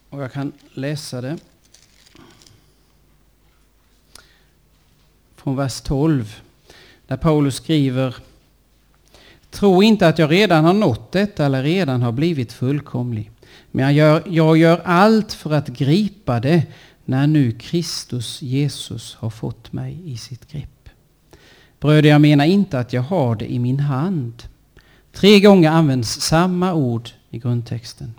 och 0.10 0.24
jag 0.24 0.34
kan 0.34 0.52
läsa 0.74 1.22
det. 1.22 1.38
Från 5.36 5.56
vers 5.56 5.82
12. 5.82 6.42
Där 7.08 7.18
Paulus 7.18 7.56
skriver 7.56 8.16
Tro 9.52 9.84
inte 9.84 10.08
att 10.08 10.20
jag 10.20 10.32
redan 10.32 10.66
har 10.66 10.74
nått 10.74 11.12
detta 11.12 11.46
eller 11.46 11.64
redan 11.64 12.02
har 12.02 12.12
blivit 12.12 12.54
fullkomlig. 12.54 13.32
Men 13.72 13.84
jag 13.84 13.94
gör, 13.94 14.24
jag 14.28 14.58
gör 14.58 14.82
allt 14.86 15.34
för 15.34 15.54
att 15.54 15.68
gripa 15.68 16.40
det 16.40 16.66
när 17.06 17.28
nu 17.28 17.52
Kristus 17.52 18.42
Jesus 18.42 19.16
har 19.16 19.30
fått 19.30 19.74
mig 19.74 20.02
i 20.06 20.18
sitt 20.18 20.52
grepp. 20.52 20.90
Bröder, 21.80 22.10
jag 22.10 22.22
menar 22.22 22.46
inte 22.46 22.80
att 22.80 22.94
jag 22.94 23.02
har 23.02 23.36
det 23.36 23.52
i 23.52 23.60
min 23.60 23.80
hand. 23.80 24.44
Tre 25.12 25.40
gånger 25.40 25.72
används 25.72 26.10
samma 26.22 26.74
ord 26.74 27.10
i 27.30 27.40
grundtexten. 27.40 28.14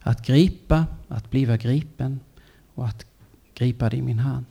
Att 0.00 0.26
gripa, 0.26 0.86
att 1.08 1.30
bliva 1.30 1.56
gripen 1.56 2.20
och 2.74 2.86
att 2.86 3.06
gripa 3.54 3.90
det 3.90 3.96
i 3.96 4.02
min 4.02 4.18
hand. 4.18 4.46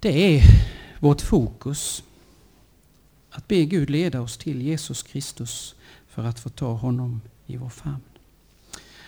Det 0.00 0.36
är 0.36 0.42
vårt 1.00 1.20
fokus. 1.20 2.02
Att 3.32 3.48
be 3.48 3.64
Gud 3.64 3.90
leda 3.90 4.20
oss 4.20 4.36
till 4.36 4.62
Jesus 4.62 5.02
Kristus 5.02 5.74
för 6.08 6.24
att 6.24 6.40
få 6.40 6.48
ta 6.48 6.72
honom 6.72 7.20
i 7.46 7.56
vår 7.56 7.68
famn. 7.68 8.00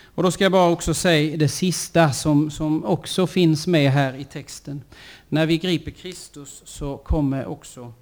Och 0.03 0.23
då 0.23 0.31
ska 0.31 0.43
jag 0.45 0.51
bara 0.51 0.71
också 0.71 0.93
säga 0.93 1.37
det 1.37 1.47
sista 1.47 2.13
som, 2.13 2.51
som 2.51 2.85
också 2.85 3.27
finns 3.27 3.67
med 3.67 3.91
här 3.91 4.13
i 4.15 4.23
texten. 4.23 4.81
När 5.29 5.45
vi 5.45 5.57
griper 5.57 5.91
Kristus 5.91 6.61
så 6.65 6.97
kommer 6.97 7.45
också 7.45 7.93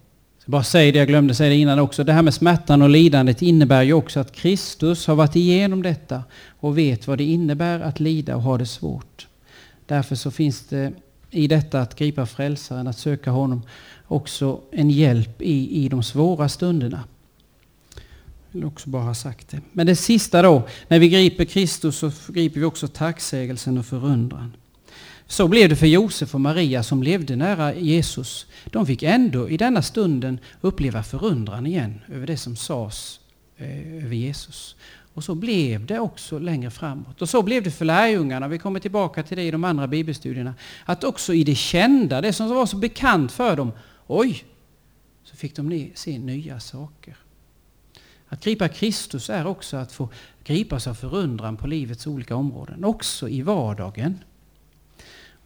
så 0.45 0.51
bara 0.51 0.63
säg 0.63 0.91
det, 0.91 0.99
jag 0.99 1.07
glömde 1.07 1.35
säga 1.35 1.49
det 1.49 1.55
innan 1.55 1.79
också. 1.79 2.03
Det 2.03 2.13
här 2.13 2.21
med 2.21 2.33
smärtan 2.33 2.81
och 2.81 2.89
lidandet 2.89 3.41
innebär 3.41 3.83
ju 3.83 3.93
också 3.93 4.19
att 4.19 4.31
Kristus 4.31 5.07
har 5.07 5.15
varit 5.15 5.35
igenom 5.35 5.81
detta 5.81 6.23
och 6.59 6.77
vet 6.77 7.07
vad 7.07 7.17
det 7.17 7.23
innebär 7.23 7.79
att 7.79 7.99
lida 7.99 8.35
och 8.35 8.41
ha 8.41 8.57
det 8.57 8.65
svårt. 8.65 9.27
Därför 9.85 10.15
så 10.15 10.31
finns 10.31 10.67
det 10.67 10.93
i 11.29 11.47
detta 11.47 11.81
att 11.81 11.95
gripa 11.95 12.25
frälsaren, 12.25 12.87
att 12.87 12.97
söka 12.97 13.31
honom, 13.31 13.61
också 14.13 14.61
en 14.71 14.89
hjälp 14.89 15.41
i, 15.41 15.85
i 15.85 15.89
de 15.89 16.03
svåra 16.03 16.49
stunderna. 16.49 17.03
Jag 18.51 18.59
vill 18.59 18.65
också 18.65 18.89
bara 18.89 19.03
ha 19.03 19.13
sagt 19.13 19.49
det. 19.49 19.61
Men 19.71 19.87
det 19.87 19.95
sista 19.95 20.41
då, 20.41 20.67
när 20.87 20.99
vi 20.99 21.09
griper 21.09 21.45
Kristus 21.45 21.97
så 21.97 22.11
griper 22.27 22.59
vi 22.59 22.65
också 22.65 22.87
tacksägelsen 22.87 23.77
och 23.77 23.85
förundran. 23.85 24.53
Så 25.27 25.47
blev 25.47 25.69
det 25.69 25.75
för 25.75 25.87
Josef 25.87 26.35
och 26.35 26.41
Maria 26.41 26.83
som 26.83 27.03
levde 27.03 27.35
nära 27.35 27.75
Jesus. 27.75 28.45
De 28.65 28.85
fick 28.85 29.03
ändå 29.03 29.49
i 29.49 29.57
denna 29.57 29.81
stunden 29.81 30.39
uppleva 30.61 31.03
förundran 31.03 31.65
igen 31.67 32.01
över 32.11 32.27
det 32.27 32.37
som 32.37 32.55
sades 32.55 33.19
eh, 33.57 34.05
över 34.05 34.15
Jesus. 34.15 34.75
Och 35.13 35.23
så 35.23 35.35
blev 35.35 35.85
det 35.85 35.99
också 35.99 36.39
längre 36.39 36.71
framåt. 36.71 37.21
Och 37.21 37.29
så 37.29 37.41
blev 37.41 37.63
det 37.63 37.71
för 37.71 37.85
lärjungarna, 37.85 38.47
vi 38.47 38.57
kommer 38.57 38.79
tillbaka 38.79 39.23
till 39.23 39.37
det 39.37 39.43
i 39.43 39.51
de 39.51 39.63
andra 39.63 39.87
bibelstudierna, 39.87 40.53
att 40.85 41.03
också 41.03 41.33
i 41.33 41.43
det 41.43 41.55
kända, 41.55 42.21
det 42.21 42.33
som 42.33 42.49
var 42.49 42.65
så 42.65 42.77
bekant 42.77 43.31
för 43.31 43.55
dem, 43.55 43.71
oj, 44.07 44.45
så 45.23 45.35
fick 45.35 45.55
de 45.55 45.91
se 45.95 46.19
nya 46.19 46.59
saker. 46.59 47.17
Att 48.27 48.43
gripa 48.43 48.67
Kristus 48.67 49.29
är 49.29 49.47
också 49.47 49.77
att 49.77 49.91
få 49.91 50.09
gripas 50.43 50.87
av 50.87 50.93
förundran 50.93 51.57
på 51.57 51.67
livets 51.67 52.07
olika 52.07 52.35
områden, 52.35 52.83
också 52.83 53.29
i 53.29 53.41
vardagen. 53.41 54.19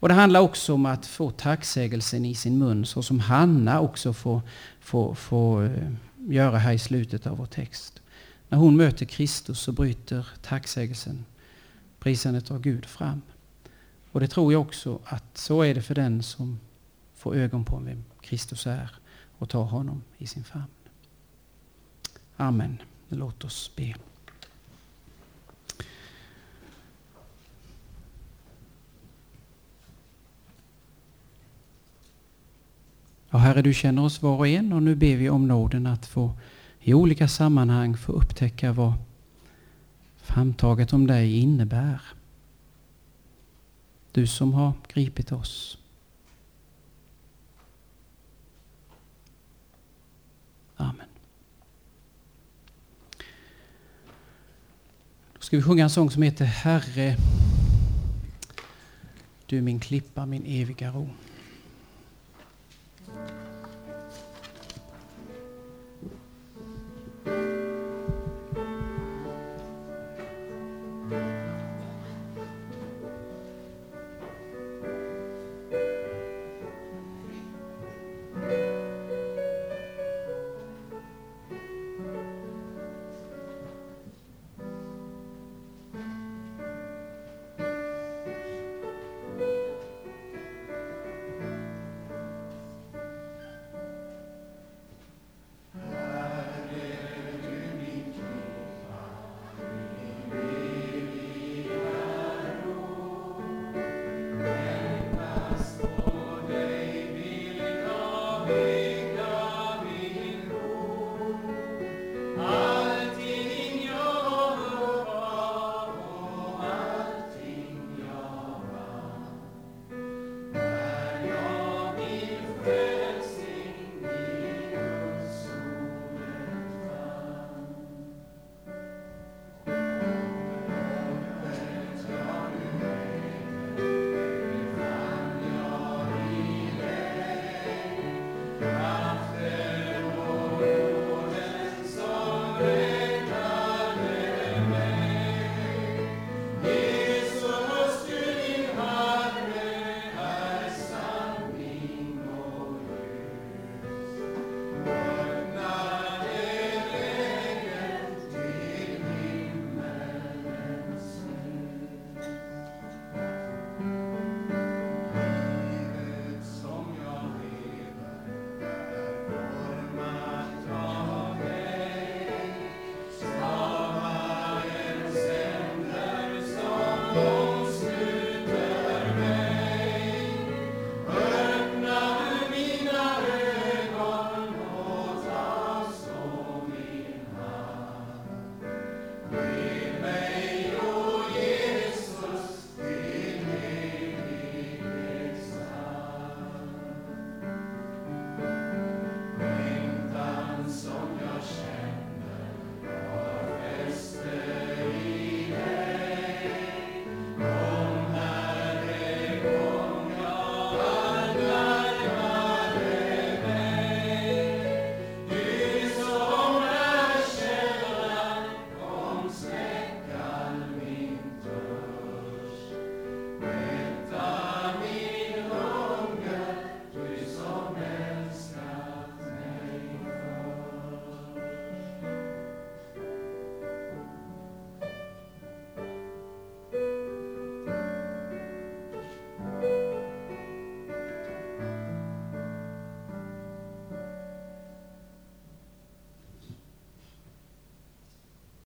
Och 0.00 0.08
det 0.08 0.14
handlar 0.14 0.40
också 0.40 0.74
om 0.74 0.86
att 0.86 1.06
få 1.06 1.30
tacksägelsen 1.30 2.24
i 2.24 2.34
sin 2.34 2.58
mun, 2.58 2.86
så 2.86 3.02
som 3.02 3.20
Hanna 3.20 3.80
också 3.80 4.12
får, 4.12 4.40
får, 4.80 5.14
får 5.14 5.64
eh, 5.64 5.92
göra 6.28 6.58
här 6.58 6.72
i 6.72 6.78
slutet 6.78 7.26
av 7.26 7.36
vår 7.36 7.46
text. 7.46 8.02
När 8.48 8.58
hon 8.58 8.76
möter 8.76 9.06
Kristus 9.06 9.60
så 9.60 9.72
bryter 9.72 10.28
tacksägelsen, 10.42 11.24
prisandet 11.98 12.50
av 12.50 12.60
Gud 12.60 12.86
fram. 12.86 13.22
Och 14.12 14.20
det 14.20 14.28
tror 14.28 14.52
jag 14.52 14.62
också 14.62 14.98
att 15.04 15.38
så 15.38 15.62
är 15.62 15.74
det 15.74 15.82
för 15.82 15.94
den 15.94 16.22
som 16.22 16.60
får 17.14 17.36
ögon 17.36 17.64
på 17.64 17.76
vem 17.76 18.04
Kristus 18.28 18.66
är 18.66 18.90
och 19.38 19.48
tar 19.48 19.64
honom 19.64 20.02
i 20.18 20.26
sin 20.26 20.44
famn. 20.44 20.64
Amen. 22.36 22.82
Låt 23.08 23.44
oss 23.44 23.70
be. 23.76 23.94
Ja, 33.30 33.38
Herre, 33.38 33.62
du 33.62 33.74
känner 33.74 34.04
oss 34.04 34.22
var 34.22 34.36
och 34.36 34.48
en 34.48 34.72
och 34.72 34.82
nu 34.82 34.94
ber 34.94 35.16
vi 35.16 35.30
om 35.30 35.48
nåden 35.48 35.86
att 35.86 36.06
få 36.06 36.32
i 36.80 36.94
olika 36.94 37.28
sammanhang 37.28 37.96
få 37.96 38.12
upptäcka 38.12 38.72
vad 38.72 38.92
framtaget 40.16 40.92
om 40.92 41.06
dig 41.06 41.38
innebär. 41.38 42.02
Du 44.12 44.26
som 44.26 44.54
har 44.54 44.72
gripit 44.88 45.32
oss. 45.32 45.78
Ska 55.48 55.56
vi 55.56 55.62
sjunga 55.62 55.84
en 55.84 55.90
sång 55.90 56.10
som 56.10 56.22
heter 56.22 56.44
Herre, 56.44 57.16
du 59.46 59.62
min 59.62 59.80
klippa, 59.80 60.26
min 60.26 60.44
eviga 60.46 60.90
ro. 60.90 61.08